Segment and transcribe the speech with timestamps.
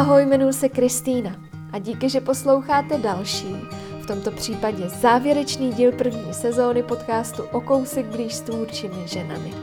[0.00, 1.36] Ahoj, jmenuji se Kristýna
[1.72, 3.56] a díky, že posloucháte další,
[4.02, 9.54] v tomto případě závěrečný díl první sezóny podcastu O kousek blíž s tvůrčími ženami.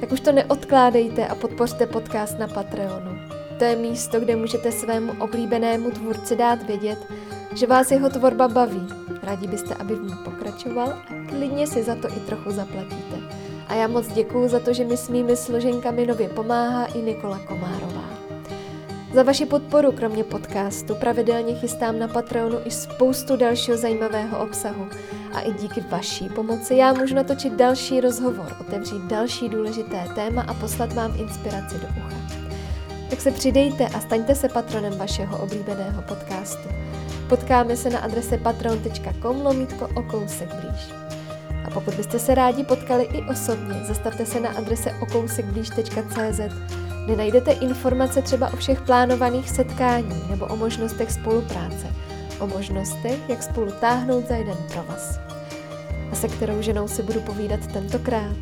[0.00, 3.18] Tak už to neodkládejte a podpořte podcast na Patreonu.
[3.58, 6.98] To je místo, kde můžete svému oblíbenému tvůrci dát vědět,
[7.54, 8.86] že vás jeho tvorba baví.
[9.22, 13.16] Rádi byste, aby v ní pokračoval a klidně si za to i trochu zaplatíte.
[13.68, 17.38] A já moc děkuju za to, že mi s mými složenkami nově pomáhá i Nikola
[17.38, 17.97] Komárová.
[19.12, 24.88] Za vaši podporu kromě podcastu pravidelně chystám na Patreonu i spoustu dalšího zajímavého obsahu.
[25.32, 30.54] A i díky vaší pomoci já můžu natočit další rozhovor, otevřít další důležité téma a
[30.54, 32.16] poslat vám inspiraci do ucha.
[33.10, 36.68] Tak se přidejte a staňte se patronem vašeho oblíbeného podcastu.
[37.28, 40.92] Potkáme se na adrese patron.com lomítko o kousek blíž.
[41.66, 46.40] A pokud byste se rádi potkali i osobně, zastavte se na adrese okousekblíž.cz,
[47.08, 51.86] kde najdete informace třeba o všech plánovaných setkání nebo o možnostech spolupráce,
[52.38, 55.18] o možnostech, jak spolu táhnout za jeden provaz.
[56.12, 58.36] A se kterou ženou si budu povídat tentokrát.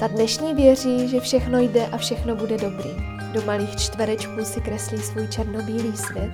[0.00, 2.90] Ta dnešní věří, že všechno jde a všechno bude dobrý.
[3.32, 6.32] Do malých čtverečků si kreslí svůj černobílý svět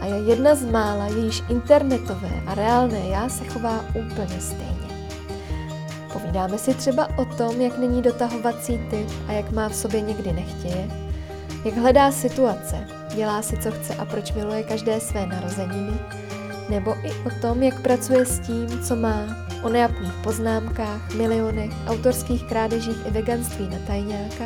[0.00, 4.77] a je jedna z mála, jejíž internetové a reálné já se chová úplně stejně.
[6.12, 10.32] Povídáme si třeba o tom, jak není dotahovací typ a jak má v sobě někdy
[10.32, 10.88] nechtěje,
[11.64, 15.98] jak hledá situace, dělá si, co chce a proč miluje každé své narozeniny,
[16.68, 22.44] nebo i o tom, jak pracuje s tím, co má, o nejapných poznámkách, milionech, autorských
[22.44, 24.44] krádežích i veganství na tajňáka,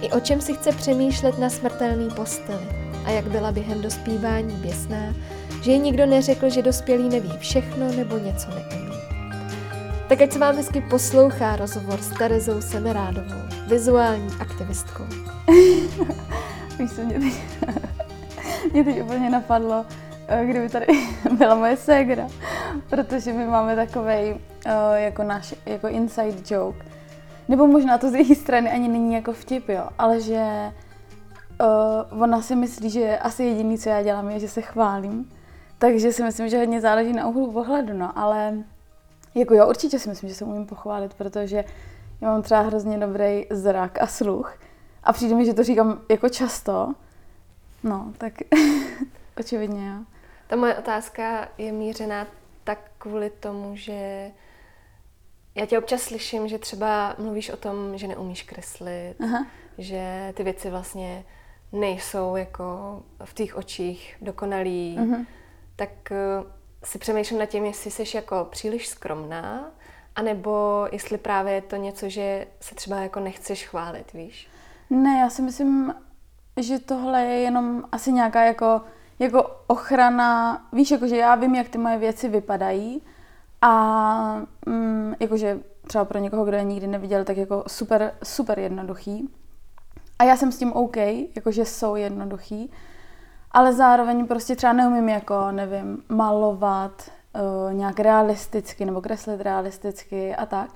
[0.00, 2.66] i o čem si chce přemýšlet na smrtelný posteli
[3.04, 5.14] a jak byla během dospívání běsná,
[5.62, 8.97] že jí nikdo neřekl, že dospělý neví všechno nebo něco neumí.
[10.08, 15.04] Tak ať se vám hezky poslouchá rozhovor s Terezou Semerádovou, vizuální aktivistkou.
[16.78, 17.34] Víš co, mě teď,
[18.72, 19.86] mě teď úplně napadlo,
[20.28, 20.86] eh, kdyby tady
[21.38, 22.28] byla moje ségra,
[22.90, 24.40] protože my máme takový uh,
[24.94, 26.86] jako náš jako inside joke.
[27.48, 30.72] Nebo možná to z její strany ani není jako vtip, jo, ale že
[32.12, 35.30] uh, ona si myslí, že asi jediný, co já dělám, je, že se chválím.
[35.78, 38.54] Takže si myslím, že hodně záleží na úhlu pohledu, no, ale
[39.34, 41.64] jako jo, určitě si myslím, že se umím pochválit, protože
[42.20, 44.58] já mám třeba hrozně dobrý zrak a sluch
[45.04, 46.94] a přijde mi, že to říkám jako často.
[47.82, 48.32] No, tak
[49.40, 49.96] očividně jo.
[50.46, 52.26] Ta moje otázka je mířená
[52.64, 54.30] tak kvůli tomu, že
[55.54, 59.46] já tě občas slyším, že třeba mluvíš o tom, že neumíš kreslit, Aha.
[59.78, 61.24] že ty věci vlastně
[61.72, 65.26] nejsou jako v těch očích dokonalý, uh-huh.
[65.76, 66.12] tak
[66.84, 69.70] si přemýšlím nad tím, jestli jsi jako příliš skromná,
[70.16, 74.48] anebo jestli právě je to něco, že se třeba jako nechceš chválit, víš?
[74.90, 75.94] Ne, já si myslím,
[76.56, 78.80] že tohle je jenom asi nějaká jako,
[79.18, 83.02] jako ochrana, víš, jakože já vím, jak ty moje věci vypadají
[83.62, 89.28] a mm, jakože třeba pro někoho, kdo je nikdy neviděl, tak jako super, super jednoduchý.
[90.18, 90.96] A já jsem s tím OK,
[91.36, 92.70] jakože jsou jednoduchý
[93.52, 100.46] ale zároveň prostě třeba neumím jako, nevím, malovat uh, nějak realisticky nebo kreslit realisticky a
[100.46, 100.70] tak,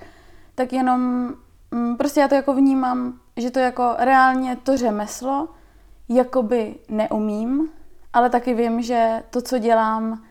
[0.55, 1.29] tak jenom
[1.71, 5.47] um, prostě já to jako vnímám, že to jako reálně to řemeslo
[6.09, 7.69] jakoby neumím,
[8.13, 10.23] ale taky vím, že to, co dělám,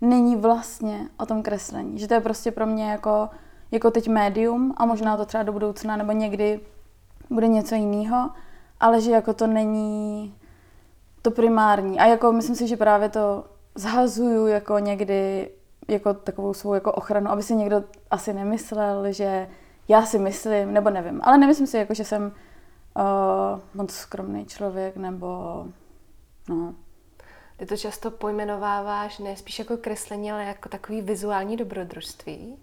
[0.00, 1.98] není vlastně o tom kreslení.
[1.98, 3.28] Že to je prostě pro mě jako,
[3.70, 6.60] jako teď médium a možná to třeba do budoucna nebo někdy
[7.30, 8.30] bude něco jiného,
[8.80, 10.34] ale že jako to není
[11.22, 11.98] to primární.
[11.98, 13.44] A jako myslím si, že právě to
[13.74, 15.50] zhazuju jako někdy
[15.88, 19.48] jako takovou svou jako ochranu, aby si někdo asi nemyslel, že
[19.88, 24.96] já si myslím, nebo nevím, ale nemyslím si, jako, že jsem uh, moc skromný člověk,
[24.96, 25.26] nebo
[26.48, 26.74] no.
[27.56, 32.56] Ty to často pojmenováváš ne spíš jako kreslení, ale jako takový vizuální dobrodružství.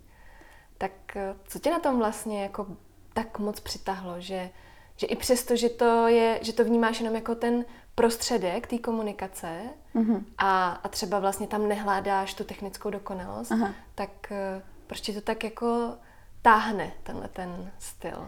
[0.77, 2.67] Tak eh, co tě na tom vlastně jako
[3.13, 4.49] tak moc přitahlo, že,
[4.95, 7.65] že i přesto, že to, je, že to vnímáš jenom jako ten
[7.97, 9.59] prostředek té komunikace
[9.95, 10.23] mm-hmm.
[10.37, 13.69] a, a třeba vlastně tam nehládáš tu technickou dokonalost, Aha.
[13.95, 15.93] tak uh, proč ti to tak jako
[16.41, 18.27] táhne, tenhle ten styl?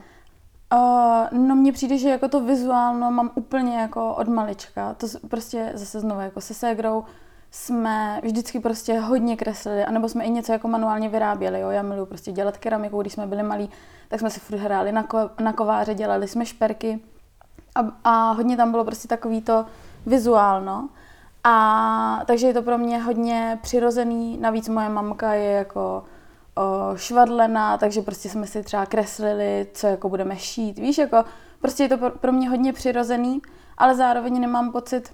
[0.74, 4.94] Uh, no mně přijde, že jako to vizuálno mám úplně jako od malička.
[4.94, 7.06] To prostě zase znovu jako se ségrou
[7.52, 11.60] jsme vždycky prostě hodně kreslili, anebo jsme i něco jako manuálně vyráběli.
[11.60, 11.70] Jo?
[11.70, 13.70] Já miluji prostě dělat keramiku, když jsme byli malí,
[14.08, 17.00] tak jsme si furt hráli na, ko- na kováře, dělali jsme šperky.
[17.76, 19.66] A, a hodně tam bylo prostě takový to
[20.06, 20.90] vizuálno.
[21.44, 24.38] A takže je to pro mě hodně přirozený.
[24.38, 26.04] Navíc moje mamka je jako
[26.56, 30.80] o, švadlená, takže prostě jsme si třeba kreslili, co jako budeme šít.
[30.80, 31.26] Víš, jako
[31.62, 33.42] prostě je to pro mě hodně přirozený.
[33.78, 35.14] ale zároveň nemám pocit,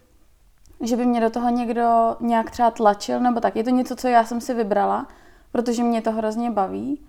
[0.81, 3.55] že by mě do toho někdo nějak třeba tlačil, nebo tak.
[3.55, 5.07] Je to něco, co já jsem si vybrala,
[5.51, 7.05] protože mě to hrozně baví,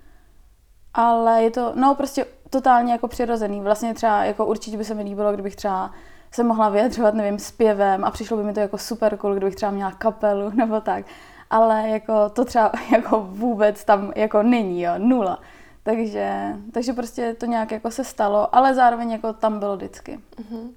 [0.95, 2.27] ale je to, no prostě
[2.57, 3.61] totálně jako přirozený.
[3.61, 5.91] Vlastně třeba jako určitě by se mi líbilo, kdybych třeba
[6.31, 9.73] se mohla vyjadřovat, nevím, zpěvem a přišlo by mi to jako super cool, kdybych třeba
[9.73, 11.05] měla kapelu nebo tak.
[11.51, 15.41] Ale jako to třeba jako vůbec tam jako není, jo, nula.
[15.83, 20.21] Takže, takže prostě to nějak jako se stalo, ale zároveň jako tam bylo vždycky.
[20.37, 20.71] Uh-huh.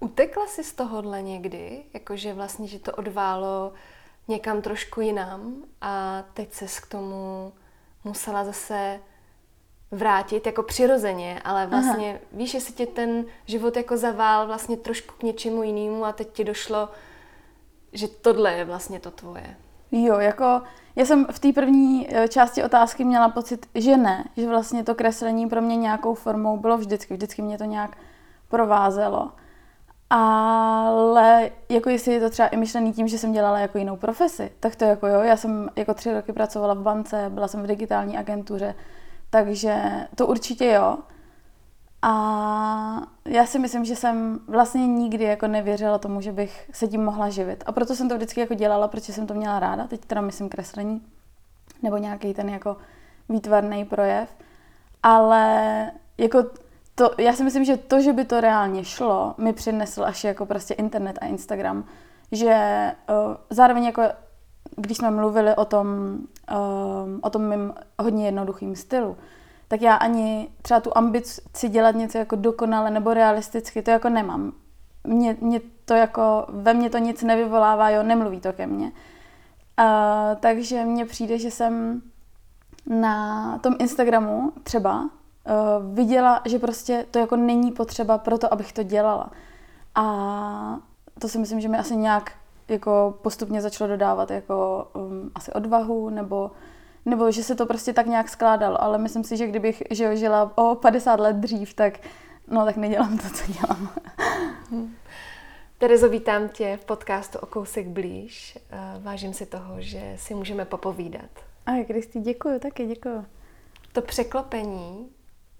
[0.00, 1.82] Utekla jsi z tohohle někdy?
[1.94, 3.72] Jakože vlastně, že to odválo
[4.28, 7.52] někam trošku jinam a teď ses k tomu
[8.04, 9.00] musela zase
[9.90, 12.18] vrátit jako přirozeně, ale vlastně Aha.
[12.32, 16.44] víš, jestli tě ten život jako zavál vlastně trošku k něčemu jinému a teď ti
[16.44, 16.88] došlo,
[17.92, 19.56] že tohle je vlastně to tvoje.
[19.92, 20.62] Jo, jako
[20.96, 24.94] já jsem v té první eh, části otázky měla pocit, že ne, že vlastně to
[24.94, 27.96] kreslení pro mě nějakou formou bylo vždycky, vždycky mě to nějak
[28.48, 29.30] provázelo.
[30.10, 34.52] Ale jako jestli je to třeba i myšlený tím, že jsem dělala jako jinou profesi,
[34.60, 37.66] tak to jako jo, já jsem jako tři roky pracovala v bance, byla jsem v
[37.66, 38.74] digitální agentuře,
[39.30, 40.98] takže to určitě jo.
[42.02, 42.12] A
[43.24, 47.28] já si myslím, že jsem vlastně nikdy jako nevěřila tomu, že bych se tím mohla
[47.28, 47.64] živit.
[47.66, 49.86] A proto jsem to vždycky jako dělala, protože jsem to měla ráda.
[49.86, 51.02] Teď teda myslím kreslení
[51.82, 52.76] nebo nějaký ten jako
[53.28, 54.36] výtvarný projev.
[55.02, 56.44] Ale jako
[56.94, 60.46] to, já si myslím, že to, že by to reálně šlo, mi přinesl až jako
[60.46, 61.84] prostě internet a Instagram.
[62.32, 64.02] Že uh, zároveň jako
[64.76, 66.18] když jsme mluvili o tom,
[66.50, 69.16] um, o tom mým hodně jednoduchým stylu,
[69.68, 74.52] tak já ani třeba tu ambici dělat něco jako dokonale nebo realisticky, to jako nemám.
[75.04, 78.84] Mě, mě to jako, ve mně to nic nevyvolává, jo, nemluví to ke mně.
[78.86, 79.84] Uh,
[80.40, 82.02] takže mně přijde, že jsem
[82.86, 85.08] na tom Instagramu třeba uh,
[85.94, 89.30] viděla, že prostě to jako není potřeba pro to, abych to dělala.
[89.94, 90.78] A
[91.18, 92.32] to si myslím, že mi asi nějak
[92.68, 96.50] jako postupně začalo dodávat jako um, asi odvahu nebo
[97.04, 100.52] nebo že se to prostě tak nějak skládalo, ale myslím si, že kdybych že žila
[100.58, 101.98] o 50 let dřív, tak
[102.48, 103.90] no tak nedělám to, co dělám.
[104.70, 104.94] Hmm.
[105.78, 108.58] Terezo, vítám tě v podcastu O kousek blíž.
[108.70, 111.30] Eh, vážím si toho, že si můžeme popovídat.
[111.66, 113.24] A Kristý, děkuji, taky děkuji.
[113.92, 115.08] To překlopení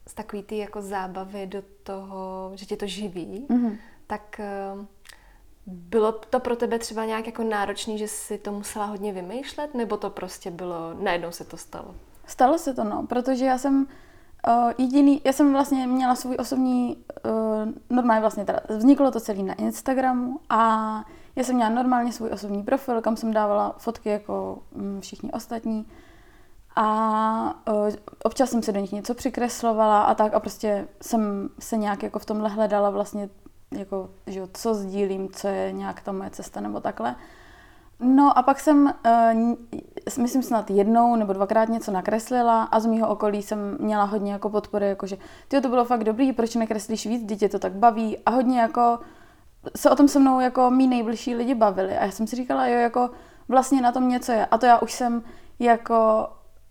[0.07, 3.77] z takový ty jako zábavy do toho, že tě to živí, mm-hmm.
[4.07, 4.87] tak eh,
[5.69, 9.97] bylo to pro tebe třeba nějak jako náročný, že jsi to musela hodně vymýšlet, nebo
[9.97, 11.95] to prostě bylo, najednou se to stalo?
[12.27, 13.87] Stalo se to, no, protože já jsem
[14.49, 19.43] uh, jediný, já jsem vlastně měla svůj osobní, uh, normálně vlastně teda, vzniklo to celý
[19.43, 21.05] na Instagramu a
[21.37, 25.87] já jsem měla normálně svůj osobní profil, kam jsem dávala fotky jako um, všichni ostatní
[26.77, 27.89] a uh,
[28.25, 32.19] občas jsem si do nich něco přikreslovala a tak a prostě jsem se nějak jako
[32.19, 33.29] v tomhle hledala vlastně
[33.71, 37.17] jako, že co sdílím, co je nějak ta moje cesta nebo takhle.
[38.01, 38.95] No a pak jsem,
[39.35, 39.55] uh,
[40.19, 44.51] myslím snad jednou nebo dvakrát něco nakreslila a z mýho okolí jsem měla hodně jako
[44.51, 45.17] podpory, jakože
[45.49, 48.19] ty to bylo fakt dobrý, proč nekreslíš víc, dítě to tak baví?
[48.27, 48.99] A hodně jako
[49.77, 51.99] se o tom se mnou jako mý nejbližší lidi bavili.
[51.99, 53.11] A já jsem si říkala, jo, jako
[53.49, 54.47] vlastně na tom něco je.
[54.47, 55.23] A to já už jsem
[55.59, 56.29] jako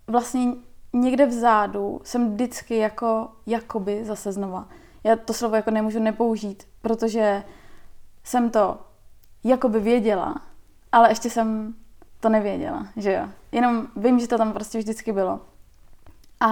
[0.08, 0.54] vlastně
[0.94, 4.68] někde vzadu jsem vždycky jako jakoby zase znova.
[5.04, 7.44] Já to slovo jako nemůžu nepoužít, protože
[8.24, 8.78] jsem to
[9.44, 10.36] jakoby věděla,
[10.92, 11.76] ale ještě jsem
[12.20, 13.30] to nevěděla, že jo.
[13.52, 15.40] Jenom vím, že to tam prostě vždycky bylo.
[16.40, 16.50] A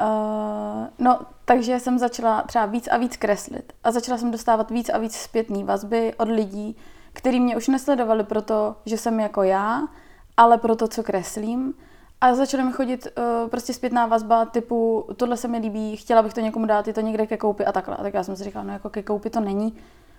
[0.00, 3.72] uh, no, takže jsem začala třeba víc a víc kreslit.
[3.84, 6.76] A začala jsem dostávat víc a víc zpětný vazby od lidí,
[7.12, 9.88] kteří mě už nesledovali proto, že jsem jako já,
[10.36, 11.74] ale pro to, co kreslím.
[12.20, 16.34] A začala mi chodit uh, prostě zpětná vazba typu, tohle se mi líbí, chtěla bych
[16.34, 17.96] to někomu dát, je to někde ke koupi a takhle.
[17.96, 19.76] A tak já jsem si říkala, no jako ke koupi to není,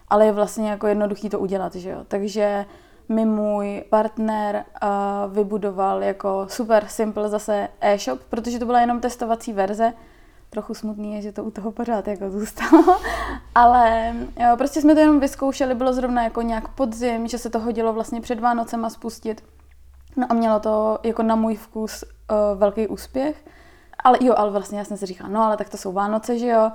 [0.08, 2.06] ale je vlastně jako jednoduchý to udělat, že jo.
[2.08, 2.66] Takže
[3.10, 9.54] mi můj partner uh, vybudoval jako super simple zase e-shop, protože to byla jenom testovací
[9.54, 9.94] verze.
[10.50, 13.00] Trochu smutný je, že to u toho pořád jako zůstalo,
[13.56, 17.60] ale jo, prostě jsme to jenom vyzkoušeli, bylo zrovna jako nějak podzim, že se to
[17.60, 19.44] hodilo vlastně před Vánocema spustit.
[20.20, 23.46] No a mělo to jako na můj vkus uh, velký úspěch.
[24.04, 26.48] Ale jo, ale vlastně já jsem si říkala, no ale tak to jsou Vánoce, že
[26.48, 26.72] jo,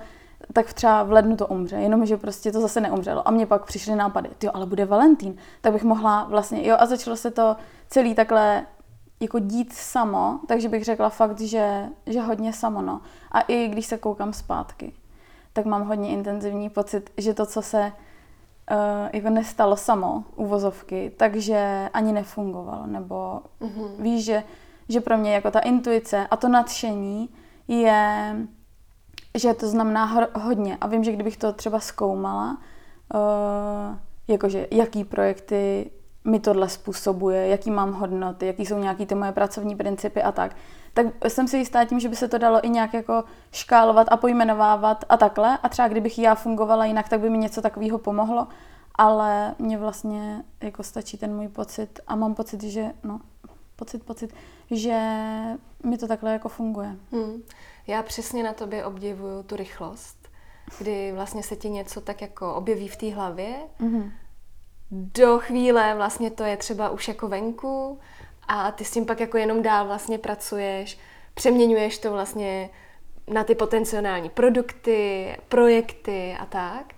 [0.52, 3.28] tak třeba v lednu to umře, jenomže prostě to zase neumřelo.
[3.28, 6.86] A mě pak přišly nápady, jo, ale bude Valentín, tak bych mohla vlastně, jo, a
[6.86, 7.56] začalo se to
[7.88, 8.66] celý takhle
[9.20, 13.00] jako dít samo, takže bych řekla fakt, že, že hodně samo, no.
[13.32, 14.92] A i když se koukám zpátky,
[15.52, 17.92] tak mám hodně intenzivní pocit, že to, co se
[18.70, 22.86] uh, jako nestalo samo, uvozovky, takže ani nefungovalo.
[22.86, 23.88] Nebo mm-hmm.
[23.98, 24.42] víš, že,
[24.88, 27.28] že pro mě jako ta intuice a to nadšení
[27.68, 28.36] je,
[29.38, 30.78] že to znamená hodně.
[30.80, 32.58] A vím, že kdybych to třeba zkoumala,
[33.14, 33.96] uh,
[34.28, 35.90] jakože jaký projekty
[36.24, 40.56] mi tohle způsobuje, jaký mám hodnoty, jaký jsou nějaký ty moje pracovní principy a tak.
[40.94, 44.16] Tak jsem si jistá tím, že by se to dalo i nějak jako škálovat a
[44.16, 45.58] pojmenovávat a takhle.
[45.62, 48.46] A třeba kdybych já fungovala jinak, tak by mi něco takového pomohlo.
[48.94, 53.20] Ale mně vlastně jako stačí ten můj pocit a mám pocit, že no,
[53.76, 54.34] pocit, pocit,
[54.70, 55.00] že
[55.84, 56.96] mi to takhle jako funguje.
[57.12, 57.42] Hmm.
[57.86, 60.28] Já přesně na tobě obdivuju tu rychlost,
[60.78, 64.10] kdy vlastně se ti něco tak jako objeví v té hlavě, mm-hmm.
[64.90, 67.98] do chvíle vlastně to je třeba už jako venku
[68.48, 70.98] a ty s tím pak jako jenom dál vlastně pracuješ,
[71.34, 72.70] přeměňuješ to vlastně
[73.28, 76.94] na ty potenciální produkty, projekty a tak.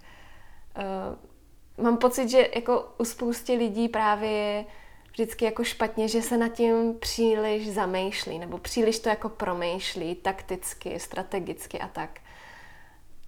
[1.78, 4.64] Uh, mám pocit, že jako u spousty lidí právě je
[5.12, 11.00] vždycky jako špatně, že se nad tím příliš zamýšlí, nebo příliš to jako promýšlí takticky,
[11.00, 12.20] strategicky a tak.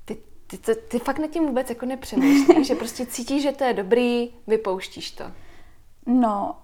[0.05, 3.65] Ty, ty, ty, ty fakt nad tím vůbec jako nepřemýšlíš, že prostě cítíš, že to
[3.65, 5.25] je dobrý, vypouštíš to.
[6.07, 6.57] No,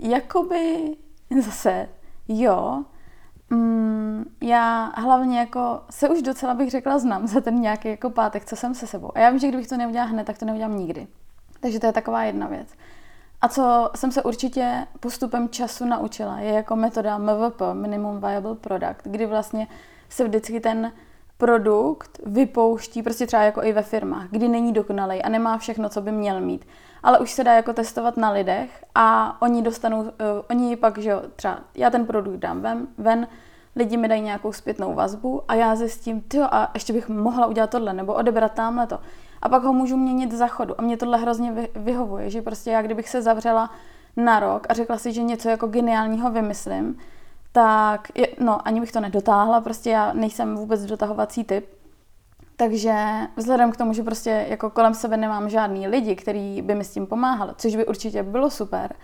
[0.00, 0.96] jakoby
[1.40, 1.88] zase,
[2.28, 2.84] jo,
[3.50, 8.44] Mm, já hlavně jako se už docela bych řekla znám za ten nějaký jako pátek,
[8.44, 9.10] co jsem se sebou.
[9.14, 11.06] A já vím, že kdybych to neudělala hned, tak to neudělám nikdy.
[11.60, 12.68] Takže to je taková jedna věc.
[13.40, 19.02] A co jsem se určitě postupem času naučila, je jako metoda MVP, Minimum Viable Product,
[19.04, 19.66] kdy vlastně
[20.08, 20.92] se vždycky ten
[21.38, 26.00] produkt vypouští, prostě třeba jako i ve firmách, kdy není dokonalý a nemá všechno, co
[26.00, 26.66] by měl mít.
[27.02, 30.08] Ale už se dá jako testovat na lidech a oni dostanou, uh,
[30.50, 33.26] oni pak, že jo, třeba já ten produkt dám ven, ven
[33.76, 37.70] lidi mi dají nějakou zpětnou vazbu a já zjistím, ty a ještě bych mohla udělat
[37.70, 38.98] tohle, nebo odebrat tamhle to.
[39.42, 40.74] A pak ho můžu měnit za chodu.
[40.78, 43.70] A mě tohle hrozně vyhovuje, že prostě já kdybych se zavřela
[44.16, 46.98] na rok a řekla si, že něco jako geniálního vymyslím,
[47.56, 51.66] tak je, no, ani bych to nedotáhla, prostě já nejsem vůbec dotahovací typ.
[52.56, 52.94] Takže
[53.36, 56.92] vzhledem k tomu, že prostě jako kolem sebe nemám žádný lidi, kteří by mi s
[56.92, 58.94] tím pomáhali, což by určitě bylo super,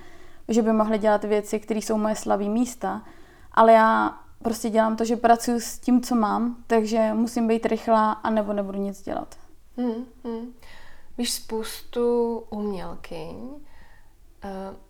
[0.49, 3.03] že by mohli dělat věci, které jsou moje slavé místa,
[3.53, 8.13] ale já prostě dělám to, že pracuji s tím, co mám, takže musím být rychlá
[8.13, 9.35] a nebo nebudu nic dělat.
[9.77, 10.53] Hmm, hmm.
[11.19, 13.37] Víš spoustu umělkyň.
[13.37, 13.61] Uh,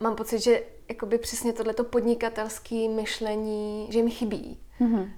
[0.00, 0.62] mám pocit, že
[0.92, 4.58] jakoby přesně tohleto podnikatelské myšlení, že mi chybí.
[4.80, 5.08] Mm-hmm.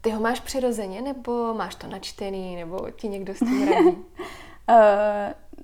[0.00, 3.86] Ty ho máš přirozeně, nebo máš to načtený, nebo ti někdo s tím radí?
[3.86, 3.96] uh,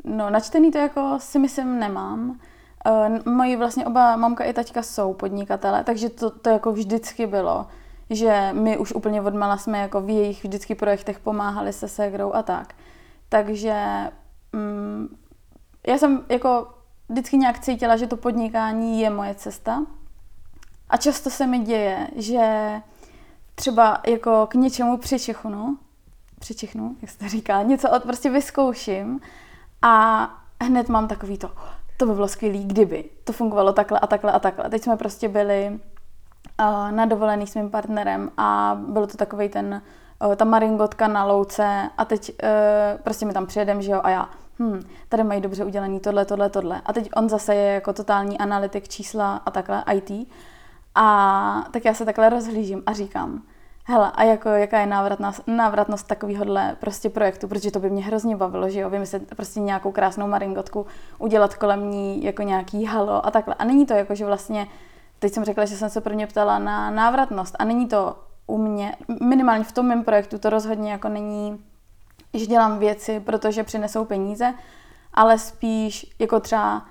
[0.16, 2.40] no, načtený to jako si myslím nemám.
[2.86, 7.66] Uh, moji vlastně oba mamka i taťka jsou podnikatele, takže to, to jako vždycky bylo,
[8.10, 12.42] že my už úplně odmala jsme jako v jejich vždycky projektech pomáhali se ségrou a
[12.42, 12.74] tak.
[13.28, 13.74] Takže
[14.52, 15.16] mm,
[15.86, 16.66] já jsem jako
[17.08, 19.82] vždycky nějak cítila, že to podnikání je moje cesta.
[20.88, 22.70] A často se mi děje, že
[23.54, 25.78] třeba jako k něčemu přičichnu,
[26.38, 29.20] přičichnu, jak se to říká, něco od, prostě vyzkouším
[29.82, 30.28] a
[30.62, 31.50] hned mám takový to,
[31.96, 34.70] to by bylo skvělý, kdyby to fungovalo takhle a takhle a takhle.
[34.70, 39.82] Teď jsme prostě byli uh, na dovolený s mým partnerem a byl to takový ten
[40.32, 44.10] Eh, ta maringotka na louce a teď uh, prostě mi tam přijedem, že jo, a
[44.10, 46.82] já, hm, tady mají dobře udělaný tohle, tohle, tohle.
[46.86, 50.28] A teď on zase je jako totální analytik čísla a takhle, IT.
[50.94, 53.42] A tak já se takhle rozhlížím a říkám,
[53.84, 58.36] hele, a jako, jaká je návratnost, návratnost takovéhohle prostě projektu, protože to by mě hrozně
[58.36, 60.86] bavilo, že jo, vymyslet prostě nějakou krásnou maringotku,
[61.18, 63.54] udělat kolem ní jako nějaký halo a takhle.
[63.54, 64.66] A není to jako, že vlastně,
[65.18, 68.96] teď jsem řekla, že jsem se prvně ptala na návratnost a není to u mě,
[69.22, 71.64] minimálně v tom mém projektu to rozhodně jako není,
[72.38, 74.54] že dělám věci, protože přinesou peníze,
[75.14, 76.86] ale spíš jako třeba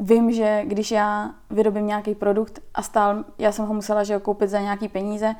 [0.00, 4.20] vím, že když já vyrobím nějaký produkt a stál, já jsem ho musela že ho
[4.20, 5.34] koupit za nějaký peníze,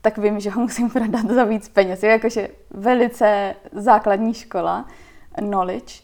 [0.00, 2.02] tak vím, že ho musím prodat za víc peněz.
[2.02, 4.84] Je jakože velice základní škola,
[5.34, 6.02] knowledge.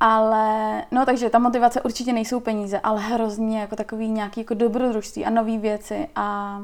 [0.00, 5.24] Ale, no takže ta motivace určitě nejsou peníze, ale hrozně jako takový nějaký jako dobrodružství
[5.24, 6.60] a nové věci a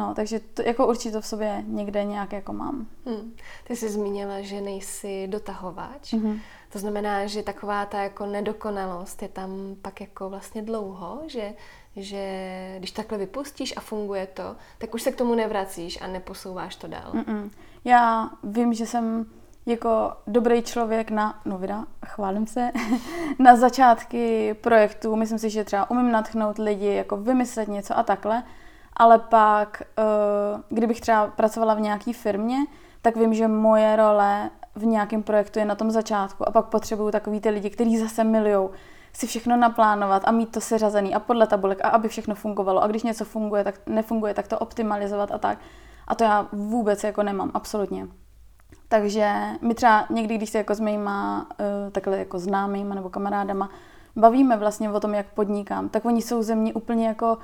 [0.00, 2.86] No, takže to, jako určitě to v sobě někde nějak jako mám.
[3.06, 3.34] Hmm.
[3.64, 6.12] Ty jsi zmínila, že nejsi dotahovač.
[6.12, 6.40] Mm-hmm.
[6.72, 11.52] To znamená, že taková ta jako nedokonalost je tam pak jako vlastně dlouho, že,
[11.96, 16.76] že když takhle vypustíš a funguje to, tak už se k tomu nevracíš a neposouváš
[16.76, 17.12] to dál.
[17.12, 17.50] Mm-mm.
[17.84, 19.26] Já vím, že jsem
[19.66, 22.70] jako dobrý člověk na, no vida, chválím se,
[23.38, 25.16] na začátky projektu.
[25.16, 28.42] Myslím si, že třeba umím natchnout lidi, jako vymyslet něco a takhle
[29.00, 32.56] ale pak, uh, kdybych třeba pracovala v nějaké firmě,
[33.02, 37.10] tak vím, že moje role v nějakém projektu je na tom začátku a pak potřebuju
[37.10, 38.70] takový ty lidi, kteří zase milujou
[39.12, 42.86] si všechno naplánovat a mít to seřazený a podle tabulek a aby všechno fungovalo a
[42.86, 45.58] když něco funguje, tak nefunguje, tak to optimalizovat a tak.
[46.08, 48.08] A to já vůbec jako nemám, absolutně.
[48.88, 53.70] Takže my třeba někdy, když se jako s mýma uh, takhle jako známýma nebo kamarádama
[54.16, 57.38] bavíme vlastně o tom, jak podnikám, tak oni jsou ze mě úplně jako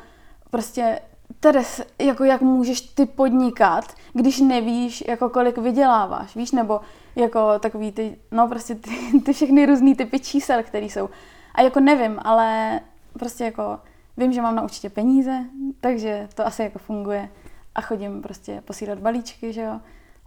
[0.50, 1.00] prostě
[1.40, 6.80] Teres, jako jak můžeš ty podnikat, když nevíš, jako kolik vyděláváš, víš, nebo
[7.16, 8.90] jako takový ty, no prostě ty,
[9.24, 11.08] ty všechny různý typy čísel, které jsou.
[11.54, 12.80] A jako nevím, ale
[13.12, 13.78] prostě jako
[14.16, 15.44] vím, že mám na určitě peníze,
[15.80, 17.28] takže to asi jako funguje.
[17.74, 19.80] A chodím prostě posílat balíčky, že jo.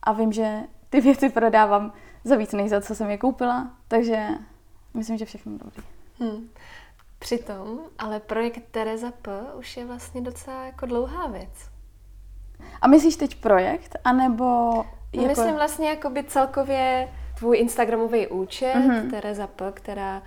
[0.03, 4.27] A vím, že ty věci prodávám za víc než za co jsem je koupila, takže
[4.94, 5.84] myslím, že všechno dobrý.
[6.20, 6.50] Hmm.
[7.19, 9.31] Přitom, ale projekt Tereza P.
[9.53, 11.69] už je vlastně docela jako dlouhá věc.
[12.81, 14.45] A myslíš teď projekt, anebo...
[15.15, 15.27] No, jako...
[15.27, 19.09] Myslím vlastně jakoby celkově tvůj Instagramový účet, mm-hmm.
[19.09, 20.21] Tereza P., která,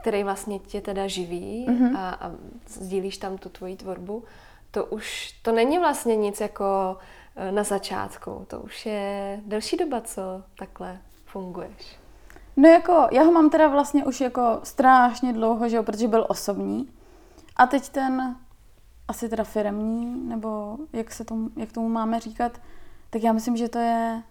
[0.00, 1.96] který vlastně tě teda živí mm-hmm.
[1.96, 2.30] a, a
[2.66, 4.24] sdílíš tam tu tvoji tvorbu,
[4.70, 6.96] to už, to není vlastně nic jako
[7.36, 12.03] e, na začátku, to už je delší doba, co takhle funguješ.
[12.56, 16.26] No jako, já ho mám teda vlastně už jako strašně dlouho, že jo, protože byl
[16.28, 16.88] osobní.
[17.56, 18.36] A teď ten
[19.08, 22.60] asi teda firemní, nebo jak, se tomu, jak tomu máme říkat,
[23.10, 24.22] tak já myslím, že to je,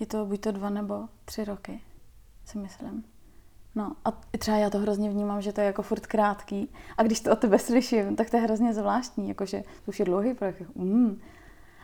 [0.00, 1.80] je to buď to dva nebo tři roky,
[2.44, 3.04] si myslím.
[3.74, 6.72] No a třeba já to hrozně vnímám, že to je jako furt krátký.
[6.96, 10.04] A když to od tebe slyším, tak to je hrozně zvláštní, jakože to už je
[10.04, 10.62] dlouhý projekt.
[10.74, 11.20] Mm.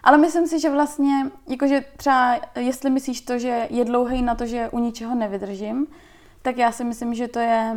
[0.02, 4.46] Ale myslím si, že vlastně, jakože třeba, jestli myslíš to, že je dlouhý na to,
[4.46, 5.86] že u ničeho nevydržím,
[6.42, 7.76] tak já si myslím, že to je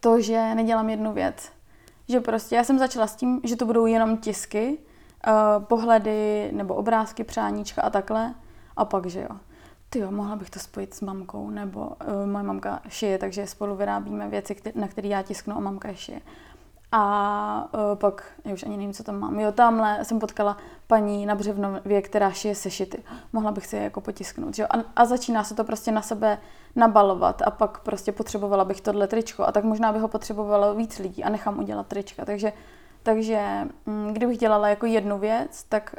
[0.00, 1.52] to, že nedělám jednu věc.
[2.08, 4.78] Že prostě já jsem začala s tím, že to budou jenom tisky,
[5.26, 8.34] uh, pohledy nebo obrázky, přáníčka a takhle.
[8.76, 9.36] A pak, že jo.
[9.90, 13.76] Ty jo, mohla bych to spojit s mamkou, nebo uh, moje mamka šije, takže spolu
[13.76, 16.20] vyrábíme věci, na které já tisknu a mamka je šije.
[16.96, 19.40] A uh, pak, já už ani nevím, co tam mám.
[19.40, 23.02] Jo, tamhle jsem potkala paní na Břevnově, která šije sešity.
[23.32, 24.58] Mohla bych si je jako potisknout.
[24.58, 24.66] Jo?
[24.70, 26.38] A, a začíná se to prostě na sebe
[26.76, 30.98] nabalovat a pak prostě potřebovala bych tohle tričko a tak možná by ho potřebovalo víc
[30.98, 32.24] lidí a nechám udělat trička.
[32.24, 32.52] Takže,
[33.02, 35.94] takže mm, kdybych dělala jako jednu věc, tak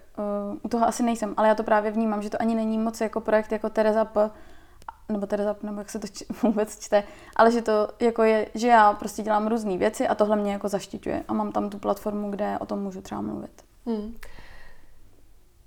[0.63, 1.33] uh, toho asi nejsem.
[1.37, 4.29] Ale já to právě vnímám, že to ani není moc jako projekt jako Tereza P.,
[5.09, 7.03] nebo Tereza, nebo jak se to č- vůbec čte,
[7.35, 10.69] ale že to jako je, že já prostě dělám různé věci a tohle mě jako
[10.69, 13.63] zaštiťuje a mám tam tu platformu, kde o tom můžu třeba mluvit.
[13.85, 14.17] Hmm.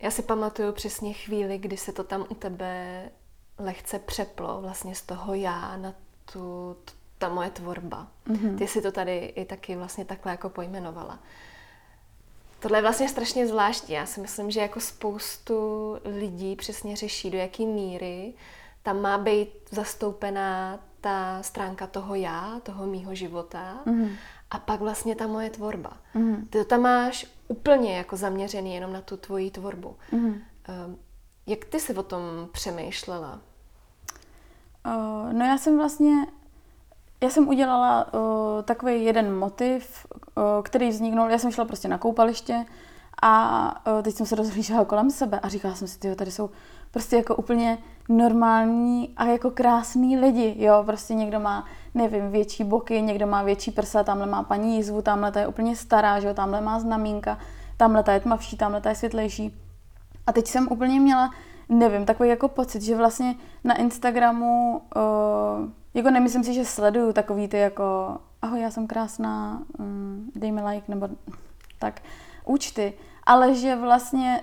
[0.03, 3.03] Já si pamatuju přesně chvíli, kdy se to tam u tebe
[3.59, 5.94] lehce přeplo vlastně z toho já na
[6.33, 6.77] tu,
[7.18, 8.09] ta moje tvorba.
[8.27, 8.59] Mm-hmm.
[8.59, 11.18] Ty si to tady i taky vlastně takhle jako pojmenovala.
[12.61, 13.94] Tohle je vlastně strašně zvláštní.
[13.94, 18.35] Já si myslím, že jako spoustu lidí přesně řeší, do jaké míry
[18.82, 24.08] tam má být zastoupená ta stránka toho já, toho mýho života mm.
[24.50, 25.92] a pak vlastně ta moje tvorba.
[26.14, 26.46] Mm.
[26.50, 29.96] Ty to tam máš úplně jako zaměřený jenom na tu tvoji tvorbu.
[30.12, 30.40] Mm.
[31.46, 33.40] Jak ty jsi o tom přemýšlela?
[34.86, 36.26] Uh, no já jsem vlastně,
[37.20, 38.20] já jsem udělala uh,
[38.62, 42.64] takový jeden motiv, uh, který vzniknul, já jsem šla prostě na koupaliště
[43.22, 46.50] a uh, teď jsem se rozhlížela kolem sebe a říkala jsem si, tyjo, tady jsou
[46.90, 53.03] prostě jako úplně normální a jako krásný lidi, jo, prostě někdo má, nevím, větší boky,
[53.03, 56.35] někdo má větší prsa, tamhle má paní jízvu, tamhle ta je úplně stará, že jo,
[56.35, 57.38] tamhle má znamínka,
[57.77, 59.55] tamhle ta je tmavší, tamhle ta je světlejší.
[60.27, 61.31] A teď jsem úplně měla,
[61.68, 67.48] nevím, takový jako pocit, že vlastně na Instagramu, uh, jako nemyslím si, že sleduju takový
[67.48, 71.09] ty jako, ahoj, já jsem krásná, um, dej mi like, nebo
[71.79, 72.01] tak,
[72.44, 72.92] účty,
[73.27, 74.40] ale že vlastně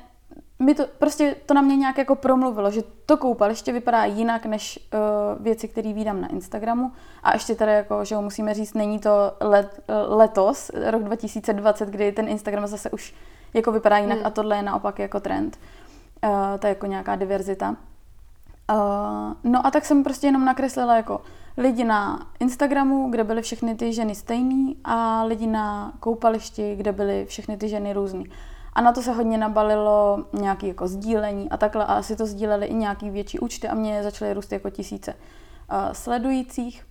[0.59, 4.89] mi to, prostě to na mě nějak jako promluvilo, že to koupaliště vypadá jinak než
[4.93, 6.91] uh, věci, které vídám na Instagramu.
[7.23, 9.09] A ještě teda jako, že ho musíme říct, není to
[9.41, 13.13] let, uh, letos, rok 2020, kdy ten Instagram zase už
[13.53, 14.27] jako vypadá jinak hmm.
[14.27, 15.59] a tohle je naopak jako trend.
[16.23, 17.75] Uh, to je jako nějaká diverzita.
[18.71, 21.21] Uh, no a tak jsem prostě jenom nakreslila jako
[21.57, 27.25] lidi na Instagramu, kde byly všechny ty ženy stejný a lidi na koupališti, kde byly
[27.25, 28.25] všechny ty ženy různý.
[28.75, 31.85] A na to se hodně nabalilo nějaké jako sdílení a takhle.
[31.85, 35.93] A asi to sdíleli i nějaký větší účty a mě začaly růst jako tisíce uh,
[35.93, 36.85] sledujících.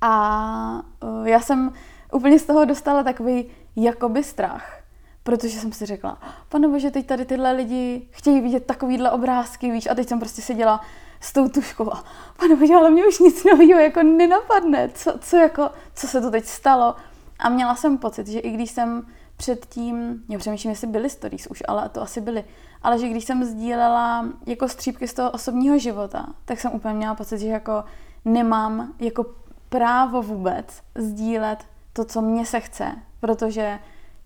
[0.00, 1.72] A uh, já jsem
[2.12, 3.46] úplně z toho dostala takový
[3.76, 4.80] jakoby strach.
[5.22, 6.18] Protože jsem si řekla,
[6.48, 10.42] pane bože, teď tady tyhle lidi chtějí vidět takovýhle obrázky, víš, a teď jsem prostě
[10.42, 10.80] seděla
[11.20, 12.04] s tou tuškou a
[12.36, 16.30] pane bože, ale mě už nic nového jako nenapadne, co, co, jako, co se to
[16.30, 16.94] teď stalo.
[17.38, 21.62] A měla jsem pocit, že i když jsem předtím, já přemýšlím, jestli byly stories už,
[21.68, 22.44] ale to asi byly,
[22.82, 27.14] ale že když jsem sdílela jako střípky z toho osobního života, tak jsem úplně měla
[27.14, 27.84] pocit, že jako
[28.24, 29.24] nemám jako
[29.68, 33.78] právo vůbec sdílet to, co mně se chce, protože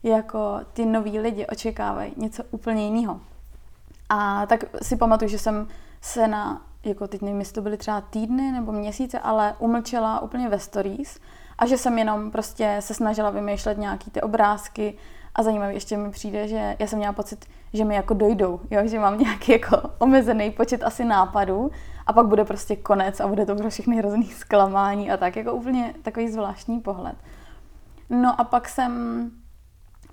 [0.03, 3.20] jako ty noví lidi očekávají něco úplně jiného.
[4.09, 5.68] A tak si pamatuju, že jsem
[6.01, 10.49] se na, jako teď nevím, jestli to byly třeba týdny nebo měsíce, ale umlčela úplně
[10.49, 11.20] ve stories
[11.61, 14.94] a že jsem jenom prostě se snažila vymýšlet nějaký ty obrázky
[15.35, 18.81] a zajímavý ještě mi přijde, že já jsem měla pocit, že mi jako dojdou, jo?
[18.85, 21.70] že mám nějaký jako omezený počet asi nápadů
[22.07, 25.53] a pak bude prostě konec a bude to pro všechny hrozný zklamání a tak, jako
[25.53, 27.16] úplně takový zvláštní pohled.
[28.11, 29.31] No a pak jsem,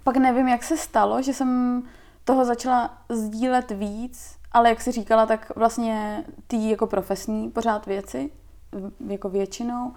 [0.04, 1.84] pak nevím, jak se stalo, že jsem
[2.24, 8.32] toho začala sdílet víc, ale jak si říkala, tak vlastně ty jako profesní pořád věci,
[9.08, 9.94] jako většinou.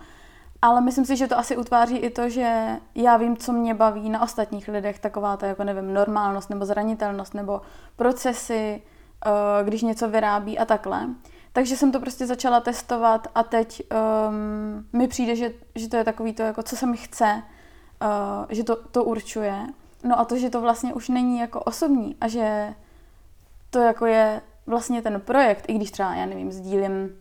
[0.63, 4.11] Ale myslím si, že to asi utváří i to, že já vím, co mě baví
[4.11, 7.61] na ostatních lidech, taková ta, jako nevím, normálnost nebo zranitelnost nebo
[7.97, 8.83] procesy,
[9.27, 11.09] eh, když něco vyrábí a takhle.
[11.53, 13.83] Takže jsem to prostě začala testovat a teď
[14.29, 17.43] um, mi přijde, že, že to je takový to, jako co se mi chce,
[18.03, 19.67] uh, že to, to určuje.
[20.05, 22.75] No a to, že to vlastně už není jako osobní a že
[23.71, 27.20] to jako je vlastně ten projekt, i když třeba, já nevím, sdílím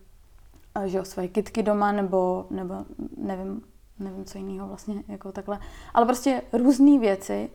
[0.87, 2.75] že jo, své kitky doma nebo, nebo
[3.17, 3.61] nevím,
[3.99, 5.59] nevím, co jiného vlastně jako takhle,
[5.93, 7.49] ale prostě různé věci,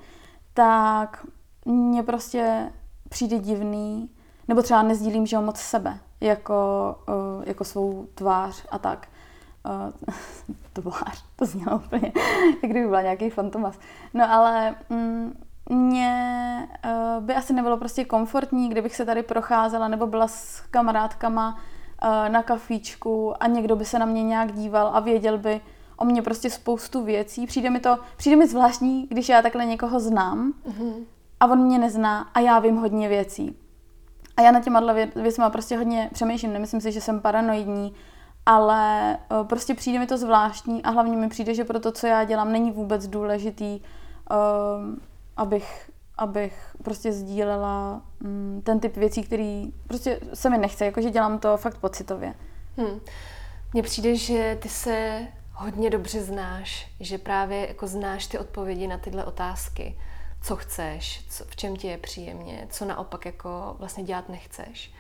[0.55, 1.27] tak
[1.65, 2.73] mně prostě
[3.09, 4.11] přijde divný,
[4.49, 6.55] nebo třeba nezdílím, že jo, moc sebe, jako,
[7.09, 9.09] uh, jako svou tvář a tak.
[9.67, 10.15] Uh,
[10.73, 12.13] tvář, to znělo úplně,
[12.63, 13.79] jak kdyby byla nějaký fantomas.
[14.15, 20.07] No ale mm, mě uh, by asi nebylo prostě komfortní, kdybych se tady procházela nebo
[20.07, 21.59] byla s kamarádkama
[22.29, 25.61] na kafíčku a někdo by se na mě nějak díval a věděl by
[25.97, 27.47] o mě prostě spoustu věcí.
[27.47, 30.95] Přijde mi to, přijde mi zvláštní, když já takhle někoho znám mm-hmm.
[31.41, 33.57] a on mě nezná a já vím hodně věcí.
[34.37, 36.53] A já na těma věcmi prostě hodně přemýšlím.
[36.53, 37.95] Nemyslím si, že jsem paranoidní,
[38.47, 42.07] ale uh, prostě přijde mi to zvláštní a hlavně mi přijde, že pro to, co
[42.07, 44.95] já dělám, není vůbec důležitý uh,
[45.37, 51.39] abych, abych prostě sdílela mm, ten typ věcí, který prostě se mi nechce, jakože dělám
[51.39, 52.35] to fakt pocitově.
[52.77, 53.01] Hmm.
[53.73, 58.99] Mně přijde, že ty se hodně dobře znáš, že právě jako znáš ty odpovědi na
[58.99, 59.99] tyhle otázky.
[60.43, 64.93] Co chceš, co, v čem ti je příjemně, co naopak jako vlastně dělat nechceš.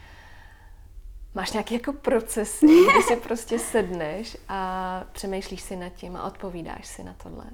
[1.34, 6.86] Máš nějaký jako proces, kdy si prostě sedneš a přemýšlíš si nad tím a odpovídáš
[6.86, 7.44] si na tohle?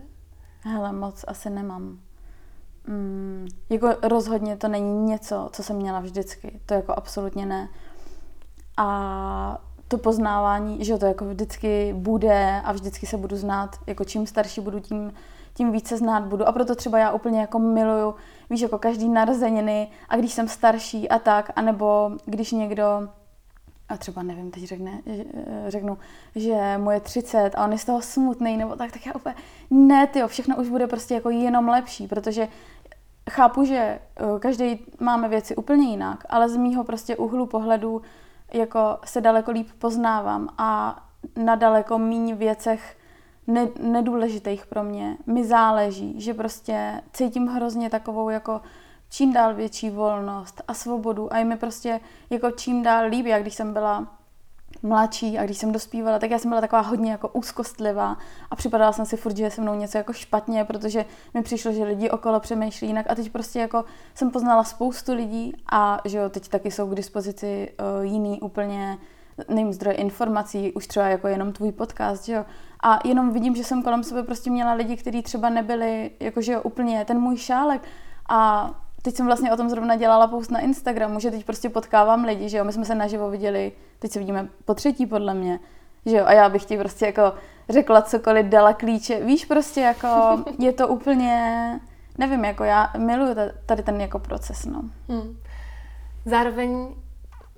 [0.60, 2.00] Hele, moc asi nemám.
[2.90, 6.60] Mm, jako rozhodně to není něco, co jsem měla vždycky.
[6.66, 7.68] To jako absolutně ne.
[8.76, 14.26] A to poznávání, že to jako vždycky bude a vždycky se budu znát, jako čím
[14.26, 15.12] starší budu, tím,
[15.54, 16.48] tím více znát budu.
[16.48, 18.14] A proto třeba já úplně jako miluju,
[18.50, 23.08] víš, jako každý narozeniny a když jsem starší a tak, anebo když někdo
[23.88, 25.02] a třeba nevím, teď řekne,
[25.68, 25.98] řeknu,
[26.34, 29.34] že mu je 30 a on je z toho smutný nebo tak, tak já úplně,
[29.70, 32.48] ne, ty všechno už bude prostě jako jenom lepší, protože
[33.30, 33.98] chápu, že eh,
[34.38, 38.02] každý máme věci úplně jinak, ale z mýho prostě úhlu pohledu
[38.52, 41.02] jako se daleko líp poznávám a
[41.36, 42.96] na daleko méně věcech
[43.46, 48.60] ne, nedůležitých pro mě mi záleží, že prostě cítím hrozně takovou jako
[49.10, 53.42] čím dál větší volnost a svobodu a je mi prostě jako čím dál líp, jak
[53.42, 54.06] když jsem byla
[54.82, 58.16] mladší a když jsem dospívala, tak já jsem byla taková hodně jako úzkostlivá
[58.50, 61.72] a připadala jsem si furt, že je se mnou něco jako špatně, protože mi přišlo,
[61.72, 66.18] že lidi okolo přemýšlí jinak a teď prostě jako jsem poznala spoustu lidí a že
[66.18, 68.98] jo, teď taky jsou k dispozici uh, jiný úplně
[69.48, 72.44] nevím, zdroje informací, už třeba jako jenom tvůj podcast, že jo.
[72.82, 77.04] A jenom vidím, že jsem kolem sebe prostě měla lidi, kteří třeba nebyli, jakože úplně
[77.04, 77.82] ten můj šálek
[78.28, 78.70] a
[79.02, 82.48] teď jsem vlastně o tom zrovna dělala post na Instagramu, že teď prostě potkávám lidi,
[82.48, 85.60] že jo, my jsme se naživo viděli, teď se vidíme po třetí podle mě,
[86.06, 87.32] že jo, a já bych ti prostě jako
[87.68, 90.08] řekla cokoliv, dala klíče, víš, prostě jako
[90.58, 91.80] je to úplně,
[92.18, 93.34] nevím, jako já miluju
[93.66, 94.82] tady ten jako proces, no.
[95.08, 95.36] Hmm.
[96.24, 96.94] Zároveň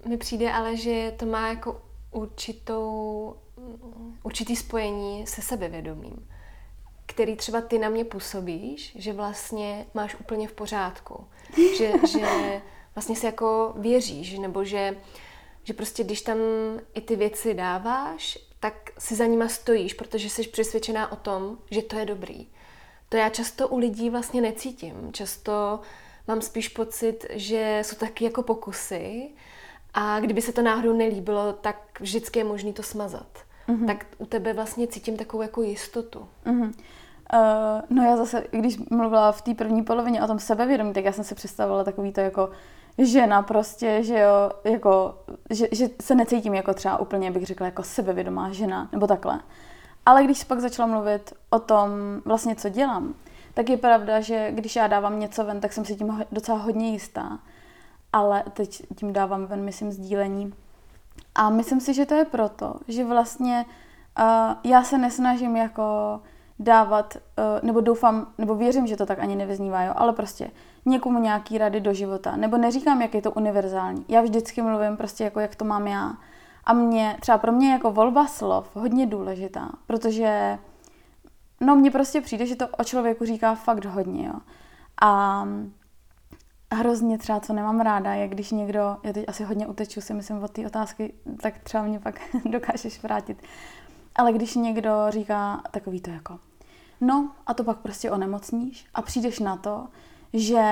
[0.09, 3.35] mi přijde ale, že to má jako určitou,
[4.23, 6.33] určitý spojení se sebevědomím
[7.15, 11.25] který třeba ty na mě působíš, že vlastně máš úplně v pořádku.
[11.77, 12.63] Že, že
[12.95, 14.97] vlastně si jako věříš, nebo že,
[15.65, 16.39] že prostě když tam
[16.95, 21.83] i ty věci dáváš, tak si za nima stojíš, protože jsi přesvědčená o tom, že
[21.83, 22.47] to je dobrý.
[23.09, 25.13] To já často u lidí vlastně necítím.
[25.13, 25.81] Často
[26.29, 29.31] mám spíš pocit, že jsou taky jako pokusy
[29.95, 33.39] a kdyby se to náhodou nelíbilo, tak vždycky je možný to smazat.
[33.69, 33.87] Mm-hmm.
[33.87, 36.29] Tak u tebe vlastně cítím takovou jako jistotu.
[36.47, 36.73] Mm-hmm.
[37.35, 41.13] Uh, no já zase, když mluvila v té první polovině o tom sebevědomí, tak já
[41.13, 42.51] jsem si představovala takový to jako
[42.99, 45.19] žena prostě, že jo, jako,
[45.51, 49.41] že, že se necítím jako třeba úplně, bych řekla, jako sebevědomá žena, nebo takhle.
[50.07, 51.91] Ale když pak začala mluvit o tom
[52.25, 53.15] vlastně, co dělám,
[53.55, 56.91] tak je pravda, že když já dávám něco ven, tak jsem si tím docela hodně
[56.91, 57.39] jistá.
[58.13, 60.55] Ale teď tím dávám ven, myslím, sdílení
[61.35, 63.65] A myslím si, že to je proto, že vlastně
[64.19, 66.21] uh, já se nesnažím jako
[66.59, 70.51] dávat, uh, nebo doufám, nebo věřím, že to tak ani nevyznívá, jo, ale prostě
[70.87, 74.05] někomu nějaký rady do života, nebo neříkám, jak je to univerzální.
[74.09, 76.13] Já vždycky mluvím prostě jako, jak to mám já.
[76.65, 80.59] A mě, třeba pro mě jako volba slov hodně důležitá, protože
[81.61, 84.35] no mně prostě přijde, že to o člověku říká fakt hodně, jo.
[85.03, 85.45] A
[86.73, 90.43] hrozně třeba, co nemám ráda, je když někdo, já teď asi hodně uteču si myslím
[90.43, 93.43] od té otázky, tak třeba mě pak dokážeš vrátit.
[94.15, 96.39] Ale když někdo říká takový to jako,
[97.01, 99.87] no a to pak prostě onemocníš a přijdeš na to,
[100.33, 100.63] že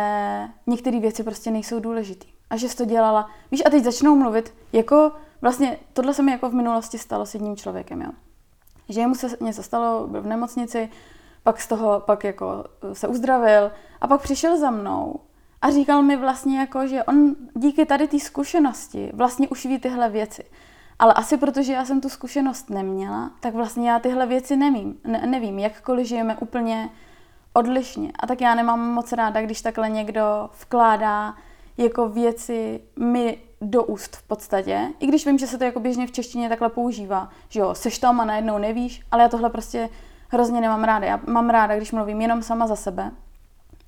[0.66, 2.26] některé věci prostě nejsou důležité.
[2.50, 6.32] A že jsi to dělala, víš, a teď začnou mluvit, jako vlastně tohle se mi
[6.32, 8.10] jako v minulosti stalo s jedním člověkem, jo.
[8.88, 10.88] Že mu se něco stalo, byl v nemocnici,
[11.42, 15.20] pak z toho, pak jako se uzdravil a pak přišel za mnou
[15.62, 20.08] a říkal mi vlastně jako, že on díky tady té zkušenosti vlastně už ví tyhle
[20.08, 20.44] věci.
[21.00, 25.00] Ale asi protože já jsem tu zkušenost neměla, tak vlastně já tyhle věci nevím.
[25.04, 26.90] Ne, nevím, jakkoliv žijeme úplně
[27.52, 28.12] odlišně.
[28.18, 31.34] A tak já nemám moc ráda, když takhle někdo vkládá
[31.76, 34.88] jako věci mi do úst v podstatě.
[34.98, 37.28] I když vím, že se to jako běžně v češtině takhle používá.
[37.48, 39.88] Že jo, seš tam a najednou nevíš, ale já tohle prostě
[40.28, 41.06] hrozně nemám ráda.
[41.06, 43.10] Já mám ráda, když mluvím jenom sama za sebe.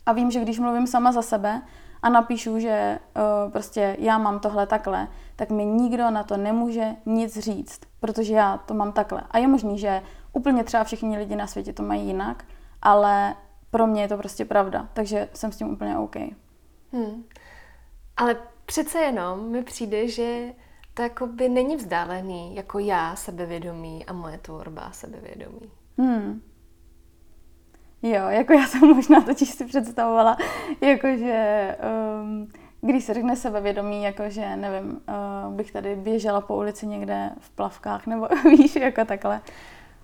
[0.07, 1.63] A vím, že když mluvím sama za sebe
[2.03, 6.91] a napíšu, že uh, prostě já mám tohle takhle, tak mi nikdo na to nemůže
[7.07, 9.23] nic říct, protože já to mám takhle.
[9.31, 12.45] A je možný, že úplně třeba všichni lidi na světě to mají jinak,
[12.83, 13.35] ale
[13.71, 16.17] pro mě je to prostě pravda, takže jsem s tím úplně OK.
[16.93, 17.25] Hmm.
[18.17, 18.37] Ale
[18.67, 20.53] přece jenom mi přijde, že
[20.95, 25.71] to jako by není vzdálený jako já sebevědomí a moje tvorba sebevědomí.
[25.99, 26.43] Hmm.
[28.03, 30.37] Jo, jako já jsem možná totiž si představovala,
[30.81, 31.77] jakože
[32.23, 37.51] um, když se řekne sebevědomí, jakože nevím, uh, bych tady běžela po ulici někde v
[37.51, 39.41] plavkách, nebo víš, jako takhle.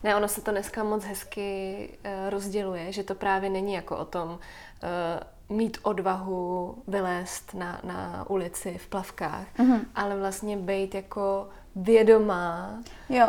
[0.04, 4.04] Ne, ono se to dneska moc hezky uh, rozděluje, že to právě není jako o
[4.04, 9.80] tom uh, mít odvahu vylézt na, na ulici v plavkách, mm-hmm.
[9.94, 13.28] ale vlastně být jako vědomá jo.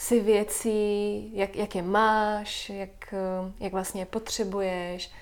[0.00, 5.12] Si věcí, jak, jak je máš, jak, uh, jak vlastně je potřebuješ,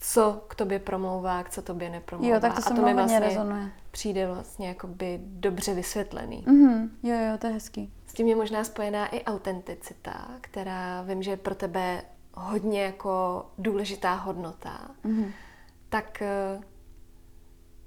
[0.00, 2.34] co k tobě promlouvá, co tobě nepromlouvá.
[2.34, 3.70] Jo, tak to se A to mi vlastně rezonuje.
[3.90, 6.44] přijde vlastně jakoby dobře vysvětlený.
[6.46, 6.88] Mm-hmm.
[7.02, 11.36] Jo, jo, to je hezký tím je možná spojená i autenticita, která vím, že je
[11.36, 12.02] pro tebe
[12.34, 14.90] hodně jako důležitá hodnota.
[15.04, 15.32] Mm-hmm.
[15.88, 16.60] Tak eh,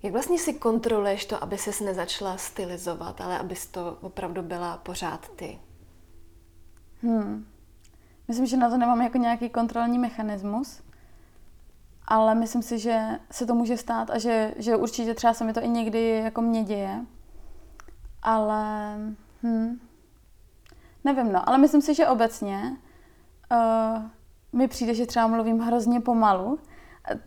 [0.04, 5.30] jak vlastně si kontroluješ to, aby ses nezačala stylizovat, ale abys to opravdu byla pořád
[5.36, 5.60] ty?
[7.02, 7.46] Hmm.
[8.28, 10.82] Myslím, že na to nemám jako nějaký kontrolní mechanismus,
[12.08, 15.54] ale myslím si, že se to může stát a že, že určitě třeba se mi
[15.54, 17.06] to i někdy jako mě děje.
[18.22, 18.96] Ale
[19.44, 19.80] hm,
[21.04, 22.78] Nevím, no, ale myslím si, že obecně
[23.52, 24.04] uh,
[24.54, 26.60] mi přijde, že třeba mluvím hrozně pomalu.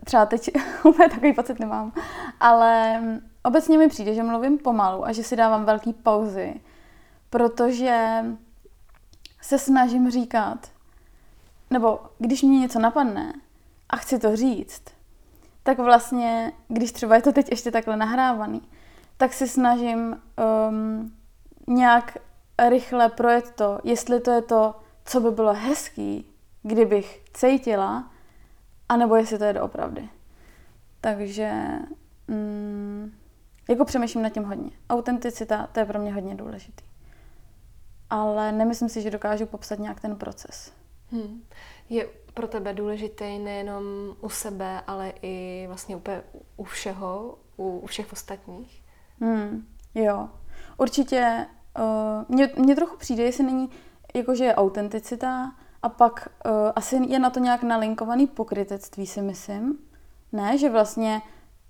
[0.04, 0.50] Třeba teď
[0.84, 1.92] úplně takový pocit nemám.
[2.40, 6.60] Ale mm, obecně mi přijde, že mluvím pomalu a že si dávám velký pauzy,
[7.30, 8.24] protože
[9.42, 10.70] se snažím říkat,
[11.70, 13.32] nebo když mě něco napadne
[13.90, 14.82] a chci to říct,
[15.62, 18.62] tak vlastně, když třeba je to teď ještě takhle nahrávaný,
[19.16, 20.16] tak si snažím
[20.68, 21.12] um,
[21.66, 22.18] nějak
[22.68, 24.74] rychle projet to, jestli to je to,
[25.04, 26.26] co by bylo hezký,
[26.62, 28.10] kdybych cítila,
[28.88, 30.08] anebo jestli to je doopravdy.
[31.00, 31.52] Takže
[32.28, 33.12] mm,
[33.68, 34.70] jako přemýšlím nad tím hodně.
[34.90, 36.91] Autenticita, to je pro mě hodně důležitý.
[38.12, 40.72] Ale nemyslím si, že dokážu popsat nějak ten proces.
[41.10, 41.42] Hmm.
[41.88, 43.84] Je pro tebe důležitý nejenom
[44.20, 46.22] u sebe, ale i vlastně úplně
[46.56, 48.82] u všeho, u, u všech ostatních?
[49.20, 49.66] Hmm.
[49.94, 50.28] Jo.
[50.76, 51.46] Určitě
[51.78, 53.70] Uh, mně, mně trochu přijde, jestli není
[54.14, 59.78] jakože je autenticita a pak uh, asi je na to nějak nalinkovaný pokrytectví, si myslím.
[60.32, 61.22] Ne, že vlastně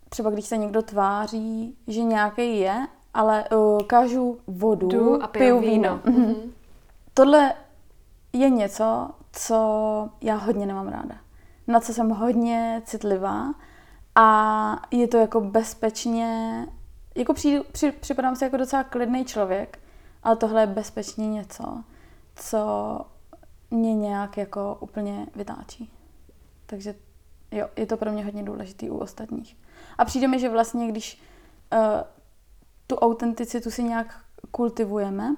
[0.08, 5.60] třeba když se někdo tváří, že nějaký je, ale uh, kážu vodu, Jdu a piju
[5.60, 5.72] víno.
[5.72, 6.18] víno.
[6.18, 6.34] Mm-hmm.
[7.14, 7.54] Tohle
[8.32, 11.14] je něco, co já hodně nemám ráda.
[11.66, 13.54] Na co jsem hodně citlivá
[14.14, 16.66] a je to jako bezpečně,
[17.14, 19.78] jako přijdu, při, připadám si jako docela klidný člověk,
[20.22, 21.84] ale tohle je bezpečně něco,
[22.36, 23.00] co
[23.70, 25.92] mě nějak jako úplně vytáčí.
[26.66, 26.94] Takže
[27.50, 29.56] jo, je to pro mě hodně důležitý u ostatních.
[29.98, 31.22] A přijde mi, že vlastně, když
[31.72, 31.78] uh,
[32.92, 35.36] tu autenticitu si nějak kultivujeme,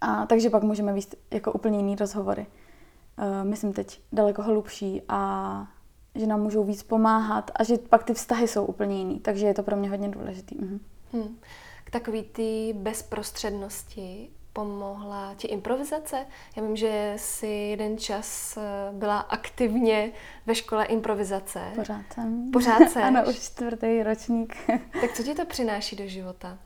[0.00, 2.46] a takže pak můžeme víc jako úplně jiný rozhovory.
[3.18, 5.66] Uh, myslím teď daleko hlubší a
[6.14, 9.20] že nám můžou víc pomáhat a že pak ty vztahy jsou úplně jiný.
[9.20, 10.58] Takže je to pro mě hodně důležitý.
[10.58, 10.80] Mhm.
[11.12, 11.36] Hmm
[11.92, 16.26] takové ty bezprostřednosti pomohla ti improvizace?
[16.56, 18.60] Já vím, že jsi jeden čas eh,
[18.92, 20.12] byla aktivně
[20.46, 21.60] ve škole improvizace.
[21.74, 22.50] Pořád jsem.
[22.50, 23.02] Pořád jsem.
[23.02, 24.56] ano, už čtvrtý ročník.
[25.00, 26.58] tak co ti to přináší do života?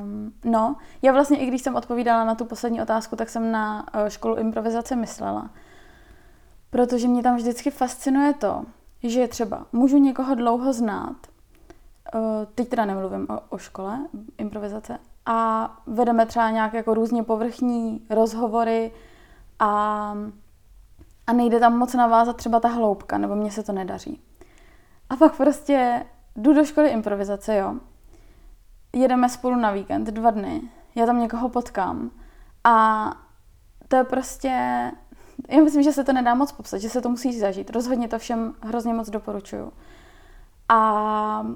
[0.00, 3.86] Um, no, já vlastně, i když jsem odpovídala na tu poslední otázku, tak jsem na
[3.94, 5.50] uh, školu improvizace myslela.
[6.70, 8.64] Protože mě tam vždycky fascinuje to,
[9.02, 11.16] že třeba můžu někoho dlouho znát,
[12.14, 12.20] uh,
[12.54, 14.06] teď teda nemluvím o, o škole
[14.38, 18.92] improvizace, a vedeme třeba nějak jako různě povrchní rozhovory
[19.58, 19.68] a,
[21.26, 24.20] a nejde tam moc navázat třeba ta hloubka, nebo mně se to nedaří.
[25.10, 26.06] A pak prostě
[26.36, 27.74] jdu do školy improvizace, jo.
[28.92, 30.62] Jedeme spolu na víkend, dva dny.
[30.94, 32.10] Já tam někoho potkám.
[32.64, 33.06] A
[33.88, 34.48] to je prostě...
[35.48, 37.70] Já myslím, že se to nedá moc popsat, že se to musí zažít.
[37.70, 39.72] Rozhodně to všem hrozně moc doporučuju.
[40.68, 41.46] A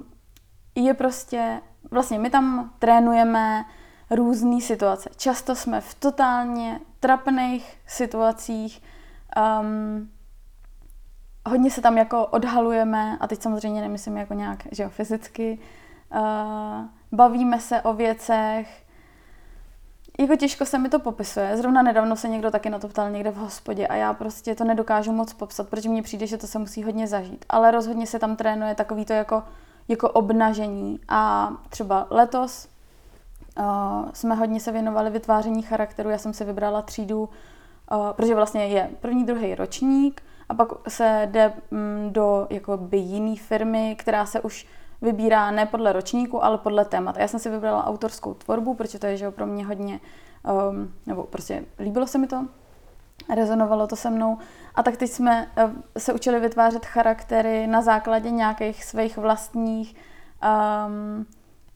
[0.75, 3.65] je prostě vlastně my tam trénujeme
[4.11, 5.09] různé situace.
[5.17, 8.81] Často jsme v totálně trapných situacích,
[9.61, 10.09] um,
[11.45, 15.59] hodně se tam jako odhalujeme, a teď samozřejmě nemyslím jako nějak, že jo, fyzicky,
[16.11, 18.85] uh, bavíme se o věcech,
[20.19, 21.57] jako těžko se mi to popisuje.
[21.57, 24.63] Zrovna nedávno se někdo taky na to ptal někde v hospodě a já prostě to
[24.63, 27.45] nedokážu moc popsat, protože mně přijde, že to se musí hodně zažít.
[27.49, 29.43] Ale rozhodně se tam trénuje takový to jako
[29.89, 30.99] jako obnažení.
[31.07, 32.67] A třeba letos
[33.59, 33.65] uh,
[34.13, 36.09] jsme hodně se věnovali vytváření charakteru.
[36.09, 41.27] Já jsem si vybrala třídu, uh, protože vlastně je první, druhý ročník a pak se
[41.31, 44.67] jde um, do jakoby jiné firmy, která se už
[45.01, 47.17] vybírá ne podle ročníku, ale podle témat.
[47.17, 49.99] Já jsem si vybrala autorskou tvorbu, protože to je že pro mě hodně,
[50.69, 52.45] um, nebo prostě líbilo se mi to,
[53.35, 54.37] rezonovalo to se mnou.
[54.75, 59.95] A tak teď jsme eh, se učili vytvářet charaktery na základě nějakých svých vlastních
[60.87, 61.25] um,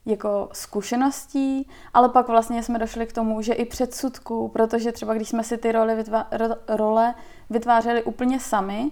[0.06, 5.28] jako zkušeností, ale pak vlastně jsme došli k tomu, že i předsudků, protože třeba když
[5.28, 6.26] jsme si ty role, vytvá,
[6.68, 7.14] role
[7.50, 8.90] vytvářeli úplně sami,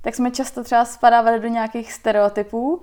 [0.00, 2.82] tak jsme často třeba spadávali do nějakých stereotypů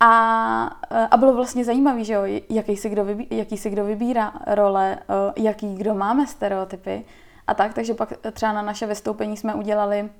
[0.00, 3.84] a, eh, a bylo vlastně zajímavé, že jo, jaký si, kdo vybí, jaký si kdo
[3.84, 7.04] vybírá role, eh, jaký kdo máme stereotypy
[7.46, 10.10] a tak, takže pak třeba na naše vystoupení jsme udělali,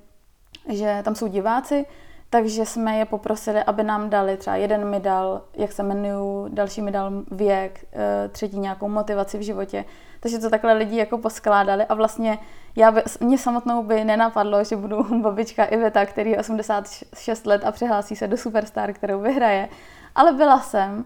[0.69, 1.85] že tam jsou diváci,
[2.29, 6.81] takže jsme je poprosili, aby nám dali, třeba jeden mi dal, jak se jmenuju, další
[6.81, 9.85] mi dal věk, eh, třetí nějakou motivaci v životě.
[10.19, 12.39] Takže to takhle lidi jako poskládali a vlastně
[12.75, 17.71] já by, mě samotnou by nenapadlo, že budu babička Iveta, který je 86 let a
[17.71, 19.69] přihlásí se do Superstar, kterou vyhraje.
[20.15, 21.05] Ale byla jsem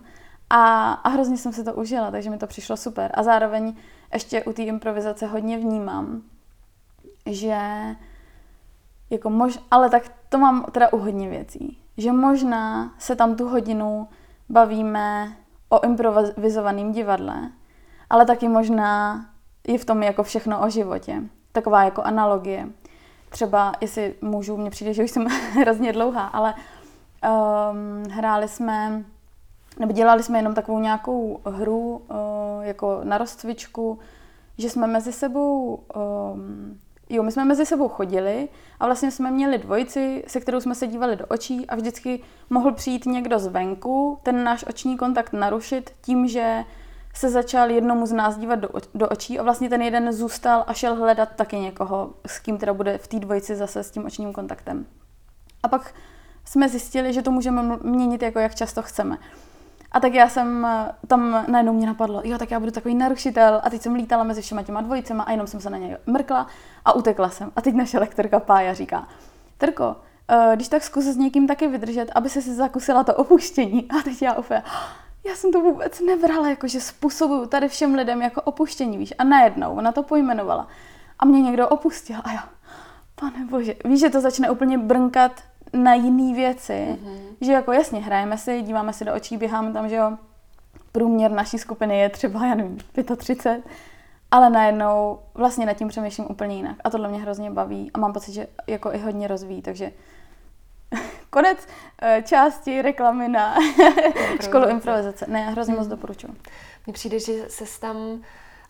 [0.50, 3.12] a, a hrozně jsem si to užila, takže mi to přišlo super.
[3.14, 3.76] A zároveň
[4.14, 6.22] ještě u té improvizace hodně vnímám,
[7.26, 7.58] že
[9.10, 13.48] jako mož, ale tak to mám teda u hodně věcí, že možná se tam tu
[13.48, 14.08] hodinu
[14.50, 15.38] bavíme
[15.70, 17.52] o improvizovaném divadle,
[18.10, 19.26] ale taky možná
[19.68, 21.24] je v tom jako všechno o životě.
[21.52, 22.68] Taková jako analogie.
[23.30, 29.04] Třeba, jestli můžu, mně přijde, že už jsem hrozně dlouhá, ale um, hráli jsme
[29.80, 32.16] nebo dělali jsme jenom takovou nějakou hru uh,
[32.62, 34.00] jako na rozcvičku,
[34.58, 36.80] že jsme mezi sebou, um,
[37.10, 40.88] jo, my jsme mezi sebou chodili a vlastně jsme měli dvojici, se kterou jsme se
[40.88, 46.28] dívali do očí a vždycky mohl přijít někdo zvenku, ten náš oční kontakt narušit tím,
[46.28, 46.64] že
[47.14, 50.74] se začal jednomu z nás dívat do, do očí a vlastně ten jeden zůstal a
[50.74, 54.34] šel hledat taky někoho, s kým teda bude v té dvojici zase s tím očním
[54.34, 54.86] kontaktem.
[55.64, 55.94] A pak
[56.46, 59.18] jsme zjistili, že to můžeme měnit jako jak často chceme.
[59.92, 63.62] A tak já jsem eh, tam najednou mě napadlo, jo, tak já budu takový narušitel.
[63.64, 66.48] A teď jsem lítala mezi všema těma dvojicema a jenom jsem se na něj mrkla
[66.86, 67.52] a utekla jsem.
[67.56, 69.08] A teď naše lektorka Pája říká,
[69.58, 69.96] Trko,
[70.28, 73.92] eh, když tak zkus s někým taky vydržet, aby se si zakusila to opuštění.
[73.92, 74.64] A teď já úplně,
[75.24, 79.14] já jsem to vůbec nebrala, jako že způsobuju tady všem lidem jako opuštění, víš.
[79.18, 80.68] A najednou ona to pojmenovala.
[81.20, 82.50] A mě někdo opustil a já,
[83.16, 85.32] pane bože, víš, že to začne úplně brnkat
[85.74, 87.36] na jiné věci, mm-hmm.
[87.42, 90.18] že jako jasně hrajeme si, díváme si do očí, běháme tam, že jo,
[90.92, 92.78] průměr naší skupiny je třeba, já nevím,
[93.18, 93.64] 35,
[94.32, 96.76] ale najednou vlastně nad tím přemýšlím úplně jinak.
[96.84, 99.92] A tohle mě hrozně baví a mám pocit, že jako i hodně rozvíjí, takže
[101.30, 101.58] konec
[102.02, 103.56] eh, části reklamy na
[104.42, 105.26] školu improvizace.
[105.30, 105.90] Ne, hrozně moc mhm.
[105.90, 106.36] doporučuji.
[106.86, 108.22] Mně přijde, že se tam,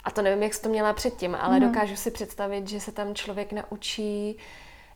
[0.03, 1.67] a to nevím, jak jsi to měla předtím, ale mm.
[1.67, 4.37] dokážu si představit, že se tam člověk naučí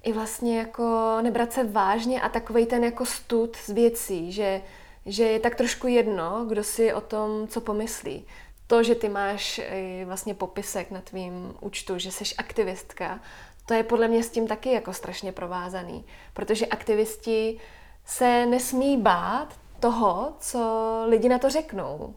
[0.05, 4.61] i vlastně jako nebrat se vážně a takový ten jako stud z věcí, že,
[5.05, 8.25] že je tak trošku jedno, kdo si o tom, co pomyslí.
[8.67, 9.61] To, že ty máš
[10.05, 13.19] vlastně popisek na tvým účtu, že jsi aktivistka,
[13.65, 17.59] to je podle mě s tím taky jako strašně provázaný, protože aktivisti
[18.05, 22.15] se nesmí bát toho, co lidi na to řeknou.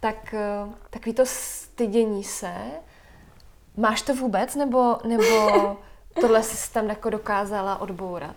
[0.00, 2.54] tak eh, takový to stydění se,
[3.76, 5.26] máš to vůbec, nebo, nebo
[6.20, 8.36] tohle jsi tam jako dokázala odbourat?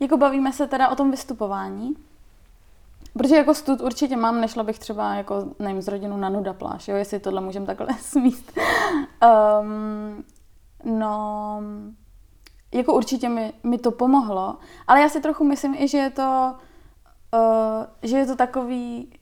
[0.00, 1.96] Jako bavíme se teda o tom vystupování,
[3.18, 6.88] Protože jako stud určitě mám, nešla bych třeba jako, nevím, z rodinu na nuda pláž,
[6.88, 8.58] jo, jestli tohle můžem takhle smíst.
[9.60, 10.24] Um,
[10.84, 11.62] no,
[12.74, 14.56] jako určitě mi, mi to pomohlo,
[14.86, 16.54] ale já si trochu myslím i, že je to,
[17.34, 19.12] uh, že je to takový,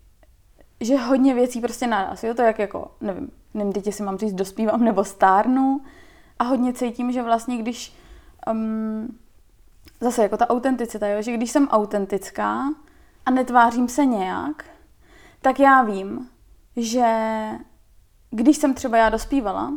[0.81, 4.35] že hodně věcí prostě naraz, jo, to jak jako, nevím, nevím, teď si mám říct,
[4.35, 5.81] dospívám nebo stárnu
[6.39, 7.97] a hodně cítím, že vlastně když,
[8.51, 9.19] um,
[10.01, 12.63] zase jako ta autenticita, jo, že když jsem autentická
[13.27, 14.65] a netvářím se nějak,
[15.43, 16.29] tak já vím,
[16.77, 17.07] že
[18.31, 19.73] když jsem třeba já dospívala,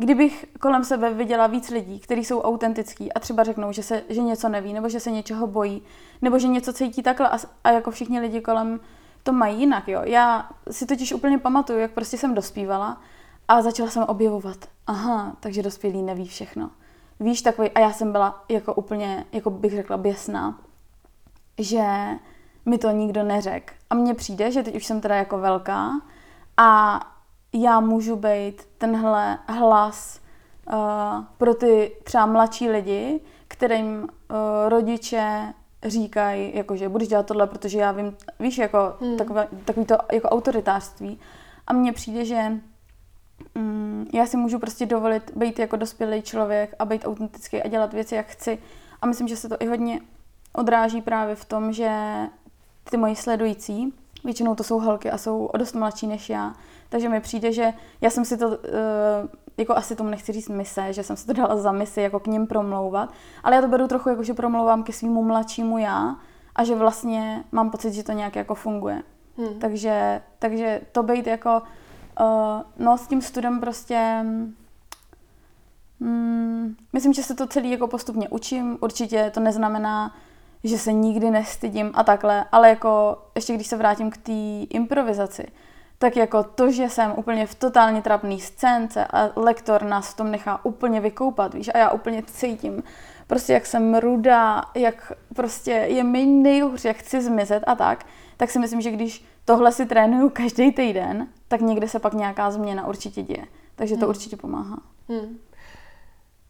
[0.00, 4.20] Kdybych kolem sebe viděla víc lidí, kteří jsou autentický a třeba řeknou, že, se, že
[4.20, 5.82] něco neví, nebo že se něčeho bojí,
[6.22, 8.80] nebo že něco cítí takhle a, a jako všichni lidi kolem
[9.22, 10.00] to mají jinak, jo.
[10.04, 13.00] Já si totiž úplně pamatuju, jak prostě jsem dospívala
[13.48, 16.70] a začala jsem objevovat, aha, takže dospělý neví všechno.
[17.20, 20.58] Víš, takový, a já jsem byla jako úplně, jako bych řekla, běsná,
[21.58, 22.08] že
[22.66, 23.74] mi to nikdo neřekl.
[23.90, 25.90] A mně přijde, že teď už jsem teda jako velká
[26.56, 27.00] a
[27.52, 30.20] já můžu být tenhle hlas
[30.72, 30.74] uh,
[31.38, 34.08] pro ty třeba mladší lidi, kterým uh,
[34.68, 39.16] rodiče říkají, jako, že budeš dělat tohle, protože já vím, víš, jako hmm.
[39.16, 41.20] takové, takový to jako autoritářství.
[41.66, 42.52] A mně přijde, že
[43.56, 47.92] um, já si můžu prostě dovolit být jako dospělý člověk a být autentický a dělat
[47.92, 48.58] věci, jak chci.
[49.02, 50.00] A myslím, že se to i hodně
[50.52, 51.90] odráží právě v tom, že
[52.90, 53.94] ty moji sledující,
[54.24, 56.54] většinou to jsou holky a jsou o dost mladší než já,
[56.88, 58.54] takže mi přijde, že já jsem si to, uh,
[59.56, 62.26] jako asi tomu nechci říct mise, že jsem si to dala za misi, jako k
[62.26, 63.12] ním promlouvat,
[63.44, 66.16] ale já to beru trochu jako, že promlouvám ke svýmu mladšímu já
[66.54, 69.02] a že vlastně mám pocit, že to nějak jako funguje.
[69.36, 69.58] Hmm.
[69.58, 71.62] Takže, takže to být jako,
[72.20, 74.24] uh, no s tím studem prostě,
[76.00, 80.14] mm, myslím, že se to celý jako postupně učím, určitě to neznamená,
[80.64, 84.32] že se nikdy nestydím a takhle, ale jako ještě když se vrátím k té
[84.70, 85.46] improvizaci,
[85.98, 90.30] tak jako to, že jsem úplně v totálně trapný scénce a lektor nás v tom
[90.30, 92.82] nechá úplně vykoupat, víš, a já úplně cítím,
[93.26, 98.04] prostě jak jsem rudá, jak prostě je mi nejhůř, jak chci zmizet a tak,
[98.38, 102.50] tak si myslím, že když tohle si trénuju každý týden, tak někde se pak nějaká
[102.50, 103.46] změna určitě děje.
[103.76, 104.08] Takže to hmm.
[104.08, 104.78] určitě pomáhá.
[105.08, 105.38] Hmm.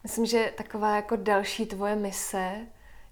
[0.02, 2.52] Myslím, že taková jako další tvoje mise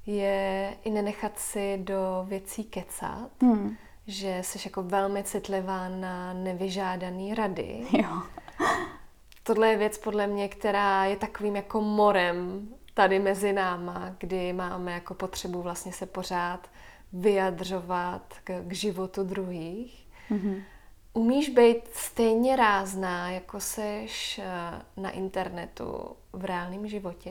[0.06, 3.30] je i nenechat si do věcí kecat.
[3.42, 7.86] Hmm že jsi jako velmi citlivá na nevyžádaný rady.
[7.92, 8.22] Jo.
[9.42, 14.92] Tohle je věc podle mě, která je takovým jako morem tady mezi náma, kdy máme
[14.92, 16.70] jako potřebu vlastně se pořád
[17.12, 20.06] vyjadřovat k, k životu druhých.
[20.30, 20.62] Mm-hmm.
[21.12, 27.30] Umíš být stejně rázná, jako seš eh, na internetu v reálném životě?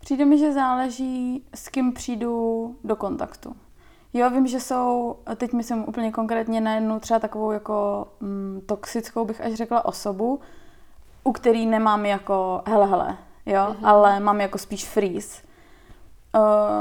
[0.00, 3.56] Přijde mi, že záleží, s kým přijdu do kontaktu.
[4.12, 9.24] Jo, vím, že jsou, teď myslím úplně konkrétně na jednu třeba takovou jako mm, toxickou,
[9.24, 10.40] bych až řekla, osobu,
[11.24, 13.16] u který nemám jako hele, hele,
[13.46, 13.86] jo, mm-hmm.
[13.86, 15.42] ale mám jako spíš freeze.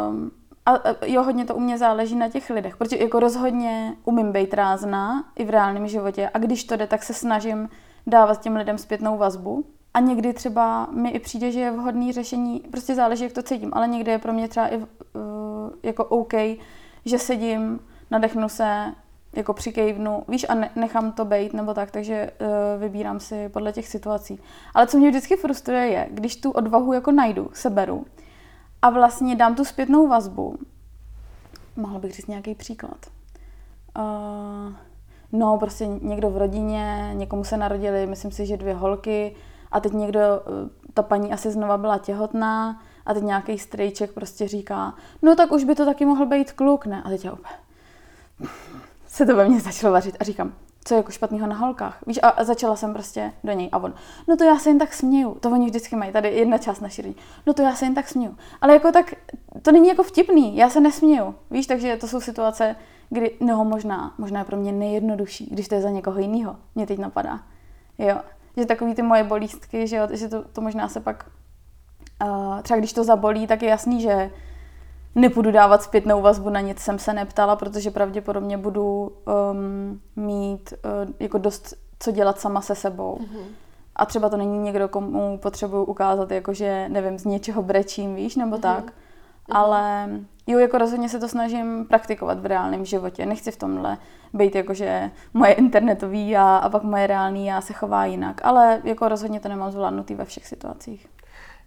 [0.09, 0.32] Um,
[0.72, 4.53] a jo, hodně to u mě záleží na těch lidech, protože jako rozhodně umím být
[4.53, 7.69] rázná i v reálném životě a když to jde, tak se snažím
[8.07, 9.65] dávat těm lidem zpětnou vazbu.
[9.93, 13.72] A někdy třeba mi i přijde, že je vhodný řešení, prostě záleží, jak to cítím,
[13.74, 14.84] ale někdy je pro mě třeba i uh,
[15.84, 16.34] jako OK
[17.05, 17.80] že sedím,
[18.11, 18.93] nadechnu se,
[19.34, 22.47] jako přikejvnu, víš, a nechám to být nebo tak, takže uh,
[22.82, 24.39] vybírám si podle těch situací.
[24.74, 28.05] Ale co mě vždycky frustruje je, když tu odvahu jako najdu, seberu
[28.82, 30.58] a vlastně dám tu zpětnou vazbu.
[31.76, 32.98] Mohla bych říct nějaký příklad.
[33.98, 34.74] Uh,
[35.32, 39.36] no, prostě někdo v rodině, někomu se narodili, myslím si, že dvě holky
[39.72, 44.48] a teď někdo, uh, ta paní asi znova byla těhotná a teď nějaký strejček prostě
[44.48, 47.04] říká, no tak už by to taky mohl být kluk, ne?
[47.04, 47.56] A teď já úplně
[49.12, 50.54] se to ve mně začalo vařit a říkám,
[50.84, 52.04] co je jako špatného na holkách.
[52.08, 53.94] Víš, a začala jsem prostě do něj a on,
[54.28, 57.02] no to já se jen tak směju, to oni vždycky mají, tady jedna část naší
[57.02, 58.38] rodiny, no to já se jen tak směju.
[58.62, 59.14] Ale jako tak,
[59.62, 62.76] to není jako vtipný, já se nesměju, víš, takže to jsou situace,
[63.10, 66.88] kdy, no možná, možná je pro mě nejjednodušší, když to je za někoho jiného, mě
[66.88, 67.40] teď napadá.
[67.98, 68.18] Jo,
[68.58, 71.26] že takový ty moje bolístky, že, jo, že to, to možná se pak
[72.26, 74.32] Uh, třeba když to zabolí, tak je jasný, že
[75.16, 79.12] nepůjdu dávat zpětnou vazbu na nic, jsem se neptala, protože pravděpodobně budu
[79.51, 83.20] um, mít uh, jako dost co dělat sama se sebou.
[83.22, 83.45] Mm-hmm.
[83.95, 88.55] A třeba to není někdo, komu potřebuju ukázat, jakože, nevím, z něčeho brečím, víš, nebo
[88.55, 88.62] mm-hmm.
[88.62, 88.86] tak.
[88.86, 89.55] Mm-hmm.
[89.55, 90.09] Ale
[90.47, 93.26] jo, jako rozhodně se to snažím praktikovat v reálném životě.
[93.26, 93.97] Nechci v tomhle
[94.34, 98.41] být jako, že moje internetový já a pak moje reálný já se chová jinak.
[98.43, 101.07] Ale jako rozhodně to nemám zvládnutý ve všech situacích.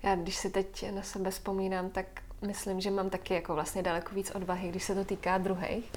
[0.03, 2.07] Já když si teď na sebe vzpomínám, tak
[2.43, 5.93] myslím, že mám taky jako vlastně daleko víc odvahy, když se to týká druhých.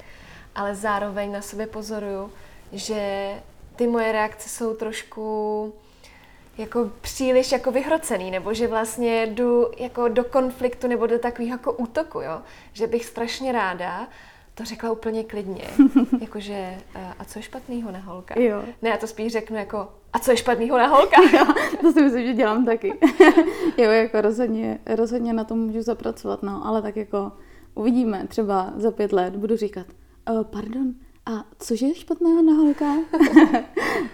[0.54, 2.32] Ale zároveň na sobě pozoruju,
[2.72, 3.32] že
[3.76, 5.74] ty moje reakce jsou trošku
[6.58, 11.72] jako příliš jako vyhrocený, nebo že vlastně jdu jako do konfliktu nebo do takového jako
[11.72, 12.42] útoku, jo?
[12.72, 14.06] že bych strašně ráda
[14.58, 15.64] to řekla úplně klidně,
[16.20, 16.78] jakože
[17.18, 18.40] a co je špatného na holka?
[18.40, 18.62] Jo.
[18.82, 21.16] Ne, já to spíš řeknu jako a co je špatného na holka?
[21.38, 21.44] jo,
[21.80, 22.98] to si myslím, že dělám taky.
[23.78, 27.32] jo, jako rozhodně, rozhodně na tom můžu zapracovat, no, ale tak jako
[27.74, 29.86] uvidíme, třeba za pět let budu říkat,
[30.30, 30.94] uh, pardon,
[31.26, 32.94] a cože je špatného na holka?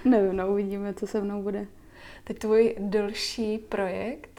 [0.04, 1.66] Nevím, no, uvidíme, co se mnou bude.
[2.24, 4.33] Teď tvůj další projekt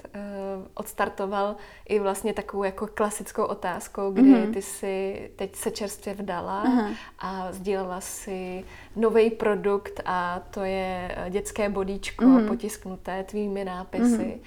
[0.74, 1.56] odstartoval
[1.86, 4.54] i vlastně takovou jako klasickou otázkou, kdy mm-hmm.
[4.54, 6.96] ty si teď se čerstvě vdala uh-huh.
[7.20, 12.48] a sdílela si nový produkt a to je eh, dětské bodíčko mm-hmm.
[12.48, 14.04] potisknuté tvými nápisy.
[14.04, 14.40] Mm-hmm.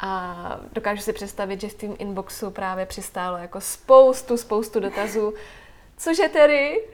[0.00, 5.34] A dokážu si představit, že v tím inboxu právě přistálo jako spoustu, spoustu dotazů.
[5.96, 6.84] Cože tedy?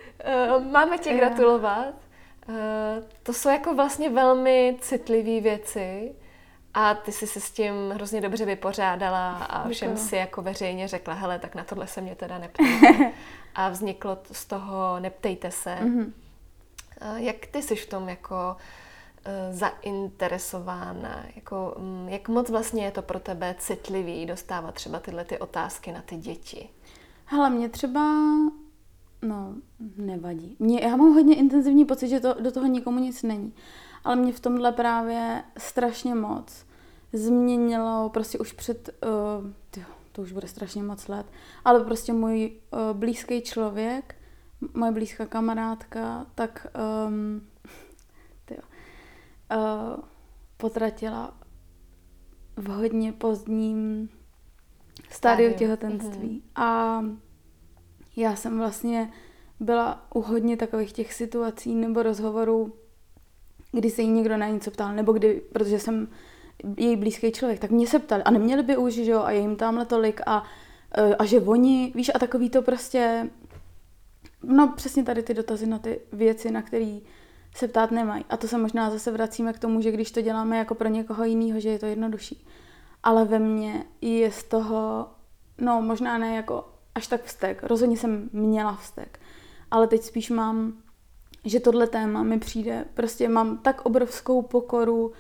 [0.57, 1.95] Uh, máme tě gratulovat.
[3.23, 6.15] To jsou jako vlastně velmi citlivé věci
[6.75, 11.15] a ty jsi se s tím hrozně dobře vypořádala a všem si jako veřejně řekla,
[11.15, 13.13] hele, tak na tohle se mě teda neptejte.
[13.55, 15.79] a vzniklo z toho neptejte se.
[15.83, 16.13] Mm-hmm.
[17.17, 18.57] Jak ty jsi v tom jako
[19.27, 21.25] uh, zainteresována?
[21.37, 25.93] Jako, um, jak moc vlastně je to pro tebe citlivý dostávat třeba tyhle ty otázky
[25.93, 26.69] na ty děti?
[27.25, 28.01] Hele, mě třeba
[29.23, 29.55] No,
[29.97, 30.57] nevadí.
[30.59, 33.53] Mě, já mám hodně intenzivní pocit, že to, do toho nikomu nic není.
[34.05, 36.67] Ale mě v tomhle právě strašně moc
[37.13, 41.27] změnilo prostě už před, uh, tyjo, to už bude strašně moc let,
[41.65, 44.15] ale prostě můj uh, blízký člověk,
[44.75, 46.67] moje blízká kamarádka, tak
[47.07, 47.47] um,
[48.45, 48.61] tyjo,
[49.57, 50.05] uh,
[50.57, 51.35] potratila
[52.57, 54.09] v hodně pozdním
[55.11, 56.43] stádiu těhotenství.
[56.43, 56.63] Mm-hmm.
[56.63, 57.03] A
[58.17, 59.13] já jsem vlastně
[59.61, 62.75] byla u hodně takových těch situací nebo rozhovorů,
[63.73, 66.09] kdy se jí někdo na něco ptal, nebo kdy, protože jsem
[66.77, 69.41] její blízký člověk, tak mě se ptali a neměli by už, že jo, a je
[69.41, 70.45] jim tamhle tolik a,
[70.95, 73.31] e, a že oni, víš, a takový to prostě,
[74.43, 76.99] no přesně tady ty dotazy na ty věci, na které
[77.55, 78.25] se ptát nemají.
[78.31, 81.25] A to se možná zase vracíme k tomu, že když to děláme jako pro někoho
[81.25, 82.47] jiného, že je to jednodušší.
[83.03, 85.07] Ale ve mně je z toho,
[85.59, 87.63] no možná ne jako až tak vztek.
[87.63, 89.21] Rozhodně jsem měla vztek.
[89.71, 90.83] Ale teď spíš mám,
[91.45, 95.13] že tohle téma mi přijde, prostě mám tak obrovskou pokoru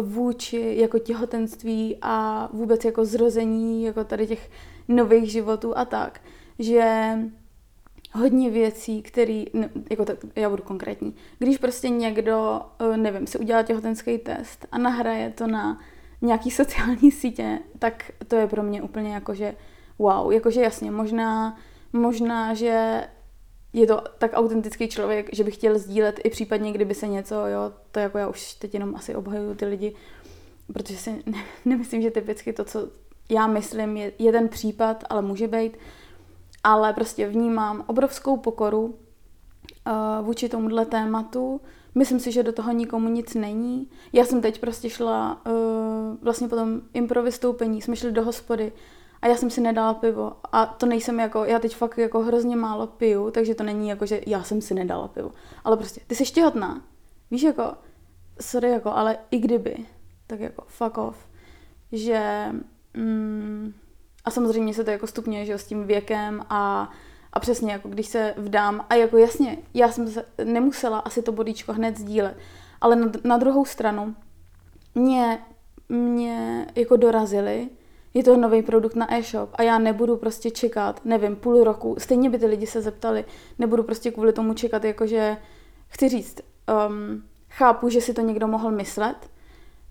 [0.00, 4.50] vůči jako těhotenství a vůbec jako zrození jako tady těch
[4.88, 6.20] nových životů a tak,
[6.58, 7.14] že
[8.12, 13.38] hodně věcí, který, no, jako tak, já budu konkrétní, když prostě někdo, eh, nevím, si
[13.38, 15.80] udělá těhotenský test a nahraje to na
[16.22, 19.54] nějaký sociální sítě, tak to je pro mě úplně jako, že
[19.98, 21.58] wow, jakože jasně, možná,
[21.92, 23.04] možná, že
[23.74, 27.72] je to tak autentický člověk, že by chtěl sdílet i případně, kdyby se něco, jo,
[27.92, 29.94] to jako já už teď jenom asi obhajuju ty lidi,
[30.72, 32.88] protože si ne, nemyslím, že typicky to, co
[33.30, 35.76] já myslím, je jeden případ, ale může být,
[36.64, 41.60] ale prostě vnímám obrovskou pokoru uh, vůči tomuhle tématu.
[41.94, 43.88] Myslím si, že do toho nikomu nic není.
[44.12, 45.52] Já jsem teď prostě šla uh,
[46.22, 48.72] vlastně po tom impro vystoupení, jsme šli do hospody
[49.24, 50.32] a já jsem si nedala pivo.
[50.52, 54.06] A to nejsem jako, já teď fakt jako hrozně málo piju, takže to není jako,
[54.06, 55.30] že já jsem si nedala pivo.
[55.64, 56.82] Ale prostě, ty jsi těhotná.
[57.30, 57.74] Víš jako,
[58.40, 59.76] sorry jako, ale i kdyby,
[60.26, 61.16] tak jako fuck off.
[61.92, 62.48] Že,
[62.94, 63.74] mm,
[64.24, 66.92] a samozřejmě se to jako stupňuje, že s tím věkem a,
[67.32, 71.32] a přesně jako když se vdám a jako jasně, já jsem se nemusela asi to
[71.32, 72.36] bodíčko hned sdílet,
[72.80, 74.14] ale na, na druhou stranu
[74.94, 75.38] mě,
[75.88, 77.68] mě jako dorazili,
[78.14, 82.30] je to nový produkt na e-shop a já nebudu prostě čekat, nevím, půl roku, stejně
[82.30, 83.24] by ty lidi se zeptali,
[83.58, 85.36] nebudu prostě kvůli tomu čekat, jakože,
[85.88, 86.40] chci říct,
[86.88, 89.16] um, chápu, že si to někdo mohl myslet,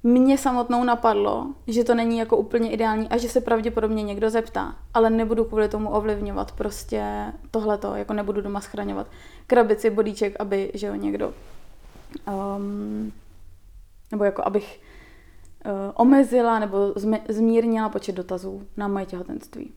[0.04, 4.76] mě samotnou napadlo, že to není jako úplně ideální a že se pravděpodobně někdo zeptá,
[4.94, 7.04] ale nebudu kvůli tomu ovlivňovat prostě
[7.52, 9.08] tohleto, jako nebudu doma schraňovat
[9.48, 11.34] krabici, bodíček, aby, že jo, někdo,
[12.58, 13.12] um,
[14.12, 14.82] nebo jako abych
[15.94, 16.94] omezila nebo
[17.30, 19.74] zmírnila počet dotazů na moje těhotenství.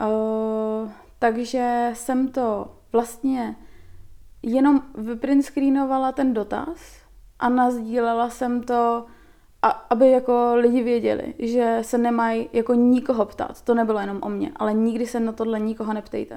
[0.00, 3.56] Uh, takže jsem to vlastně
[4.42, 7.04] jenom vyprintscreenovala ten dotaz
[7.38, 9.06] a nazdílela jsem to
[9.62, 13.62] a, aby jako lidi věděli, že se nemají jako nikoho ptát.
[13.62, 16.36] To nebylo jenom o mě, ale nikdy se na tohle nikoho neptejte.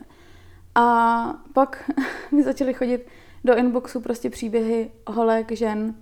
[0.76, 1.92] A pak
[2.32, 3.08] mi začaly chodit
[3.44, 5.96] do inboxu prostě příběhy holek, žen,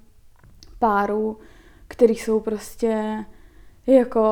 [0.80, 1.38] párů,
[1.88, 3.26] který jsou prostě
[3.88, 4.30] jako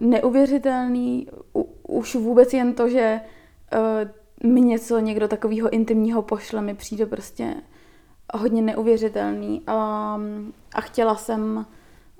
[0.00, 1.28] neuvěřitelný.
[1.56, 3.20] U, už vůbec jen to, že
[4.42, 7.54] uh, mi něco někdo takového intimního pošle, mi přijde prostě
[8.34, 9.62] hodně neuvěřitelný.
[9.66, 10.20] A,
[10.74, 11.66] a chtěla jsem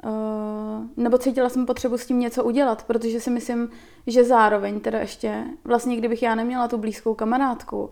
[0.04, 3.70] Uh, nebo cítila jsem potřebu s tím něco udělat, protože si myslím,
[4.06, 7.90] že zároveň teda ještě, vlastně kdybych já neměla tu blízkou kamarádku,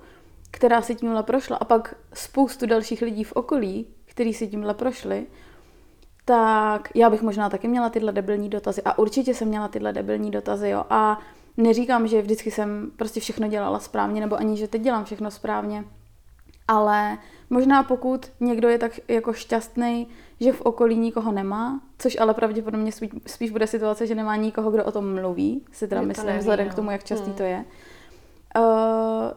[0.50, 5.26] která si tímhle prošla a pak spoustu dalších lidí v okolí, kteří si tímhle prošli,
[6.24, 10.30] tak já bych možná taky měla tyhle debilní dotazy a určitě jsem měla tyhle debilní
[10.30, 10.84] dotazy, jo.
[10.90, 11.18] A
[11.56, 15.84] neříkám, že vždycky jsem prostě všechno dělala správně, nebo ani, že teď dělám všechno správně,
[16.68, 17.18] ale
[17.50, 20.08] možná pokud někdo je tak jako šťastný,
[20.40, 24.70] že v okolí nikoho nemá, což ale pravděpodobně spíš, spíš bude situace, že nemá nikoho,
[24.70, 26.72] kdo o tom mluví, si teda myslím, neví, vzhledem no.
[26.72, 27.36] k tomu, jak častý hmm.
[27.36, 27.64] to je,
[28.58, 28.62] uh,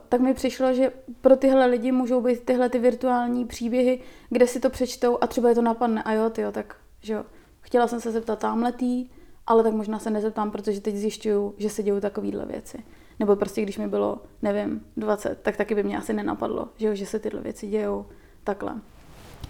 [0.09, 0.91] tak mi přišlo, že
[1.21, 5.49] pro tyhle lidi můžou být tyhle ty virtuální příběhy, kde si to přečtou a třeba
[5.49, 7.25] je to napadne a jo, tyjo, tak že jo.
[7.61, 9.09] Chtěla jsem se zeptat tamhletý,
[9.47, 12.83] ale tak možná se nezeptám, protože teď zjišťuju, že se dějou takovéhle věci.
[13.19, 16.95] Nebo prostě když mi bylo, nevím, 20, tak taky by mě asi nenapadlo, že, jo,
[16.95, 18.05] že se tyhle věci dějou
[18.43, 18.75] takhle.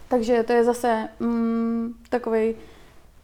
[0.07, 2.55] Takže to je zase mm, takový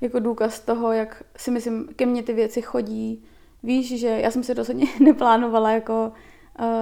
[0.01, 3.23] jako důkaz toho, jak si myslím, ke mně ty věci chodí.
[3.63, 6.11] Víš, že já jsem si rozhodně neplánovala jako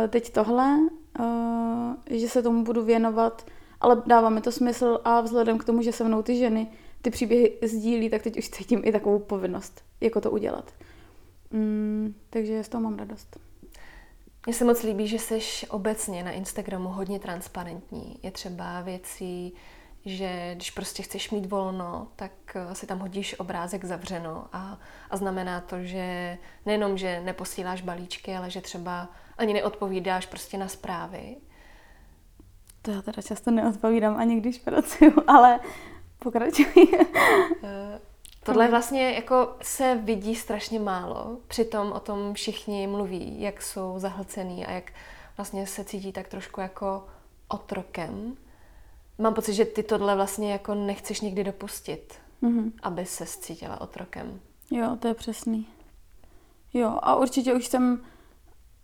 [0.07, 0.77] teď tohle,
[1.19, 1.25] uh,
[2.09, 3.45] že se tomu budu věnovat,
[3.81, 6.67] ale dává mi to smysl a vzhledem k tomu, že se mnou ty ženy
[7.01, 10.73] ty příběhy sdílí, tak teď už cítím i takovou povinnost, jako to udělat.
[11.51, 13.39] Mm, takže z toho mám radost.
[14.45, 18.19] Mně se moc líbí, že jsi obecně na Instagramu hodně transparentní.
[18.23, 19.53] Je třeba věcí,
[20.05, 24.79] že když prostě chceš mít volno, tak eh, si tam hodíš obrázek zavřeno a,
[25.09, 30.67] a znamená to, že nejenom, že neposíláš balíčky, ale že třeba ani neodpovídáš prostě na
[30.67, 31.35] zprávy.
[32.81, 35.59] To já teda často neodpovídám ani když pracuju, ale
[36.19, 36.87] pokračuj.
[37.63, 37.99] Eh,
[38.43, 44.65] tohle vlastně jako se vidí strašně málo, přitom o tom všichni mluví, jak jsou zahlcený
[44.65, 44.91] a jak
[45.37, 47.05] vlastně se cítí tak trošku jako
[47.47, 48.37] otrokem.
[49.21, 52.13] Mám pocit, že ty tohle vlastně jako nechceš nikdy dopustit,
[52.43, 52.71] mm-hmm.
[52.83, 54.39] aby se cítila otrokem.
[54.71, 55.67] Jo, to je přesný.
[56.73, 58.03] Jo, a určitě už jsem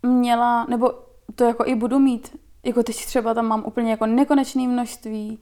[0.03, 0.93] měla, nebo
[1.35, 5.39] to jako i budu mít, jako teď třeba tam mám úplně jako nekonečné množství,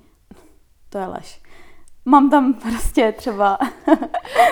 [0.89, 1.41] to je lež.
[2.05, 3.57] Mám tam prostě třeba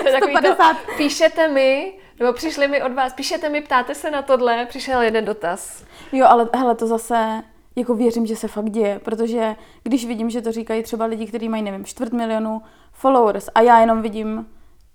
[0.04, 0.74] to je 150.
[0.74, 5.02] To, píšete mi, nebo přišli mi od vás, píšete mi, ptáte se na tohle, přišel
[5.02, 5.86] jeden dotaz.
[6.12, 7.44] Jo, ale hele, to zase
[7.76, 11.50] jako věřím, že se fakt děje, protože když vidím, že to říkají třeba lidi, kteří
[11.50, 12.62] mají, nevím, čtvrt milionu
[12.92, 14.48] followers a já jenom vidím,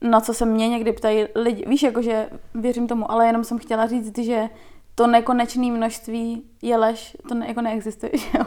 [0.03, 3.87] na co se mě někdy ptají lidi, víš, jakože věřím tomu, ale jenom jsem chtěla
[3.87, 4.49] říct, že
[4.95, 8.45] to nekonečné množství je lež, to ne, jako neexistuje, že jo?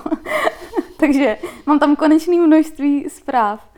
[0.98, 3.72] Takže mám tam konečné množství zpráv.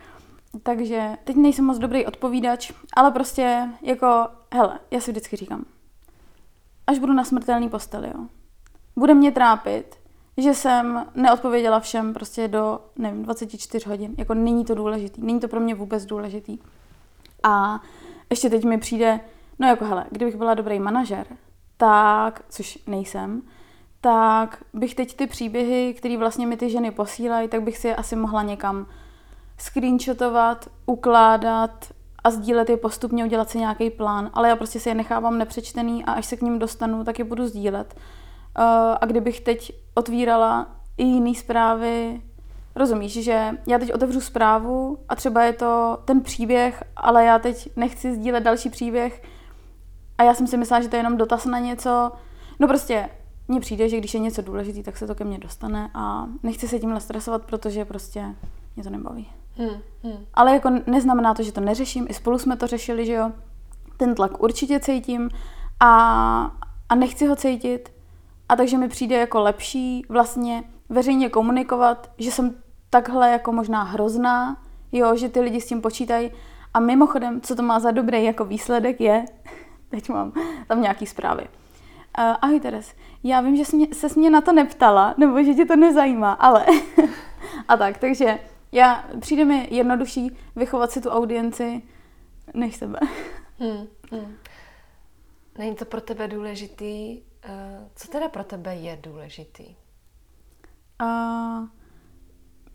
[0.64, 5.66] Takže teď nejsem moc dobrý odpovídač, ale prostě jako, hele, já si vždycky říkám,
[6.88, 8.26] až budu na smrtelný posteli, jo.
[8.96, 9.96] Bude mě trápit,
[10.38, 14.16] že jsem neodpověděla všem prostě do, nevím, 24 hodin.
[14.18, 16.58] Jako není to důležitý, není to pro mě vůbec důležitý.
[17.44, 17.82] A
[18.30, 19.20] ještě teď mi přijde,
[19.60, 21.28] no jako hele, kdybych byla dobrý manažer,
[21.78, 23.42] tak, což nejsem,
[24.02, 27.96] tak bych teď ty příběhy, které vlastně mi ty ženy posílají, tak bych si je
[27.96, 28.86] asi mohla někam
[29.58, 34.96] screenshotovat, ukládat a sdílet je postupně, udělat si nějaký plán, ale já prostě si je
[34.96, 37.96] nechávám nepřečtený a až se k ním dostanu, tak je budu sdílet.
[38.60, 38.66] Uh,
[39.02, 42.22] a kdybych teď otvírala i jiné zprávy,
[42.76, 47.70] rozumíš, že já teď otevřu zprávu a třeba je to ten příběh, ale já teď
[47.76, 49.24] nechci sdílet další příběh
[50.18, 52.12] a já jsem si myslela, že to je jenom dotaz na něco.
[52.60, 53.10] No prostě
[53.48, 56.68] mně přijde, že když je něco důležité, tak se to ke mně dostane a nechci
[56.68, 58.26] se tímhle stresovat, protože prostě
[58.76, 59.30] mě to nebaví.
[59.58, 60.26] Hmm, hmm.
[60.34, 62.08] Ale jako neznamená to, že to neřeším.
[62.10, 63.32] I spolu jsme to řešili, že jo.
[63.98, 65.30] Ten tlak určitě cítím
[65.80, 66.52] a,
[66.90, 67.92] a nechci ho cítit.
[68.50, 72.56] A takže mi přijde jako lepší vlastně veřejně komunikovat, že jsem
[72.90, 76.32] takhle jako možná hrozná, jo, že ty lidi s tím počítají.
[76.74, 79.26] A mimochodem, co to má za dobrý jako výsledek je,
[79.90, 80.34] teď mám
[80.68, 81.44] tam nějaký zprávy.
[81.44, 83.64] Uh, ahoj Teres, já vím, že
[83.94, 86.66] se mě na to neptala, nebo že tě to nezajímá, ale...
[87.68, 88.40] a tak, takže
[88.72, 91.82] já, přijde mi jednodušší vychovat si tu audienci
[92.54, 93.00] než sebe.
[93.60, 94.36] Hmm, hmm.
[95.58, 97.22] Není to pro tebe důležitý?
[97.50, 99.76] Uh, co teda pro tebe je důležitý?
[101.02, 101.68] Uh,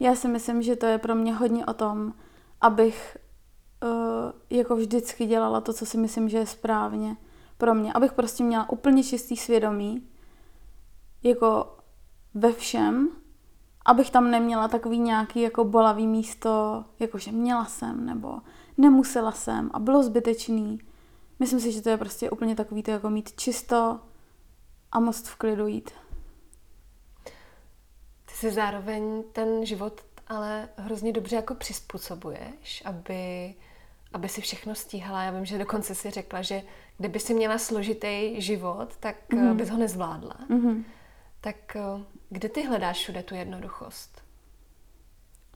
[0.00, 2.12] já si myslím, že to je pro mě hodně o tom,
[2.60, 3.16] abych
[3.82, 7.16] uh, jako vždycky dělala to, co si myslím, že je správně
[7.58, 7.92] pro mě.
[7.92, 10.08] Abych prostě měla úplně čistý svědomí,
[11.22, 11.76] jako
[12.34, 13.08] ve všem,
[13.84, 18.38] abych tam neměla takový nějaký jako bolavý místo, jakože měla jsem nebo
[18.78, 20.80] nemusela jsem a bylo zbytečný.
[21.38, 24.00] Myslím si, že to je prostě úplně takový to jako mít čisto
[24.92, 25.90] a moc v klidu jít.
[28.24, 33.54] Ty si zároveň ten život ale hrozně dobře jako přizpůsobuješ, aby,
[34.12, 35.22] aby si všechno stíhala.
[35.22, 36.62] Já vím, že dokonce si řekla, že
[36.98, 39.56] kdyby si měla složitý život, tak mm.
[39.56, 40.36] bys ho nezvládla.
[40.50, 40.84] Mm-hmm.
[41.40, 44.22] Tak eh, kde ty hledáš všude tu jednoduchost?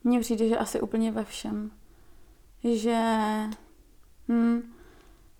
[0.04, 1.70] Mně přijde, že asi úplně ve všem.
[2.64, 3.02] Že
[4.28, 4.74] hm,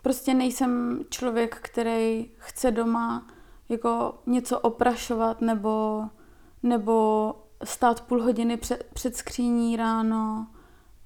[0.03, 3.27] prostě nejsem člověk, který chce doma
[3.73, 6.05] jako něco oprašovat nebo,
[6.63, 10.47] nebo stát půl hodiny před, před skříní ráno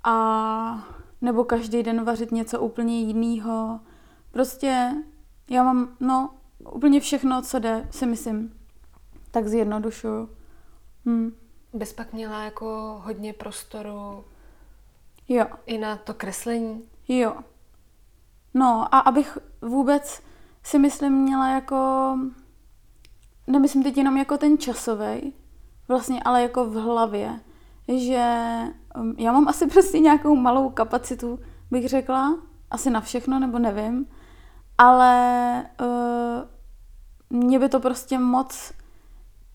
[0.04, 0.88] a
[1.20, 3.80] nebo každý den vařit něco úplně jiného.
[4.30, 4.94] Prostě
[5.50, 6.30] já mám, no,
[6.72, 8.58] úplně všechno, co jde, si myslím,
[9.30, 10.28] tak zjednodušuju.
[11.06, 11.36] Hm.
[11.72, 14.24] Bys pak měla jako hodně prostoru
[15.28, 15.46] jo.
[15.66, 16.82] i na to kreslení?
[17.08, 17.36] Jo.
[18.54, 20.22] No a abych vůbec
[20.62, 22.18] si myslím měla jako,
[23.46, 25.32] nemyslím teď jenom jako ten časový,
[25.88, 27.40] vlastně ale jako v hlavě,
[27.88, 28.34] že
[28.96, 31.38] um, já mám asi prostě nějakou malou kapacitu,
[31.70, 32.38] bych řekla,
[32.70, 34.06] asi na všechno, nebo nevím,
[34.78, 38.72] ale uh, mě by to prostě moc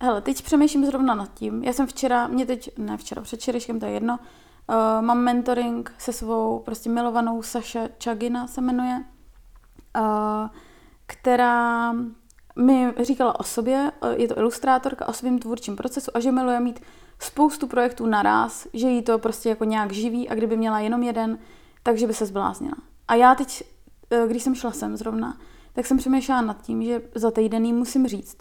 [0.03, 1.63] Hele, teď přemýšlím zrovna nad tím.
[1.63, 4.19] Já jsem včera, mě teď, ne včera, předčerejškem, to je jedno,
[4.69, 9.03] uh, mám mentoring se svou prostě milovanou Saša Čagina se jmenuje,
[9.99, 10.49] uh,
[11.05, 11.93] která
[12.55, 16.79] mi říkala o sobě, je to ilustrátorka, o svém tvůrčím procesu a že miluje mít
[17.19, 21.37] spoustu projektů naraz, že jí to prostě jako nějak živí a kdyby měla jenom jeden,
[21.83, 22.75] takže by se zbláznila.
[23.07, 23.63] A já teď,
[24.27, 25.37] když jsem šla sem zrovna,
[25.73, 28.37] tak jsem přemýšlela nad tím, že za týden jí musím říct,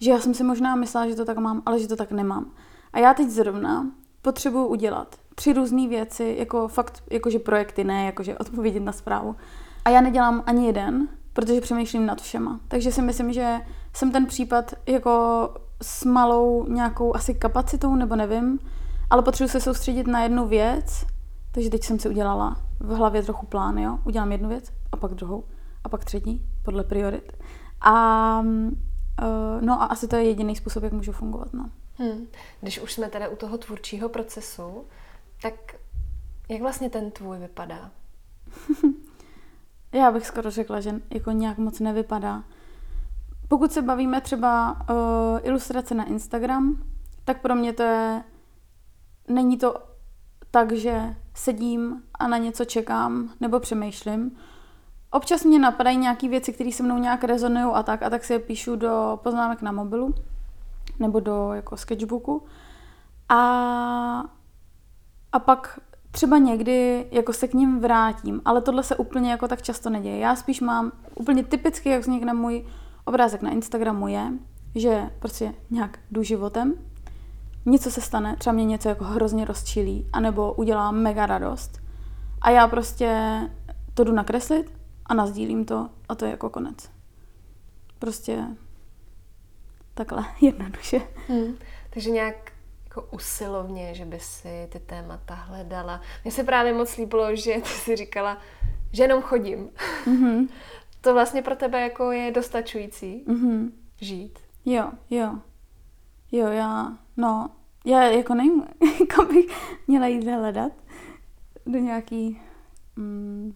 [0.00, 2.50] že já jsem si možná myslela, že to tak mám, ale že to tak nemám.
[2.92, 3.90] A já teď zrovna
[4.22, 9.36] potřebuju udělat tři různé věci, jako fakt, jakože projekty, ne jakože odpovědět na zprávu.
[9.84, 12.60] A já nedělám ani jeden, protože přemýšlím nad všema.
[12.68, 13.60] Takže si myslím, že
[13.92, 15.48] jsem ten případ jako
[15.82, 18.58] s malou nějakou asi kapacitou, nebo nevím,
[19.10, 21.06] ale potřebuji se soustředit na jednu věc,
[21.52, 23.98] takže teď jsem si udělala v hlavě trochu plán, jo.
[24.04, 25.44] Udělám jednu věc a pak druhou
[25.84, 27.32] a pak třetí, podle priorit.
[27.80, 28.42] A
[29.22, 31.48] Uh, no a asi to je jediný způsob, jak můžu fungovat.
[31.52, 31.70] No.
[31.94, 32.26] Hmm.
[32.60, 34.84] Když už jsme teda u toho tvůrčího procesu,
[35.42, 35.54] tak
[36.48, 37.90] jak vlastně ten tvůj vypadá?
[39.96, 42.44] Já bych skoro řekla, že jako nějak moc nevypadá.
[43.48, 44.96] Pokud se bavíme třeba uh,
[45.42, 46.82] ilustrace na Instagram,
[47.24, 48.22] tak pro mě to je,
[49.28, 49.74] není to
[50.50, 54.36] tak, že sedím a na něco čekám nebo přemýšlím,
[55.10, 58.32] Občas mě napadají nějaké věci, které se mnou nějak rezonují a tak, a tak si
[58.32, 60.14] je píšu do poznámek na mobilu
[60.98, 62.42] nebo do jako sketchbooku.
[63.28, 63.36] A,
[65.32, 65.80] a pak
[66.16, 70.18] třeba někdy jako se k ním vrátím, ale tohle se úplně jako tak často neděje.
[70.18, 72.64] Já spíš mám úplně typicky, jak vznikne můj
[73.04, 74.32] obrázek na Instagramu je,
[74.74, 76.74] že prostě nějak jdu životem,
[77.66, 81.80] něco se stane, třeba mě něco jako hrozně rozčilí, anebo udělá mega radost
[82.40, 83.40] a já prostě
[83.94, 84.72] to jdu nakreslit
[85.06, 86.90] a nazdílím to a to je jako konec.
[87.98, 88.44] Prostě
[89.94, 91.00] takhle jednoduše.
[91.28, 91.54] Hmm.
[91.90, 92.52] Takže nějak
[92.96, 96.00] jako usilovně, že by si ty témata hledala.
[96.24, 98.38] Mně se právě moc líbilo, že ty si říkala,
[98.92, 99.70] že jenom chodím.
[100.04, 100.48] Mm-hmm.
[101.00, 103.70] to vlastně pro tebe jako je dostačující mm-hmm.
[104.00, 104.38] žít.
[104.64, 105.38] Jo, jo.
[106.32, 107.50] Jo, já, no,
[107.84, 108.64] já jako nevím,
[109.08, 109.46] kam bych
[109.86, 110.72] měla jít hledat
[111.66, 112.40] do nějaký
[112.96, 113.54] mm,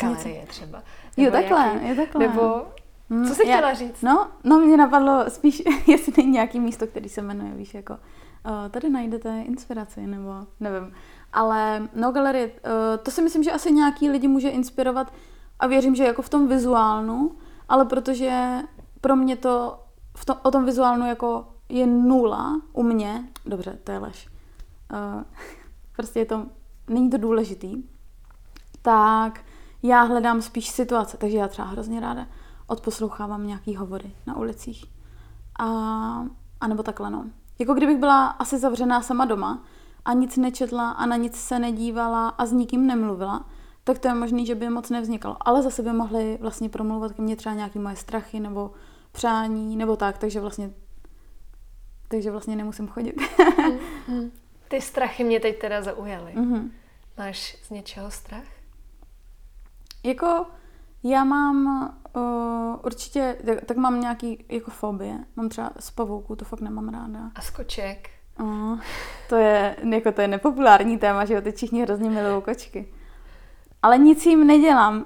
[0.00, 0.48] Galerie něco...
[0.48, 0.82] třeba.
[1.16, 2.28] Nebo jo, takhle, nějaký, jo, takhle.
[2.28, 2.66] Nebo
[3.10, 4.02] hmm, co jsi chtěla říct?
[4.02, 7.98] No, no, mě napadlo spíš, jestli není nějaký místo, který se jmenuje, víš, jako
[8.70, 10.92] tady najdete inspiraci, nebo nevím.
[11.32, 12.52] Ale no, galerie, uh,
[13.02, 15.12] to si myslím, že asi nějaký lidi může inspirovat
[15.58, 17.32] a věřím, že jako v tom vizuálnu,
[17.68, 18.62] ale protože
[19.00, 19.80] pro mě to
[20.16, 24.28] v tom, o tom vizuálnu jako je nula u mě, dobře, to je lež,
[24.92, 25.22] uh,
[25.96, 26.46] prostě je to,
[26.88, 27.82] není to důležitý,
[28.82, 29.40] tak
[29.82, 32.26] já hledám spíš situace, takže já třeba hrozně ráda
[32.66, 34.84] odposlouchávám nějaký hovory na ulicích.
[35.58, 35.66] A,
[36.60, 37.24] a nebo takhle, no.
[37.58, 39.62] Jako kdybych byla asi zavřená sama doma
[40.04, 43.44] a nic nečetla a na nic se nedívala a s nikým nemluvila,
[43.84, 45.36] tak to je možný, že by moc nevznikalo.
[45.40, 48.70] Ale zase by mohly vlastně promluvat ke mně třeba nějaké moje strachy nebo
[49.12, 50.70] přání nebo tak, takže vlastně
[52.08, 53.14] takže vlastně nemusím chodit.
[54.08, 54.30] mm, mm.
[54.68, 56.32] Ty strachy mě teď teda zaujaly.
[56.36, 56.70] Mm-hmm.
[57.18, 58.44] Máš z něčeho strach?
[60.06, 60.46] jako
[61.02, 65.18] já mám uh, určitě, tak, tak mám nějaký jako fobie.
[65.36, 67.30] Mám třeba z pavouků, to fakt nemám ráda.
[67.34, 68.10] A skoček?
[68.40, 68.80] Uh,
[69.28, 72.88] to je, jako to je nepopulární téma, že jo, teď všichni hrozně milují kočky.
[73.82, 75.04] Ale nic jim nedělám.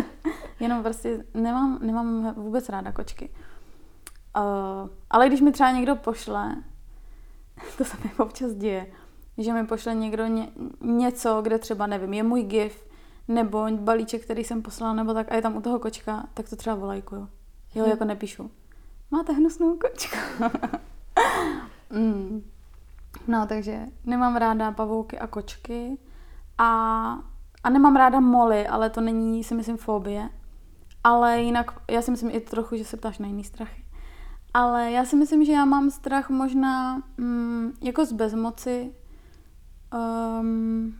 [0.60, 3.30] Jenom prostě nemám, nemám vůbec ráda kočky.
[4.36, 6.56] Uh, ale když mi třeba někdo pošle,
[7.78, 8.86] to se mi občas děje,
[9.38, 10.48] že mi pošle někdo ně,
[10.80, 12.91] něco, kde třeba, nevím, je můj gif,
[13.28, 16.56] nebo balíček, který jsem poslala, nebo tak a je tam u toho kočka, tak to
[16.56, 17.28] třeba volajkuju.
[17.74, 17.90] Jo, hmm.
[17.90, 18.50] jako nepíšu.
[19.10, 20.16] Máte hnusnou kočku.
[21.90, 22.42] mm.
[23.28, 25.98] No, takže nemám ráda pavouky a kočky
[26.58, 26.68] a,
[27.64, 30.30] a nemám ráda moly, ale to není, si myslím, fobie.
[31.04, 33.84] Ale jinak, já si myslím i trochu, že se ptáš na jiný strachy.
[34.54, 38.94] Ale já si myslím, že já mám strach možná mm, jako z bezmoci,
[40.40, 40.94] um,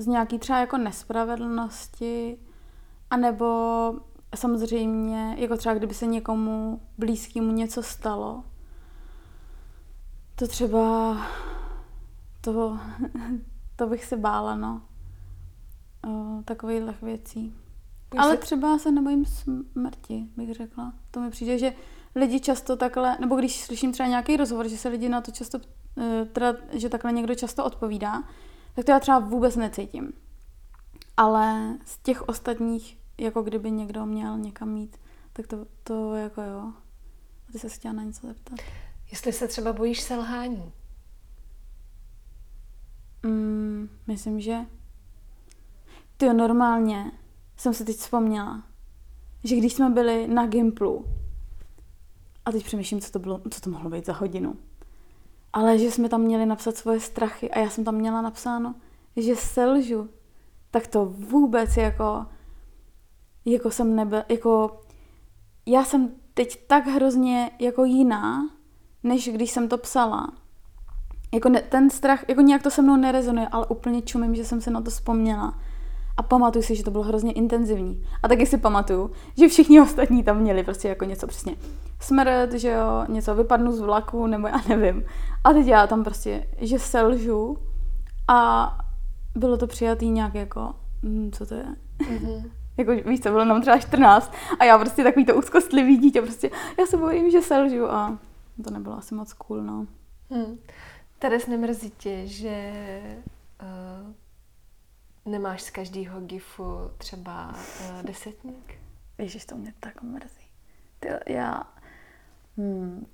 [0.00, 2.38] z nějaký třeba jako nespravedlnosti,
[3.10, 3.46] anebo
[4.34, 8.44] samozřejmě, jako třeba kdyby se někomu blízkému něco stalo,
[10.34, 11.16] to třeba,
[12.40, 12.78] to,
[13.76, 14.82] to bych se bála, no.
[16.08, 17.54] O, takových věcí.
[18.18, 20.92] Ale třeba se nebojím smrti, bych řekla.
[21.10, 21.74] To mi přijde, že
[22.14, 25.60] lidi často takhle, nebo když slyším třeba nějaký rozhovor, že se lidi na to často,
[25.98, 28.22] eh, teda, že takhle někdo často odpovídá,
[28.74, 30.12] tak to já třeba vůbec necítím.
[31.16, 34.96] Ale z těch ostatních, jako kdyby někdo měl někam mít,
[35.32, 36.72] tak to, to jako jo.
[37.48, 38.58] A ty se chtěla na něco zeptat.
[39.10, 40.72] Jestli se třeba bojíš selhání?
[43.22, 44.58] Mm, myslím, že
[46.16, 47.12] ty normálně
[47.56, 48.62] jsem se teď vzpomněla,
[49.44, 51.04] že když jsme byli na Gimplu,
[52.44, 54.56] a teď přemýšlím, co to, bylo, co to mohlo být za hodinu,
[55.52, 58.74] ale že jsme tam měli napsat svoje strachy a já jsem tam měla napsáno,
[59.16, 60.08] že selžu,
[60.70, 62.26] tak to vůbec jako,
[63.44, 64.80] jako jsem nebyl, jako
[65.66, 68.50] já jsem teď tak hrozně jako jiná,
[69.02, 70.32] než když jsem to psala.
[71.34, 74.60] Jako ne, ten strach, jako nějak to se mnou nerezonuje, ale úplně čumím, že jsem
[74.60, 75.58] se na to vzpomněla.
[76.20, 78.04] A pamatuju si, že to bylo hrozně intenzivní.
[78.22, 81.56] A taky si pamatuju, že všichni ostatní tam měli prostě jako něco přesně
[82.00, 85.04] smrt, že jo, něco vypadnu z vlaku, nebo já nevím.
[85.44, 87.58] A teď já tam prostě, že selžu
[88.28, 88.70] a
[89.34, 91.66] bylo to přijatý nějak jako, hm, co to je?
[91.98, 92.50] Mm-hmm.
[92.76, 96.50] jako víš co, bylo nám třeba 14 a já prostě takový to úzkostlivý dítě, prostě
[96.78, 98.18] já se bojím, že selžu a
[98.64, 99.86] to nebylo asi moc cool, no.
[100.30, 100.58] Hmm.
[101.18, 102.72] Teres, nemrzí tě, že
[103.62, 104.12] uh,
[105.26, 108.74] nemáš z každého gifu třeba uh, desetník?
[109.18, 110.50] Ježiš, to mě tak mrzí.
[111.00, 111.62] Ty, já,
[112.56, 113.06] hmm,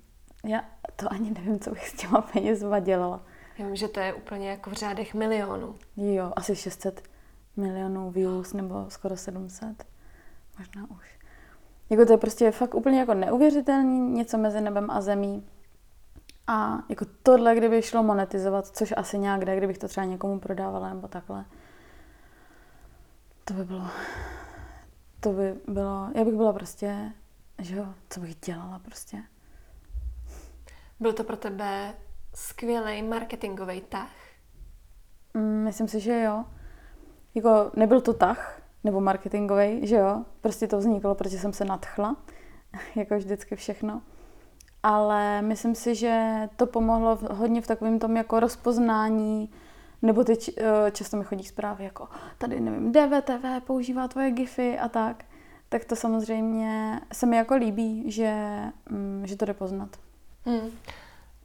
[0.45, 3.23] já to ani nevím, co bych s těma penězma dělala.
[3.57, 5.75] Já vím, že to je úplně jako v řádech milionů.
[5.97, 7.03] Jo, asi 600
[7.55, 9.85] milionů views nebo skoro 700.
[10.59, 11.19] Možná už.
[11.89, 15.47] Jako to je prostě fakt úplně jako neuvěřitelný, něco mezi nebem a zemí.
[16.47, 20.89] A jako tohle, kdyby šlo monetizovat, což asi nějak jde, kdybych to třeba někomu prodávala
[20.89, 21.45] nebo takhle,
[23.47, 23.87] to by bylo,
[25.19, 27.11] to by bylo, já bych byla prostě,
[27.59, 29.23] že jo, co bych dělala prostě.
[30.99, 31.93] Byl to pro tebe
[32.33, 34.11] skvělý marketingový tah?
[35.33, 36.45] Mm, myslím si, že jo.
[37.35, 40.25] Jako nebyl to tah, nebo marketingový, že jo.
[40.41, 42.17] Prostě to vzniklo, protože jsem se nadchla,
[42.95, 44.01] jako vždycky všechno
[44.87, 49.51] ale myslím si, že to pomohlo hodně v takovém tom jako rozpoznání,
[50.01, 54.89] nebo teď eh, často mi chodí zprávy jako tady, nevím, DVTV používá tvoje gify a
[54.89, 55.25] tak,
[55.69, 58.33] tak to samozřejmě se mi jako líbí, že,
[58.89, 59.89] mm, že to jde poznat.
[60.45, 60.69] Hmm.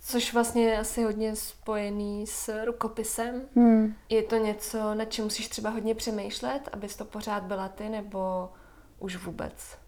[0.04, 3.42] Což vlastně je asi hodně spojený s rukopisem.
[3.56, 3.94] Hmm.
[4.08, 8.50] Je to něco, na čem musíš třeba hodně přemýšlet, abys to pořád byla ty, nebo
[8.98, 9.78] už vůbec?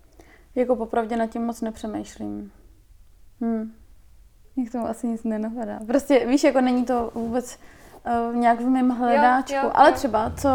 [0.54, 2.52] Jako popravdě nad tím moc nepřemýšlím.
[3.40, 3.74] Hmm.
[4.56, 5.80] Mě k tomu asi nic nenapadá.
[5.86, 7.58] Prostě víš, jako není to vůbec
[8.06, 9.94] uh, nějak v mém hledáčku, jo, jo, ale jo.
[9.94, 10.48] třeba, co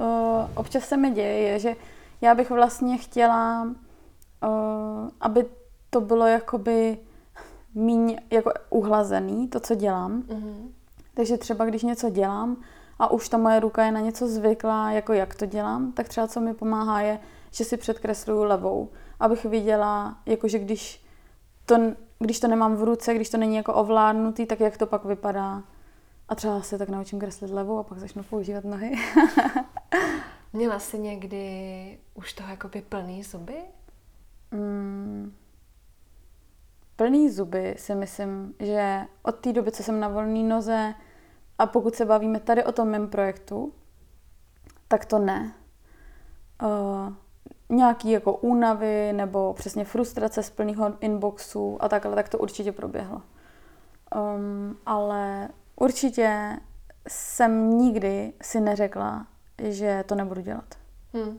[0.00, 1.76] uh, občas se mi děje, je, že
[2.20, 5.46] já bych vlastně chtěla, uh, aby
[5.90, 6.98] to bylo jakoby
[7.74, 10.22] míň jako uhlazený, to, co dělám.
[10.22, 10.70] Mm-hmm.
[11.14, 12.56] Takže třeba, když něco dělám
[12.98, 16.26] a už ta moje ruka je na něco zvyklá, jako jak to dělám, tak třeba
[16.26, 17.18] co mi pomáhá je,
[17.50, 18.88] že si předkresluju levou,
[19.20, 21.04] abych viděla, jakože když
[21.66, 21.76] to
[22.22, 25.62] když to nemám v ruce, když to není jako ovládnutý, tak jak to pak vypadá.
[26.32, 28.92] A třeba se tak naučím kreslit levou a pak začnu používat nohy.
[30.52, 33.56] Měla jsi někdy už toho jakoby plný zuby?
[34.50, 35.36] Mm,
[36.96, 40.94] plný zuby si myslím, že od té doby, co jsem na volné noze
[41.58, 43.72] a pokud se bavíme tady o tom mém projektu,
[44.88, 45.54] tak to ne.
[46.62, 47.12] uh,
[47.68, 53.22] nějaký jako únavy nebo přesně frustrace z plného inboxu a takhle, tak to určitě proběhlo.
[54.14, 55.48] Um, ale
[55.82, 56.58] určitě
[57.08, 59.26] jsem nikdy si neřekla,
[59.68, 60.74] že to nebudu dělat.
[61.14, 61.38] Hmm.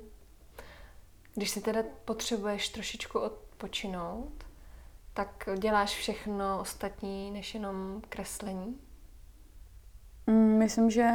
[1.36, 4.34] Když si teda potřebuješ trošičku odpočinout,
[5.14, 8.80] tak děláš všechno ostatní než jenom kreslení?
[10.28, 11.10] Mm, myslím, že,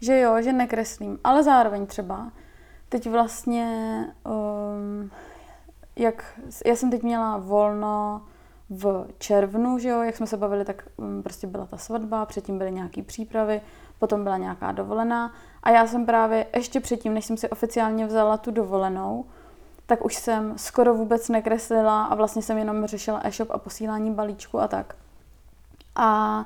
[0.00, 2.32] že jo, že nekreslím, ale zároveň třeba
[2.88, 3.68] teď vlastně,
[4.24, 5.10] um,
[5.96, 8.26] jak já jsem teď měla volno
[8.70, 12.58] v červnu, že jo, jak jsme se bavili, tak um, prostě byla ta svatba, předtím
[12.58, 13.60] byly nějaké přípravy,
[13.98, 18.36] potom byla nějaká dovolená a já jsem právě ještě předtím, než jsem si oficiálně vzala
[18.36, 19.24] tu dovolenou,
[19.86, 24.60] tak už jsem skoro vůbec nekreslila a vlastně jsem jenom řešila e-shop a posílání balíčku
[24.60, 24.94] a tak.
[25.96, 26.44] A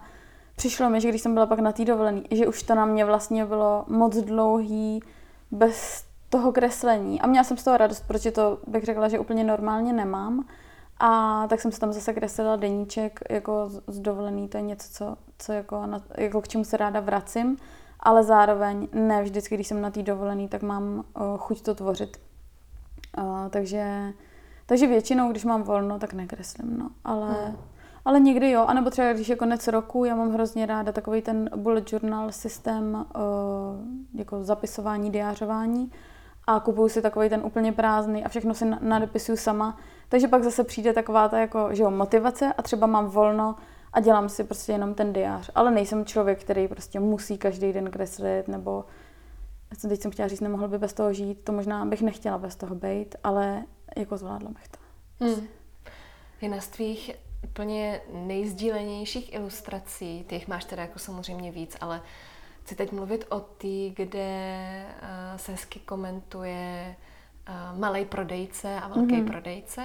[0.57, 3.05] přišlo mi, že když jsem byla pak na té dovolený, že už to na mě
[3.05, 5.03] vlastně bylo moc dlouhý
[5.51, 7.21] bez toho kreslení.
[7.21, 10.45] A měla jsem z toho radost, protože to bych řekla, že úplně normálně nemám.
[11.01, 15.17] A tak jsem se tam zase kreslila deníček jako z dovolený, to je něco, co,
[15.39, 17.57] co jako, na, jako k čemu se ráda vracím,
[18.01, 22.17] ale zároveň ne vždycky, když jsem na té dovolený, tak mám uh, chuť to tvořit.
[23.19, 24.13] Uh, takže,
[24.67, 26.91] takže většinou, když mám volno, tak nekreslím, no.
[27.05, 27.57] Ale, hmm.
[28.05, 31.51] ale někdy jo, anebo třeba když je konec roku, já mám hrozně ráda takový ten
[31.57, 33.01] bullet journal systém uh,
[34.15, 35.93] jako zapisování, diářování
[36.47, 39.79] a kupuju si takový ten úplně prázdný a všechno si nadepisuju sama.
[40.09, 43.57] Takže pak zase přijde taková ta jako, že jo, motivace a třeba mám volno
[43.93, 45.51] a dělám si prostě jenom ten diář.
[45.55, 48.85] Ale nejsem člověk, který prostě musí každý den kreslit nebo
[49.89, 52.75] teď jsem chtěla říct, nemohl by bez toho žít, to možná bych nechtěla bez toho
[52.75, 53.65] být, ale
[53.97, 54.79] jako zvládla bych to.
[55.25, 55.49] Hmm.
[56.41, 57.11] Jedna z tvých
[57.45, 62.03] úplně nejsdílenějších ilustrací, těch máš teda jako samozřejmě víc, ale
[62.63, 66.97] chci teď mluvit o té, kde uh, se hezky komentuje
[67.77, 69.27] malý prodejce a velký mm-hmm.
[69.27, 69.83] prodejce.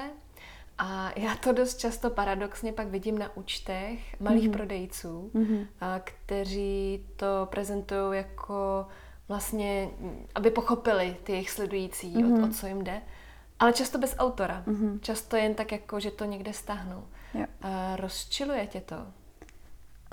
[0.77, 4.53] A já to dost často paradoxně pak vidím na účtech malých mm-hmm.
[4.53, 5.67] prodejců, mm-hmm.
[6.03, 8.87] Kteří to prezentují jako
[9.27, 9.89] vlastně,
[10.35, 12.33] aby pochopili ty jejich sledující, mm-hmm.
[12.33, 12.43] o, mhm.
[12.43, 13.01] o co jim jde.
[13.59, 14.63] Ale často bez autora.
[14.67, 14.99] Mm-hmm.
[14.99, 17.03] Často jen tak jako, že to někde stáhnou.
[17.33, 17.43] Uh,
[17.95, 18.95] rozčiluje tě to?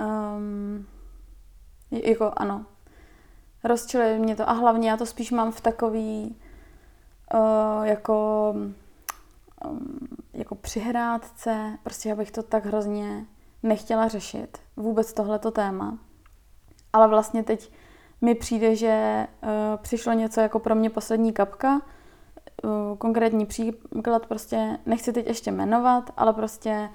[0.01, 0.87] Um,
[1.91, 2.67] jako ano.
[3.65, 6.37] Rozčiluje mě to a hlavně já to spíš mám v takový
[7.35, 8.51] uh, jako
[9.71, 13.27] um, jako přihrádce, prostě já bych to tak hrozně
[13.63, 15.99] nechtěla řešit, vůbec tohleto téma.
[16.93, 17.73] Ale vlastně teď
[18.21, 21.81] mi přijde, že uh, přišlo něco jako pro mě poslední kapka,
[22.65, 26.91] uh, konkrétní příklad prostě nechci teď ještě jmenovat, ale prostě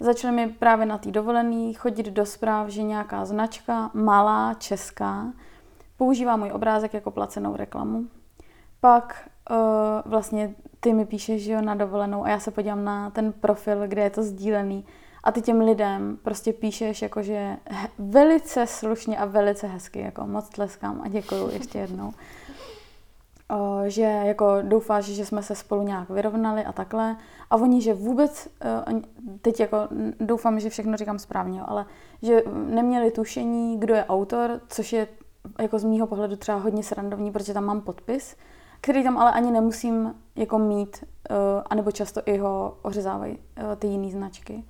[0.00, 5.32] Začaly mi právě na té dovolený chodit do zpráv, že nějaká značka, malá, česká,
[5.96, 8.04] používá můj obrázek jako placenou reklamu.
[8.80, 9.28] Pak
[10.04, 13.88] vlastně ty mi píšeš, že jo, na dovolenou a já se podívám na ten profil,
[13.88, 14.84] kde je to sdílený
[15.24, 17.56] a ty těm lidem prostě píšeš jakože
[17.98, 22.12] velice slušně a velice hezky, jako moc tleskám a děkuju ještě jednou
[23.86, 27.16] že jako doufáš, že jsme se spolu nějak vyrovnali a takhle.
[27.50, 29.00] A oni, že vůbec, e,
[29.42, 29.76] teď jako
[30.20, 31.86] doufám, že všechno říkám správně, ale
[32.22, 35.08] že neměli tušení, kdo je autor, což je
[35.60, 38.36] jako z mýho pohledu třeba hodně srandovní, protože tam mám podpis,
[38.80, 41.34] který tam ale ani nemusím jako mít, e,
[41.70, 44.64] anebo často i ho ořezávají e, ty jiné značky.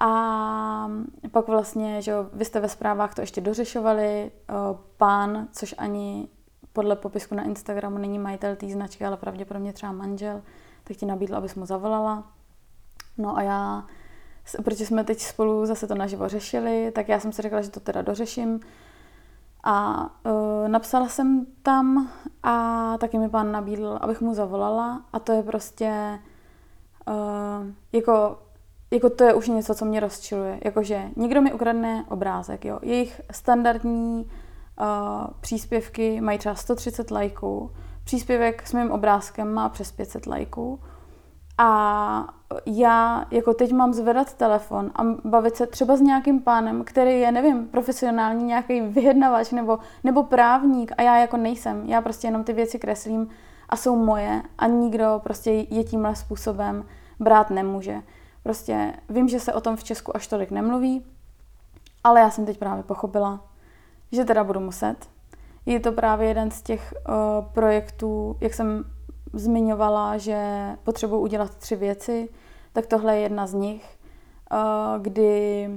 [0.00, 0.90] A
[1.30, 4.30] pak vlastně, že vy jste ve zprávách to ještě dořešovali,
[4.96, 6.28] pán, což ani
[6.72, 10.42] podle popisku na Instagramu není majitel té značky, ale pravděpodobně třeba manžel,
[10.84, 12.32] tak ti nabídl, abys mu zavolala.
[13.18, 13.86] No a já,
[14.64, 17.80] protože jsme teď spolu zase to naživo řešili, tak já jsem si řekla, že to
[17.80, 18.60] teda dořeším.
[19.64, 22.10] A uh, napsala jsem tam
[22.42, 26.18] a taky mi pán nabídl, abych mu zavolala a to je prostě
[27.08, 28.38] uh, jako,
[28.90, 30.60] jako to je už něco, co mě rozčiluje.
[30.64, 32.78] Jakože někdo mi ukradne obrázek, jo.
[32.82, 37.70] Jejich standardní uh, příspěvky mají třeba 130 lajků,
[38.04, 40.80] příspěvek s mým obrázkem má přes 500 lajků
[41.58, 42.34] a
[42.66, 47.32] já jako teď mám zvedat telefon a bavit se třeba s nějakým pánem, který je,
[47.32, 51.82] nevím, profesionální nějaký vyjednavač nebo, nebo právník a já jako nejsem.
[51.86, 53.28] Já prostě jenom ty věci kreslím
[53.68, 56.84] a jsou moje a nikdo prostě je tímhle způsobem
[57.20, 58.02] brát nemůže.
[58.42, 61.04] Prostě vím, že se o tom v Česku až tolik nemluví,
[62.04, 63.40] ale já jsem teď právě pochopila,
[64.12, 64.96] že teda budu muset.
[65.66, 67.14] Je to právě jeden z těch uh,
[67.52, 68.84] projektů, jak jsem
[69.32, 72.28] zmiňovala, že potřebuji udělat tři věci,
[72.72, 73.98] tak tohle je jedna z nich,
[74.52, 75.68] uh, kdy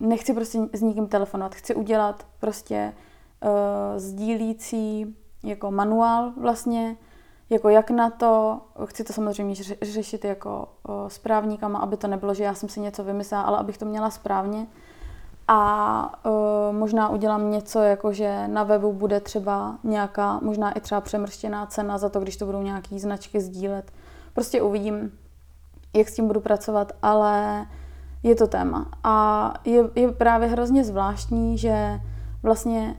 [0.00, 2.92] nechci prostě s nikým telefonovat, chci udělat prostě
[3.44, 3.50] uh,
[3.96, 6.96] sdílící jako manuál vlastně,
[7.50, 10.68] jako jak na to, chci to samozřejmě řešit jako
[11.08, 14.10] s právníkama, aby to nebylo, že já jsem si něco vymyslela, ale abych to měla
[14.10, 14.66] správně.
[15.48, 21.00] A uh, možná udělám něco, jako že na webu bude třeba nějaká, možná i třeba
[21.00, 23.92] přemrštěná cena za to, když to budou nějaký značky sdílet.
[24.32, 25.12] Prostě uvidím,
[25.96, 27.66] jak s tím budu pracovat, ale
[28.22, 28.86] je to téma.
[29.04, 32.00] A je, je právě hrozně zvláštní, že
[32.42, 32.96] vlastně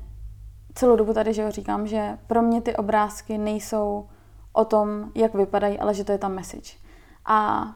[0.73, 4.05] celou dobu tady že jo, říkám, že pro mě ty obrázky nejsou
[4.53, 6.77] o tom, jak vypadají, ale že to je ta message.
[7.25, 7.67] A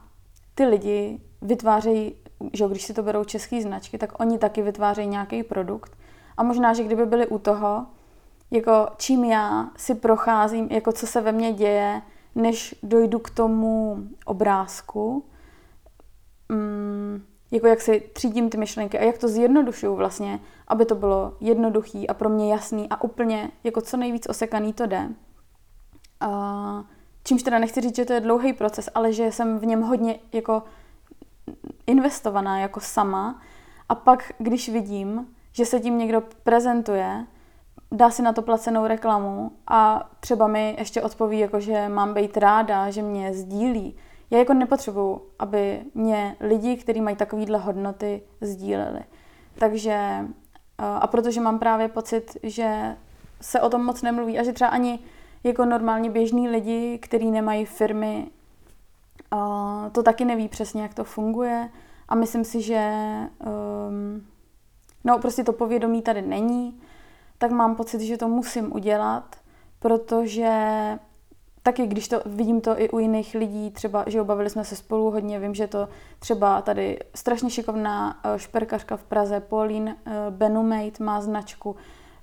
[0.56, 2.16] ty lidi vytvářejí,
[2.54, 5.98] že když si to berou české značky, tak oni taky vytvářejí nějaký produkt.
[6.38, 7.86] A možná, že kdyby byli u toho,
[8.52, 12.02] jako čím já si procházím, jako co se ve mně děje,
[12.36, 15.26] než dojdu k tomu obrázku,
[16.50, 21.34] mm, jako jak si třídím ty myšlenky a jak to zjednodušuju vlastně, aby to bylo
[21.40, 25.10] jednoduchý a pro mě jasný a úplně jako co nejvíc osekaný to jde.
[26.26, 26.86] Uh,
[27.24, 30.20] čímž teda nechci říct, že to je dlouhý proces, ale že jsem v něm hodně
[30.34, 30.64] jako
[31.88, 33.42] investovaná jako sama
[33.90, 37.26] a pak, když vidím, že se tím někdo prezentuje,
[37.92, 42.38] dá si na to placenou reklamu a třeba mi ještě odpoví, jako že mám být
[42.38, 43.96] ráda, že mě sdílí.
[44.32, 49.00] Já jako nepotřebuju, aby mě lidi, kteří mají takovýhle hodnoty, sdíleli.
[49.60, 50.26] Takže
[50.78, 52.98] a protože mám právě pocit, že
[53.42, 55.00] se o tom moc nemluví a že třeba ani
[55.44, 58.28] jako normálně běžní lidi, kteří nemají firmy,
[59.92, 61.70] to taky neví přesně, jak to funguje.
[62.10, 62.92] A myslím si, že
[63.90, 64.26] um,
[65.04, 66.82] no prostě to povědomí tady není,
[67.42, 69.36] tak mám pocit, že to musím udělat,
[69.80, 70.54] protože
[71.64, 75.12] taky když to vidím to i u jiných lidí, třeba, že obavili jsme se spolu
[75.12, 75.90] hodně, vím, že to
[76.20, 81.76] třeba tady strašně šikovná eh, šperkařka v Praze, Pauline eh, Benumate má značku,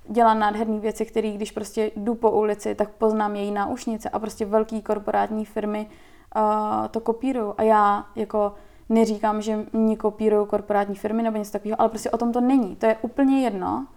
[0.07, 4.45] dělá nádherné věci, které když prostě jdu po ulici, tak poznám její náušnice a prostě
[4.45, 5.87] velký korporátní firmy
[6.35, 7.53] uh, to kopírují.
[7.57, 8.53] A já jako
[8.89, 12.75] neříkám, že mě kopírují korporátní firmy nebo něco takového, ale prostě o tom to není.
[12.75, 13.87] To je úplně jedno,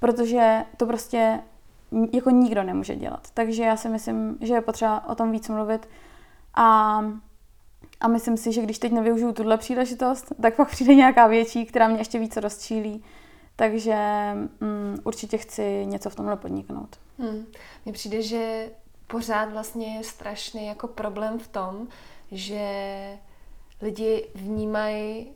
[0.00, 1.40] protože to prostě
[2.12, 3.28] jako nikdo nemůže dělat.
[3.34, 5.88] Takže já si myslím, že je potřeba o tom víc mluvit
[6.54, 7.00] a,
[8.00, 11.88] a myslím si, že když teď nevyužiju tuhle příležitost, tak pak přijde nějaká větší, která
[11.88, 13.04] mě ještě více rozčílí.
[13.56, 13.96] Takže
[14.34, 16.96] um, určitě chci něco v tomhle podniknout.
[17.18, 17.46] Hmm.
[17.84, 18.70] Mně přijde, že
[19.06, 21.88] pořád vlastně je strašný jako problém v tom,
[22.32, 22.68] že
[23.82, 25.28] lidi vnímají,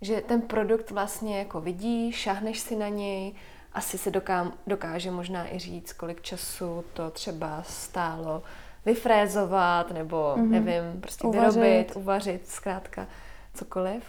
[0.00, 3.34] že ten produkt vlastně jako vidí, šáhneš si na něj,
[3.76, 8.42] asi se doká, dokáže možná i říct, kolik času to třeba stálo
[8.86, 10.48] vyfrézovat, nebo mm-hmm.
[10.48, 11.60] nevím, prostě uvařit.
[11.60, 13.06] vyrobit, uvařit, zkrátka
[13.54, 14.02] cokoliv.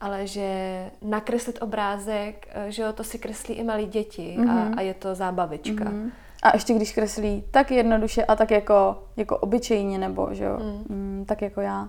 [0.00, 4.50] Ale že nakreslit obrázek, eh, že jo, to si kreslí i malí děti mm-hmm.
[4.50, 4.78] a, mhm.
[4.78, 5.84] a je to zábavička.
[5.84, 6.10] Mm-hmm.
[6.42, 10.96] A ještě když kreslí tak jednoduše a tak jako, jako obyčejně, nebo že jo, mm.
[10.96, 11.88] Mm, tak jako já.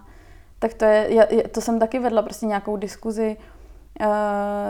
[0.59, 3.38] Tak to je, já, to jsem taky vedla prostě nějakou diskuzi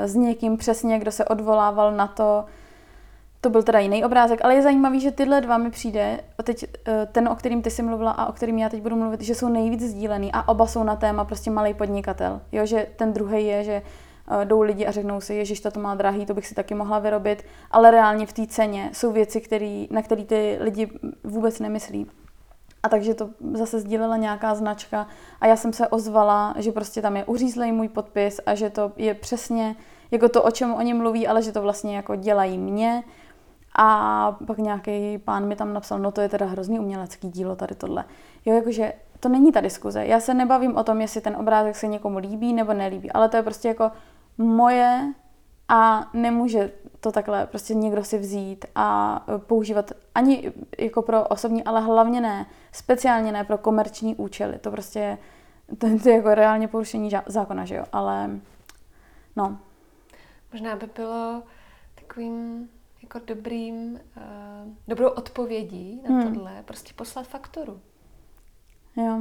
[0.06, 2.46] s někým přesně, kdo se odvolával na to,
[3.46, 6.66] to byl teda jiný obrázek, ale je zajímavý, že tyhle dva mi přijde, a teď
[6.88, 9.36] eh, ten, o kterým ty jsi mluvila a o kterým já teď budu mluvit, že
[9.36, 12.42] jsou nejvíc sdílený a oba jsou na téma prostě malý podnikatel.
[12.52, 13.82] Jo, že ten druhý je, že
[14.42, 17.00] eh, jdou lidi a řeknou si, ježiš, to má drahý, to bych si taky mohla
[17.00, 20.90] vyrobit, ale reálně v té ceně jsou věci, který, na které ty lidi
[21.24, 22.08] vůbec nemyslí.
[22.86, 25.08] A takže to zase sdílela nějaká značka
[25.42, 28.92] a já jsem se ozvala, že prostě tam je uřízlej můj podpis a že to
[28.98, 29.76] je přesně
[30.12, 33.04] jako to, o čem oni mluví, ale že to vlastně jako dělají mě
[33.78, 37.76] a pak nějaký pán mi tam napsal, no to je teda hrozný umělecký dílo tady
[37.76, 38.06] tohle.
[38.46, 40.06] Jo, jakože to není ta diskuze.
[40.06, 43.38] Já se nebavím o tom, jestli ten obrázek se někomu líbí nebo nelíbí, ale to
[43.38, 43.92] je prostě jako
[44.38, 45.14] moje
[45.70, 51.82] a nemůže to takhle prostě někdo si vzít a používat ani jako pro osobní, ale
[51.82, 54.60] hlavně ne, speciálně ne pro komerční účely.
[54.60, 55.18] To prostě
[55.78, 58.30] to, to je jako reálně porušení zákona, že jo, ale
[59.36, 59.58] no.
[60.52, 61.44] Možná by bylo
[61.96, 62.70] takovým
[63.02, 66.34] jako dobrým, uh, dobrou odpovědí na hmm.
[66.34, 67.80] tohle prostě poslat fakturu.
[68.96, 69.20] Jo.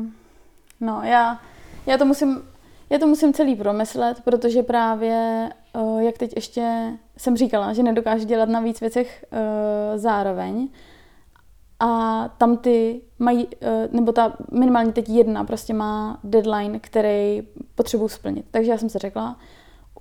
[0.81, 1.41] No, já,
[1.87, 2.49] já to musím,
[2.95, 8.27] já to musím celý promyslet, protože právě, uh, jak teď ještě jsem říkala, že nedokážu
[8.27, 9.39] dělat na víc věcech uh,
[9.99, 10.69] zároveň,
[11.81, 13.49] a tam ty mají,
[13.93, 17.43] nebo ta minimálně teď jedna prostě má deadline, který
[17.75, 18.47] potřebuji splnit.
[18.51, 19.37] Takže já jsem se řekla,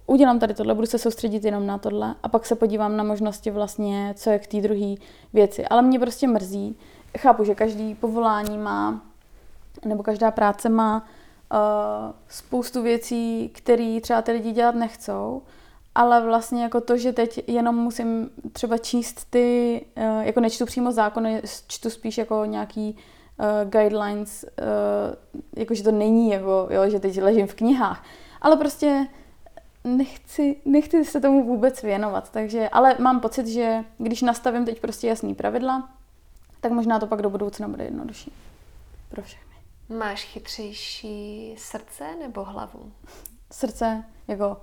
[0.08, 3.52] udělám tady tohle, budu se soustředit jenom na tohle a pak se podívám na možnosti
[3.52, 4.96] vlastně, co je k té druhé
[5.34, 5.66] věci.
[5.66, 6.78] Ale mě prostě mrzí,
[7.18, 9.02] chápu, že každý povolání má,
[9.86, 11.06] nebo každá práce má
[12.28, 15.42] spoustu věcí, které třeba ty lidi dělat nechcou,
[15.96, 20.92] ale vlastně jako to, že teď jenom musím třeba číst ty, uh, jako nečtu přímo
[20.92, 22.98] zákony, čtu spíš jako nějaký
[23.38, 28.04] uh, guidelines, uh, jakože to není jako, jo, že teď ležím v knihách,
[28.42, 29.08] ale prostě
[29.84, 35.08] nechci, nechci se tomu vůbec věnovat, takže, ale mám pocit, že když nastavím teď prostě
[35.08, 35.90] jasný pravidla,
[36.62, 38.32] tak možná to pak do budoucna bude jednodušší
[39.10, 39.53] pro všechny.
[39.94, 42.92] Máš chytřejší srdce nebo hlavu?
[43.52, 44.62] Srdce jako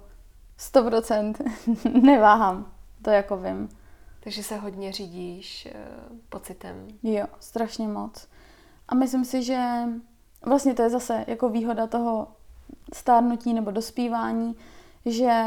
[0.58, 1.34] 100%
[2.02, 3.68] neváhám, to jako vím.
[4.20, 6.88] Takže se hodně řídíš uh, pocitem.
[7.02, 8.28] Jo, strašně moc.
[8.88, 9.82] A myslím si, že
[10.46, 12.28] vlastně to je zase jako výhoda toho
[12.94, 14.56] stárnutí nebo dospívání,
[15.06, 15.42] že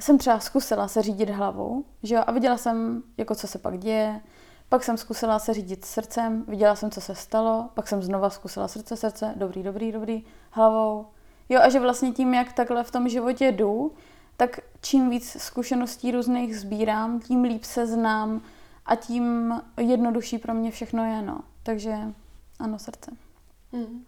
[0.00, 3.78] jsem třeba zkusila se řídit hlavou, že jo, a viděla jsem, jako co se pak
[3.78, 4.20] děje,
[4.70, 8.68] pak jsem zkusila se řídit srdcem, viděla jsem, co se stalo, pak jsem znova zkusila
[8.68, 11.06] srdce, srdce, dobrý, dobrý, dobrý, hlavou.
[11.48, 13.92] Jo, a že vlastně tím, jak takhle v tom životě jdu,
[14.36, 18.42] tak čím víc zkušeností různých sbírám, tím líp se znám
[18.86, 21.40] a tím jednodušší pro mě všechno je, no.
[21.62, 21.96] Takže
[22.58, 23.10] ano, srdce.
[23.72, 24.04] Hmm.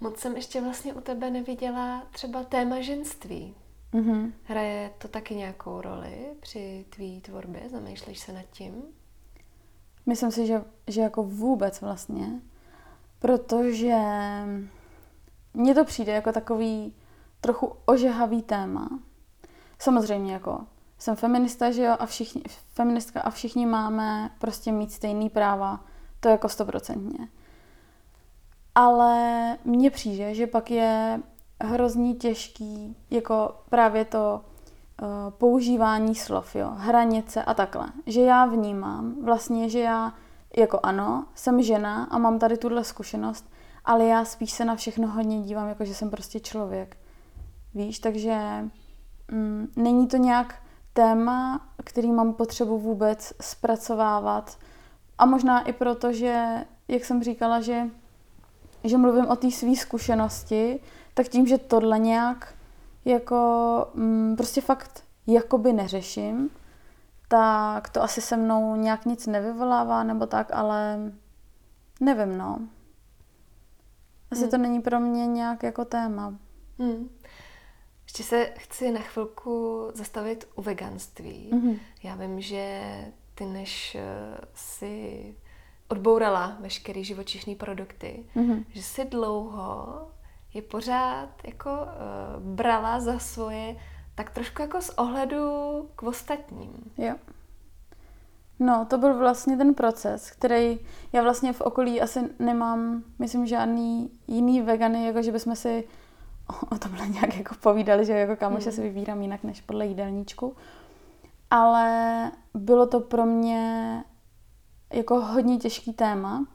[0.00, 3.54] Moc jsem ještě vlastně u tebe neviděla třeba téma ženství.
[3.94, 4.32] Mm-hmm.
[4.44, 7.62] Hraje to taky nějakou roli při tvý tvorbě?
[7.70, 8.82] Zamýšlíš se nad tím?
[10.08, 12.40] Myslím si, že, že jako vůbec vlastně,
[13.18, 13.96] protože
[15.54, 16.94] mně to přijde jako takový
[17.40, 18.88] trochu ožehavý téma.
[19.78, 20.60] Samozřejmě jako
[20.98, 25.84] jsem feminista, že jo, a všichni, feministka a všichni máme prostě mít stejný práva,
[26.20, 27.28] to jako stoprocentně.
[28.74, 31.20] Ale mně přijde, že pak je
[31.60, 34.44] hrozně těžký jako právě to
[35.30, 37.88] používání slov, jo, hranice a takhle.
[38.06, 40.12] Že já vnímám vlastně, že já
[40.56, 43.50] jako ano, jsem žena a mám tady tuhle zkušenost,
[43.84, 46.96] ale já spíš se na všechno hodně dívám, jako že jsem prostě člověk.
[47.74, 48.38] Víš, takže
[49.30, 50.54] mm, není to nějak
[50.92, 54.58] téma, který mám potřebu vůbec zpracovávat.
[55.18, 57.90] A možná i proto, že, jak jsem říkala, že,
[58.84, 60.80] že mluvím o té své zkušenosti,
[61.14, 62.54] tak tím, že tohle nějak
[63.08, 66.50] jako mm, prostě fakt jakoby neřeším,
[67.28, 70.98] tak to asi se mnou nějak nic nevyvolává nebo tak, ale
[72.00, 72.58] nevím, no.
[74.30, 74.50] Asi hmm.
[74.50, 76.34] to není pro mě nějak jako téma.
[76.78, 77.08] Hmm.
[78.04, 81.50] Ještě se chci na chvilku zastavit u veganství.
[81.52, 81.78] Mm-hmm.
[82.02, 82.82] Já vím, že
[83.34, 84.00] ty než eh,
[84.54, 85.34] si
[85.88, 88.64] odbourala veškeré živočišné produkty, mm-hmm.
[88.68, 90.08] že si dlouho
[90.58, 93.76] je pořád jako uh, brala za svoje
[94.14, 95.40] tak trošku jako z ohledu
[95.96, 96.92] k ostatním.
[96.96, 97.14] Jo.
[98.58, 100.78] No, to byl vlastně ten proces, který
[101.12, 105.88] já vlastně v okolí asi nemám, myslím, žádný jiný vegany, jako že bychom si
[106.70, 108.74] o tomhle nějak jako povídali, že jako kamoše mm.
[108.74, 110.56] si vybírám jinak než podle jídelníčku.
[111.50, 114.04] Ale bylo to pro mě
[114.92, 116.46] jako hodně těžký téma,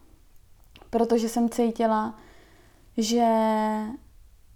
[0.89, 2.15] protože jsem cítila,
[2.97, 3.27] že,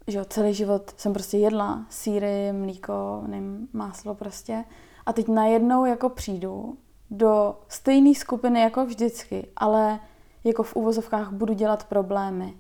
[0.08, 4.64] že celý život jsem prostě jedla síry, mlíko, nevím, máslo prostě.
[5.06, 6.78] A teď najednou jako přijdu
[7.12, 10.00] do stejné skupiny jako vždycky, ale
[10.44, 12.58] jako v uvozovkách budu dělat problémy.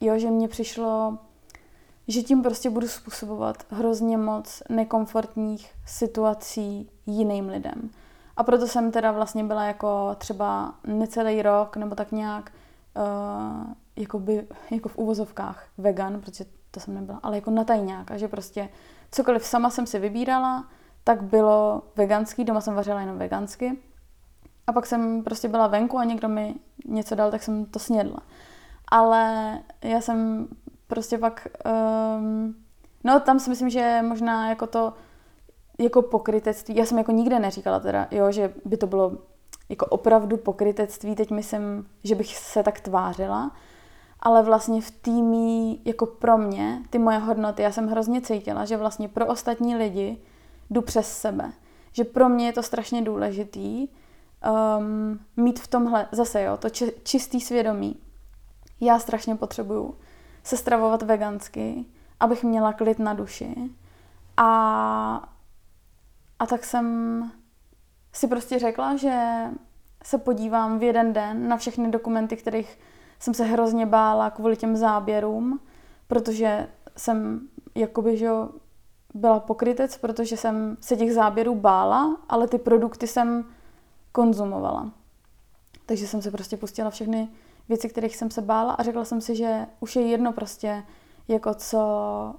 [0.00, 1.18] Jo, že mně přišlo,
[2.08, 7.90] že tím prostě budu způsobovat hrozně moc nekomfortních situací jiným lidem.
[8.36, 12.52] A proto jsem teda vlastně byla jako třeba necelý rok nebo tak nějak
[12.96, 17.64] uh, jakoby, jako v uvozovkách vegan, protože to jsem nebyla, ale jako na.
[18.10, 18.68] A že prostě
[19.10, 20.68] cokoliv sama jsem si vybírala,
[21.04, 23.78] tak bylo veganský, doma jsem vařila jenom vegansky.
[24.66, 26.54] A pak jsem prostě byla venku a někdo mi
[26.84, 28.18] něco dal, tak jsem to snědla.
[28.88, 30.48] Ale já jsem
[30.86, 31.48] prostě pak,
[32.18, 32.54] um,
[33.04, 34.92] no tam si myslím, že možná jako to,
[35.78, 39.12] jako pokrytectví, já jsem jako nikde neříkala teda, jo, že by to bylo
[39.68, 43.50] jako opravdu pokrytectví, teď myslím, že bych se tak tvářila,
[44.24, 48.76] ale vlastně v týmí, jako pro mě, ty moje hodnoty, já jsem hrozně cítila, že
[48.76, 50.18] vlastně pro ostatní lidi
[50.70, 51.52] jdu přes sebe.
[51.92, 56.92] Že pro mě je to strašně důležitý um, mít v tomhle, zase jo, to či,
[57.02, 57.96] čistý svědomí.
[58.80, 59.94] Já strašně potřebuju
[60.44, 61.84] se stravovat vegansky,
[62.20, 63.54] abych měla klid na duši.
[64.36, 65.28] A,
[66.38, 67.30] a tak jsem
[68.12, 69.44] si prostě řekla, že
[70.04, 72.78] se podívám v jeden den na všechny dokumenty, kterých
[73.18, 75.60] jsem se hrozně bála kvůli těm záběrům,
[76.06, 78.30] protože jsem jakoby, že
[79.14, 83.44] byla pokrytec, protože jsem se těch záběrů bála, ale ty produkty jsem
[84.12, 84.90] konzumovala.
[85.86, 87.28] Takže jsem se prostě pustila všechny
[87.68, 90.82] věci, kterých jsem se bála a řekla jsem si, že už je jedno prostě,
[91.28, 92.34] jako co,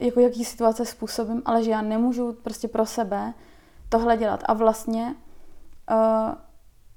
[0.00, 3.34] jako jaký situace způsobím, ale že já nemůžu prostě pro sebe
[3.88, 4.42] tohle dělat.
[4.46, 5.16] A vlastně
[5.90, 6.34] uh,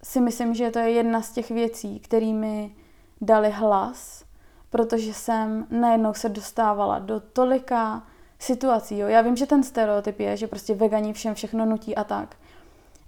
[0.06, 2.76] si myslím, že to je jedna z těch věcí, kterými
[3.22, 4.26] dali hlas,
[4.70, 8.04] protože jsem najednou se dostávala do tolika
[8.40, 8.98] situací.
[8.98, 9.08] Jo.
[9.08, 12.36] Já vím, že ten stereotyp je, že prostě vegani všem všechno nutí a tak.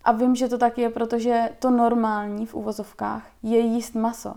[0.04, 4.34] A vím, že to tak je, protože to normální v uvozovkách je jíst maso.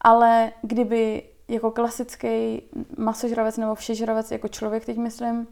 [0.00, 2.62] Ale kdyby jako klasický
[2.98, 5.46] masožravec nebo všežravec, jako člověk teď myslím,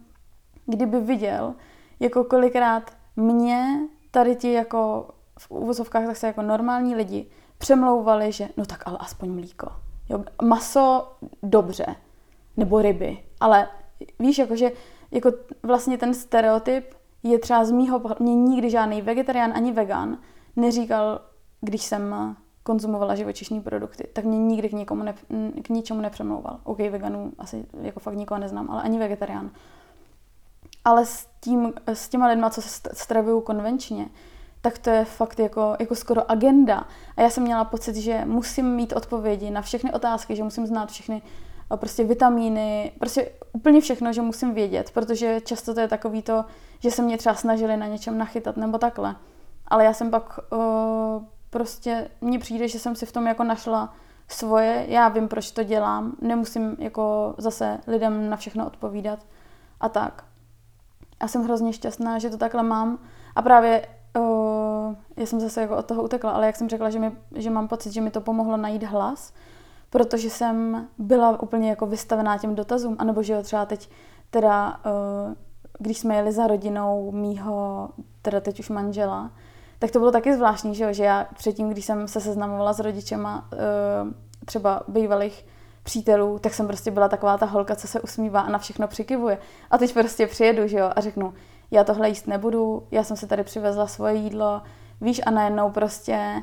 [0.67, 1.55] kdyby viděl,
[2.01, 5.09] jako kolikrát mě tady ti jako
[5.41, 7.27] v uvozovkách zase jako normální lidi
[7.59, 9.73] přemlouvali, že no tak ale aspoň mlíko.
[10.09, 11.13] Jo, maso
[11.43, 11.87] dobře,
[12.57, 13.69] nebo ryby, ale
[14.19, 14.71] víš, jakože
[15.11, 20.19] jako vlastně ten stereotyp je třeba z mýho mě nikdy žádný vegetarián ani vegan
[20.57, 21.21] neříkal,
[21.61, 25.15] když jsem konzumovala živočišní produkty, tak mě nikdy k, nikomu ne,
[25.63, 26.61] k ničemu nepřemlouval.
[26.65, 29.51] OK, veganů asi jako fakt nikoho neznám, ale ani vegetarián.
[30.85, 34.09] Ale s, tím, s těma lidma, co se stravují konvenčně,
[34.61, 36.85] tak to je fakt jako, jako skoro agenda.
[37.17, 40.91] A já jsem měla pocit, že musím mít odpovědi na všechny otázky, že musím znát
[40.91, 41.23] všechny
[41.77, 46.45] prostě vitamíny, prostě úplně všechno, že musím vědět, protože často to je takový to,
[46.79, 49.17] že se mě třeba snažili na něčem nachytat nebo takhle.
[49.69, 50.59] Ale já jsem pak uh,
[51.51, 53.95] prostě, mně přijde, že jsem si v tom jako našla
[54.29, 59.19] svoje, já vím, proč to dělám, nemusím jako zase lidem na všechno odpovídat
[59.81, 60.25] a tak.
[61.21, 62.99] A jsem hrozně šťastná, že to takhle mám
[63.35, 63.87] a právě
[65.17, 67.69] já jsem zase jako od toho utekla, ale jak jsem řekla, že, mi, že mám
[67.69, 69.33] pocit, že mi to pomohlo najít hlas,
[69.91, 73.91] protože jsem byla úplně jako vystavená těm dotazům, anebo že jo, třeba teď
[74.31, 74.81] teda,
[75.79, 77.89] když jsme jeli za rodinou mýho,
[78.23, 79.31] teda teď už manžela,
[79.79, 80.93] tak to bylo taky zvláštní, že, jo?
[80.93, 83.59] že já předtím, když jsem se seznamovala s rodičema uh,
[84.45, 85.47] třeba bývalých
[85.83, 89.39] přítelů, tak jsem prostě byla taková ta holka, co se usmívá a na všechno přikivuje.
[89.71, 91.35] A teď prostě přijedu, že jo, a řeknu,
[91.71, 94.63] já tohle jíst nebudu, já jsem se tady přivezla svoje jídlo,
[95.01, 96.43] víš, a najednou prostě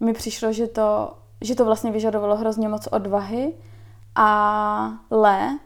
[0.00, 3.54] mi přišlo, že to, že to vlastně vyžadovalo hrozně moc odvahy,
[4.14, 5.58] ale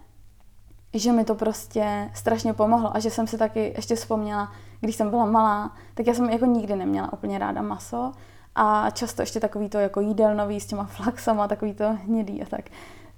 [0.94, 5.10] že mi to prostě strašně pomohlo a že jsem si taky ještě vzpomněla, když jsem
[5.10, 8.12] byla malá, tak já jsem jako nikdy neměla úplně ráda maso
[8.54, 12.70] a často ještě takový to jako jídelnový s těma flaxama, takový to hnědý a tak.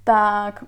[0.05, 0.65] Tak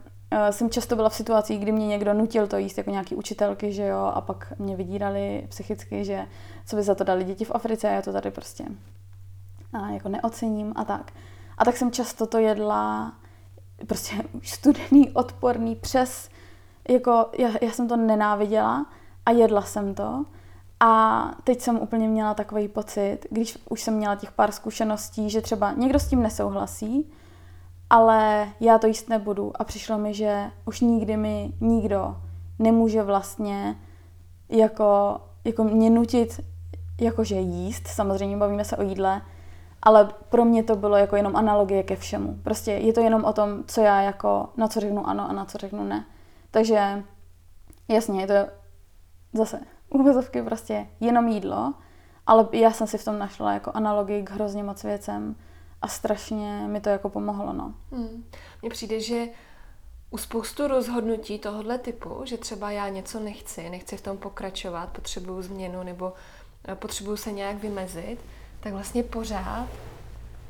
[0.51, 3.87] jsem často byla v situacích, kdy mě někdo nutil to jíst, jako nějaký učitelky, že
[3.87, 6.27] jo, a pak mě vydírali psychicky, že
[6.67, 8.65] co by za to dali děti v Africe a já to tady prostě
[9.73, 11.13] a jako neocením a tak.
[11.59, 13.13] A tak jsem často to jedla
[13.87, 16.29] prostě studený, odporný, přes,
[16.89, 18.87] jako já, já jsem to nenáviděla
[19.27, 20.25] a jedla jsem to.
[20.81, 25.41] A teď jsem úplně měla takový pocit, když už jsem měla těch pár zkušeností, že
[25.41, 27.13] třeba někdo s tím nesouhlasí,
[27.91, 29.53] ale já to jíst nebudu.
[29.55, 32.17] A přišlo mi, že už nikdy mi nikdo
[32.59, 33.77] nemůže vlastně
[34.49, 36.41] jako, jako mě nutit
[37.01, 39.23] jakože jíst, samozřejmě bavíme se o jídle,
[39.83, 42.39] ale pro mě to bylo jako jenom analogie ke všemu.
[42.43, 45.45] Prostě je to jenom o tom, co já jako, na co řeknu ano a na
[45.45, 46.07] co řeknu ne.
[46.51, 47.05] Takže
[47.89, 48.35] jasně, je to
[49.33, 49.61] zase
[49.91, 51.75] úvozovky prostě jenom jídlo,
[52.27, 55.37] ale já jsem si v tom našla jako analogii k hrozně moc věcem
[55.87, 57.75] a strašně mi to jako pomohlo, no.
[57.93, 58.25] Hmm.
[58.63, 59.27] Mně přijde, že
[60.11, 65.43] u spoustu rozhodnutí tohohle typu, že třeba já něco nechci, nechci v tom pokračovat, potřebuju
[65.43, 66.13] změnu nebo
[66.69, 68.19] eh, potřebuju se nějak vymezit,
[68.61, 69.69] tak vlastně pořád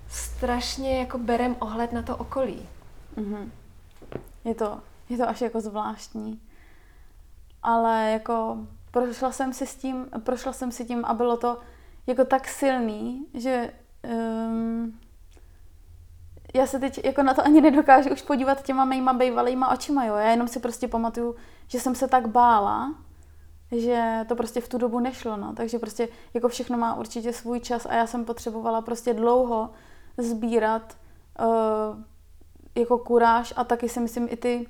[0.09, 2.69] strašně jako berem ohled na to okolí.
[3.17, 3.51] Mm-hmm.
[4.45, 6.41] Je to, je to až jako zvláštní.
[7.63, 8.57] Ale jako
[8.91, 11.59] prošla jsem si s tím, prošla jsem si tím a bylo to
[12.07, 13.73] jako tak silný, že
[14.03, 14.99] um,
[16.57, 20.15] já se teď jako na to ani nedokážu už podívat těma mýma bejvalýma očima, jo.
[20.15, 21.37] Já jenom si prostě pamatuju,
[21.69, 22.95] že jsem se tak bála,
[23.73, 25.53] že to prostě v tu dobu nešlo, no.
[25.57, 29.71] Takže prostě jako všechno má určitě svůj čas a já jsem potřebovala prostě dlouho
[30.19, 30.97] sbírat
[31.41, 32.03] uh,
[32.75, 34.67] jako kuráž a taky si myslím i ty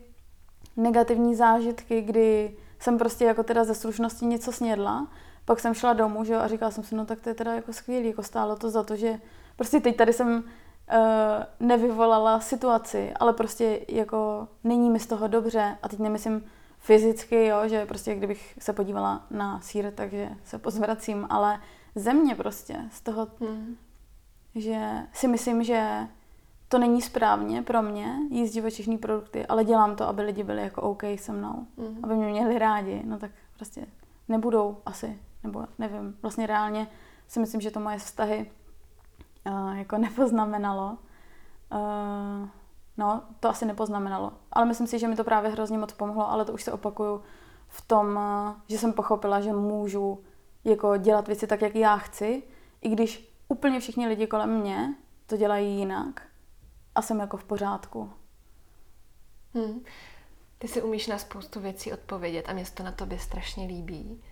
[0.77, 5.07] negativní zážitky, kdy jsem prostě jako teda ze slušnosti něco snědla,
[5.45, 7.55] pak jsem šla domů, že jo, a říkala jsem si, no tak to je teda
[7.55, 9.21] jako skvělý, jako stálo to za to, že
[9.57, 10.45] prostě teď tady jsem
[10.93, 16.45] uh, nevyvolala situaci, ale prostě jako není mi z toho dobře a teď nemyslím
[16.79, 21.61] fyzicky, jo, že prostě kdybych se podívala na sír, takže se pozvracím, ale
[21.95, 23.77] země prostě z toho, hmm.
[24.55, 26.09] že si myslím, že
[26.69, 30.83] to není správně pro mě jíst živočišní produkty, ale dělám to, aby lidi byli jako
[30.83, 31.99] OK se mnou, mm.
[32.03, 33.87] aby mě měli rádi, no tak prostě
[34.29, 36.89] nebudou asi, nebo nevím, vlastně reálně
[37.29, 38.51] si myslím, že to moje vztahy
[39.75, 40.99] jako nepoznamenalo.
[41.73, 42.49] Uh,
[42.97, 46.45] no, to asi nepoznamenalo, ale myslím si, že mi to právě hrozně moc pomohlo, ale
[46.45, 47.23] to už se opakuju
[47.69, 50.25] v tom, uh, že jsem pochopila, že můžu
[50.65, 52.43] jako dělat věci tak, jak já chci,
[52.81, 54.95] i když úplně všichni lidi kolem mě
[55.27, 56.23] to dělají jinak
[56.95, 58.11] a jsem jako v pořádku.
[59.55, 59.81] Hmm.
[60.59, 64.23] Ty si umíš na spoustu věcí odpovědět a mě to na tobě strašně líbí.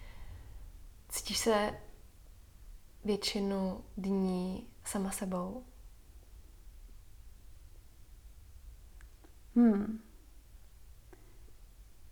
[1.09, 1.81] Cítíš se
[3.05, 5.65] většinu dní sama sebou?
[9.57, 10.01] Hmm.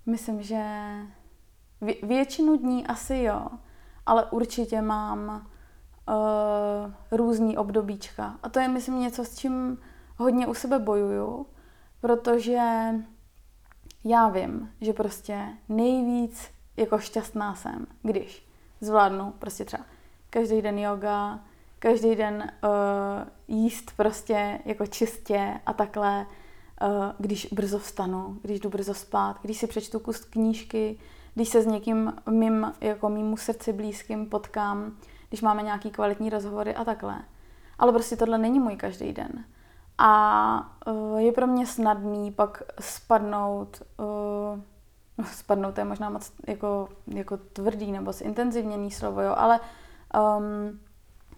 [0.06, 0.64] Myslím, že
[1.82, 3.46] vě- většinu dní asi jo,
[4.06, 5.50] ale určitě mám
[6.08, 8.38] uh, různý obdobíčka.
[8.42, 9.78] A to je, myslím, něco, s čím
[10.16, 11.46] hodně u sebe bojuju,
[12.00, 12.88] protože
[14.04, 18.48] já vím, že prostě nejvíc jako šťastná jsem, když
[18.80, 19.84] zvládnu prostě třeba
[20.30, 21.44] každý den yoga,
[21.82, 26.26] každý den uh, jíst prostě jako čistě a takhle,
[26.82, 26.88] uh,
[27.18, 30.98] když brzo vstanu, když jdu brzo spát, když si přečtu kus knížky,
[31.34, 34.96] když se s někým mým, jako mýmu srdci blízkým potkám,
[35.28, 37.18] když máme nějaký kvalitní rozhovory a takhle.
[37.78, 39.44] Ale prostě tohle není můj každý den.
[39.98, 43.82] A uh, je pro mě snadný pak spadnout,
[45.16, 49.60] uh, spadnout je možná moc jako, jako tvrdý nebo zintenzivněný slovo, jo, ale
[50.38, 50.80] um,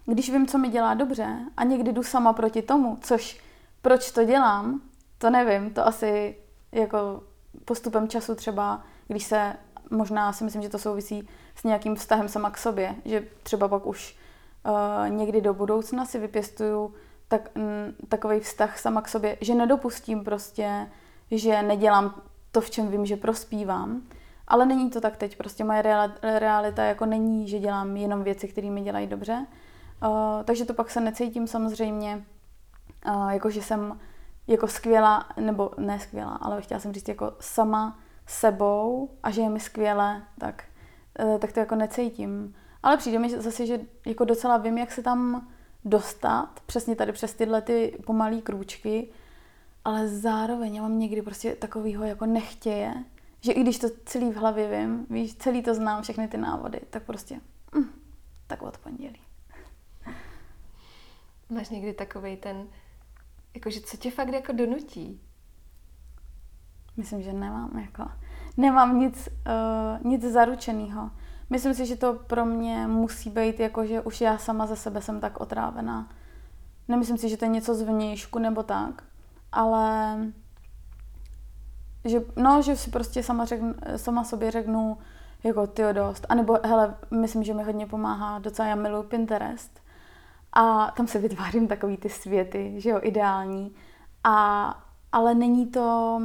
[0.05, 3.41] když vím, co mi dělá dobře a někdy jdu sama proti tomu, což
[3.81, 4.81] proč to dělám,
[5.17, 6.35] to nevím, to asi
[6.71, 7.23] jako
[7.65, 9.55] postupem času třeba, když se,
[9.89, 13.85] možná si myslím, že to souvisí s nějakým vztahem sama k sobě, že třeba pak
[13.85, 14.17] už
[14.65, 16.93] uh, někdy do budoucna si vypěstuju
[17.27, 20.87] tak, m, takový vztah sama k sobě, že nedopustím prostě,
[21.31, 22.21] že nedělám
[22.51, 24.01] to, v čem vím, že prospívám,
[24.47, 25.83] ale není to tak teď, prostě moje
[26.21, 29.45] realita jako není, že dělám jenom věci, které mi dělají dobře,
[30.03, 32.25] uh, takže to pak se necítím samozřejmě,
[33.07, 33.99] uh, jako že jsem
[34.47, 39.49] jako skvělá, nebo ne skvělá, ale chtěla jsem říct jako sama sebou a že je
[39.49, 40.63] mi skvěle, tak,
[41.25, 42.55] uh, tak to jako necítím.
[42.83, 45.47] Ale přijde mi zase, že jako docela vím, jak se tam
[45.85, 49.09] dostat, přesně tady přes tyhle ty pomalé krůčky,
[49.85, 52.93] ale zároveň já mám někdy prostě takovýho jako nechtěje,
[53.41, 56.81] že i když to celý v hlavě vím, víš, celý to znám, všechny ty návody,
[56.89, 57.39] tak prostě,
[57.75, 57.89] mm,
[58.47, 59.24] tak od pondělí.
[61.49, 62.67] Máš někdy takový ten,
[63.53, 65.21] jakože co tě fakt jako donutí?
[66.97, 68.11] Myslím, že nemám jako,
[68.57, 71.11] nemám nic, uh, nic zaručeného.
[71.49, 75.01] Myslím si, že to pro mě musí být jako, že už já sama ze sebe
[75.01, 76.09] jsem tak otrávená.
[76.87, 79.03] Nemyslím si, že to je něco z vnějšku nebo tak,
[79.51, 80.17] ale
[82.05, 84.97] že, no, že si prostě sama, řeknu, sama sobě řeknu,
[85.43, 86.25] jako ty dost.
[86.29, 89.84] A nebo, hele, myslím, že mi hodně pomáhá docela, já miluji Pinterest.
[90.55, 93.75] A tam se vytvářím takový ty světy, že jo, ideální.
[94.23, 96.21] A, ale není to,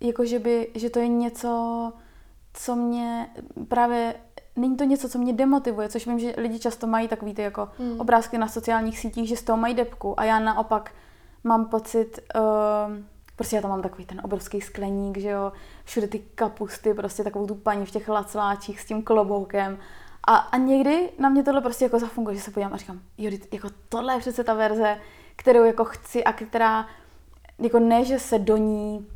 [0.00, 1.92] jako že by, že to je něco,
[2.52, 3.28] co mě
[3.68, 4.14] právě
[4.58, 7.68] není to něco, co mě demotivuje, což vím, že lidi často mají takový ty jako
[7.78, 8.00] hmm.
[8.00, 10.92] obrázky na sociálních sítích, že z toho mají depku a já naopak
[11.44, 12.42] mám pocit, uh,
[13.36, 15.52] prostě já tam mám takový ten obrovský skleník, že jo,
[15.84, 19.78] všude ty kapusty, prostě takovou tu paní v těch lacláčích s tím kloboukem
[20.28, 23.30] a, a někdy na mě tohle prostě jako zafunguje, že se podívám a říkám, jo,
[23.52, 25.00] jako tohle je přece ta verze,
[25.36, 26.86] kterou jako chci a která
[27.58, 29.06] jako ne, že se do ní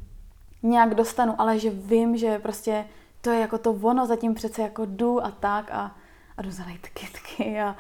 [0.63, 2.85] nějak dostanu, ale že vím, že prostě
[3.21, 5.97] to je jako to ono, zatím přece jako jdu a tak a,
[6.37, 7.77] a jdu zalejt kytky a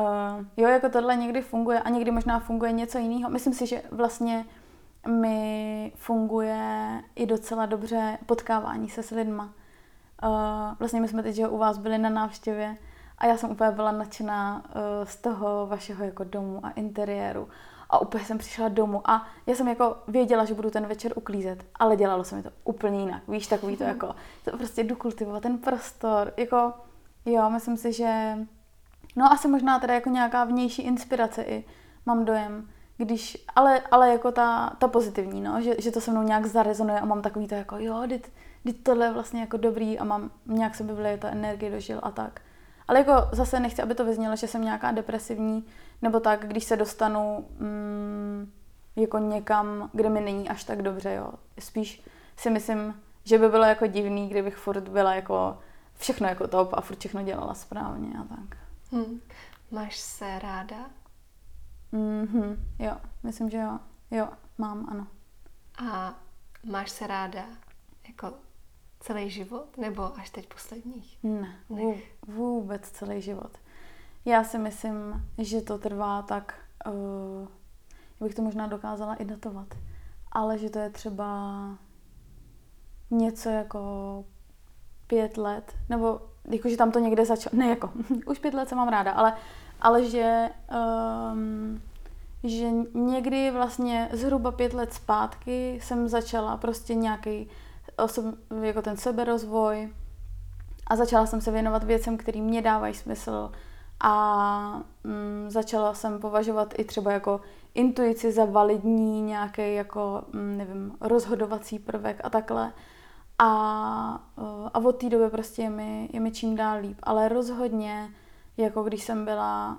[0.00, 3.30] uh, jo, jako tohle někdy funguje a někdy možná funguje něco jiného.
[3.30, 4.44] Myslím si, že vlastně
[5.08, 9.54] mi funguje i docela dobře potkávání se s lidma.
[10.24, 10.30] Uh,
[10.78, 12.76] vlastně my jsme teď že u vás byli na návštěvě
[13.18, 17.48] a já jsem úplně byla nadšená uh, z toho vašeho jako domu a interiéru
[17.90, 21.64] a úplně jsem přišla domů a já jsem jako věděla, že budu ten večer uklízet,
[21.74, 23.22] ale dělalo se mi to úplně jinak.
[23.28, 23.92] Víš, takový to mhm.
[23.92, 24.14] jako,
[24.44, 26.72] to prostě jdu kultivovat ten prostor, jako
[27.24, 28.38] jo, myslím si, že
[29.16, 31.64] no asi možná teda jako nějaká vnější inspirace i
[32.06, 36.22] mám dojem, když, ale, ale jako ta, ta pozitivní, no, že, že to se mnou
[36.22, 38.30] nějak zarezonuje a mám takový to jako jo, teď,
[38.64, 42.10] teď tohle je vlastně jako dobrý a mám, nějak se vleje ta energie dožil a
[42.10, 42.40] tak.
[42.88, 45.66] Ale jako zase nechci, aby to vyznělo, že jsem nějaká depresivní,
[46.02, 48.52] nebo tak, když se dostanu mm,
[48.96, 51.32] jako někam, kde mi není až tak dobře, jo.
[51.58, 52.02] Spíš
[52.36, 55.58] si myslím, že by bylo jako divný, kdybych furt byla jako
[55.94, 58.58] všechno jako top a furt všechno dělala správně a tak.
[58.92, 59.20] Hmm.
[59.70, 60.76] Máš se ráda?
[61.92, 63.78] Mhm, jo, myslím, že jo.
[64.10, 64.28] Jo,
[64.58, 65.06] mám, ano.
[65.86, 66.14] A
[66.64, 67.44] máš se ráda
[68.08, 68.32] jako
[69.04, 71.18] celý život nebo až teď posledních?
[71.22, 71.94] Ne, ne.
[72.26, 73.50] vůbec celý život.
[74.24, 76.54] Já si myslím, že to trvá tak,
[76.86, 77.48] uh,
[78.26, 79.66] bych to možná dokázala i datovat,
[80.32, 81.68] ale že to je třeba
[83.10, 84.24] něco jako
[85.06, 86.20] pět let, nebo
[86.50, 87.92] jako, že tam to někde začalo, ne jako,
[88.26, 89.34] už pět let se mám ráda, ale,
[89.80, 90.50] ale že,
[91.32, 91.82] um,
[92.44, 97.50] že někdy vlastně zhruba pět let zpátky jsem začala prostě nějaký
[97.98, 98.24] osob,
[98.62, 99.92] jako ten seberozvoj
[100.86, 103.50] a začala jsem se věnovat věcem, které mě dávají smysl
[104.00, 107.40] a mm, začala jsem považovat i třeba jako
[107.74, 112.72] intuici za validní nějaký jako, mm, nevím, rozhodovací prvek a takhle.
[113.38, 113.50] A,
[114.74, 116.98] a od té doby prostě je mi, je mi čím dál líp.
[117.02, 118.10] Ale rozhodně,
[118.56, 119.78] jako když jsem byla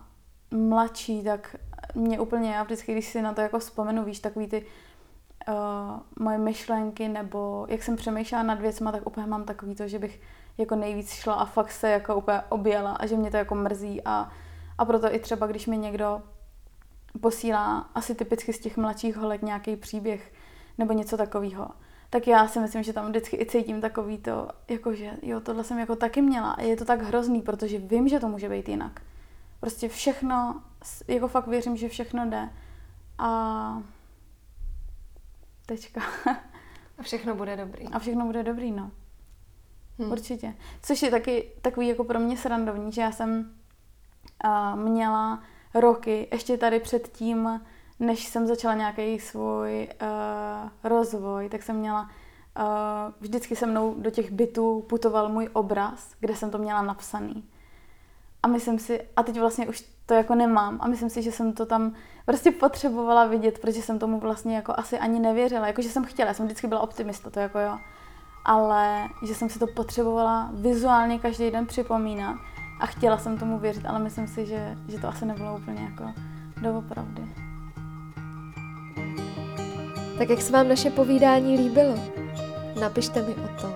[0.52, 1.56] mladší, tak
[1.96, 4.66] mě úplně, já vždycky, když si na to jako vzpomenu, víš, takový ty
[5.48, 10.00] uh, moje myšlenky, nebo jak jsem přemýšlela nad věcma, tak úplně mám takový to, že
[10.00, 10.22] bych
[10.58, 14.02] jako nejvíc šla a fakt se jako úplně objela a že mě to jako mrzí.
[14.06, 14.32] A,
[14.78, 16.22] a proto i třeba, když mi někdo
[17.22, 20.34] posílá asi typicky z těch mladších holek nějaký příběh
[20.78, 21.68] nebo něco takového,
[22.10, 25.80] tak já si myslím, že tam vždycky i cítím takový to, jakože jo, tohle jsem
[25.80, 26.52] jako taky měla.
[26.52, 29.02] A je to tak hrozný, protože vím, že to může být jinak.
[29.60, 30.62] Prostě všechno,
[31.08, 32.50] jako fakt věřím, že všechno jde.
[33.18, 33.84] A
[35.66, 36.02] tečka.
[36.98, 37.88] A všechno bude dobrý.
[37.88, 38.92] A všechno bude dobrý, no.
[40.00, 40.12] Hmm.
[40.12, 40.54] Určitě.
[40.82, 43.56] Což je taky takový jako pro mě srandovní, že já jsem
[44.46, 45.44] uh, měla
[45.74, 47.62] roky, ještě tady před tím,
[48.00, 52.08] než jsem začala nějaký svůj uh, rozvoj, tak jsem měla uh,
[53.20, 57.44] vždycky se mnou do těch bytů putoval můj obraz, kde jsem to měla napsaný.
[58.44, 61.54] A myslím si, a teď vlastně už to jako nemám a myslím si, že jsem
[61.54, 61.94] to tam
[62.26, 65.68] prostě potřebovala vidět, protože jsem tomu vlastně jako asi ani nevěřila.
[65.68, 67.78] Jakože jsem chtěla, jsem vždycky byla optimista, to jako jo.
[68.46, 72.36] Ale že jsem si to potřebovala vizuálně každý den připomínat
[72.80, 76.14] a chtěla jsem tomu věřit, ale myslím si, že, že to asi nebylo úplně jako
[76.62, 77.22] doopravdy.
[80.18, 81.96] Tak jak se vám naše povídání líbilo?
[82.80, 83.74] Napište mi o tom.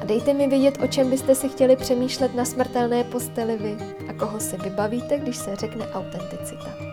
[0.00, 3.76] A dejte mi vědět, o čem byste si chtěli přemýšlet na smrtelné posteli vy
[4.08, 6.87] a koho si vybavíte, když se řekne autenticita.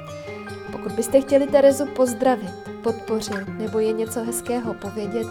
[0.76, 2.52] Pokud byste chtěli Terezu pozdravit,
[2.84, 5.28] podpořit nebo je něco hezkého povědět,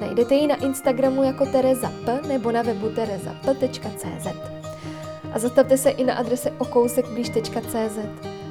[0.00, 4.26] najdete ji na Instagramu jako Tereza P nebo na webu terezap.cz.
[5.32, 7.98] A zastavte se i na adrese okousekblíž.cz.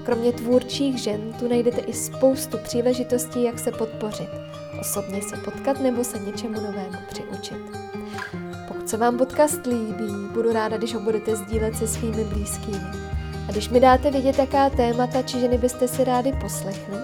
[0.03, 4.29] Kromě tvůrčích žen tu najdete i spoustu příležitostí, jak se podpořit,
[4.79, 7.61] osobně se potkat nebo se něčemu novému přiučit.
[8.67, 13.10] Pokud se vám podcast líbí, budu ráda, když ho budete sdílet se svými blízkými.
[13.51, 16.97] Když mi dáte vědět, jaká témata či ženy byste si rádi poslechli,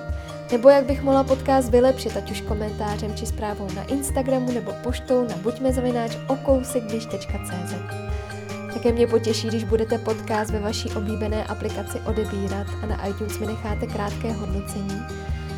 [0.51, 5.27] nebo jak bych mohla podcast vylepšit, ať už komentářem či zprávou na Instagramu nebo poštou
[5.27, 6.17] na buďmezavináč.
[8.73, 13.45] Také mě potěší, když budete podcast ve vaší oblíbené aplikaci odebírat a na iTunes mi
[13.45, 15.01] necháte krátké hodnocení.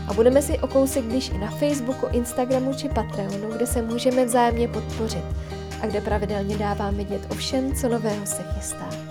[0.07, 4.25] A budeme si o kousek blíž i na Facebooku, Instagramu či Patreonu, kde se můžeme
[4.25, 5.25] vzájemně podpořit
[5.81, 9.08] a kde pravidelně dávám vidět o všem, co nového se chystá.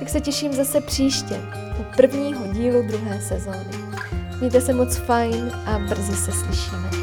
[0.00, 1.40] Tak se těším zase příště,
[1.80, 3.70] u prvního dílu druhé sezóny.
[4.38, 6.99] Mějte se moc fajn a brzy se slyšíme.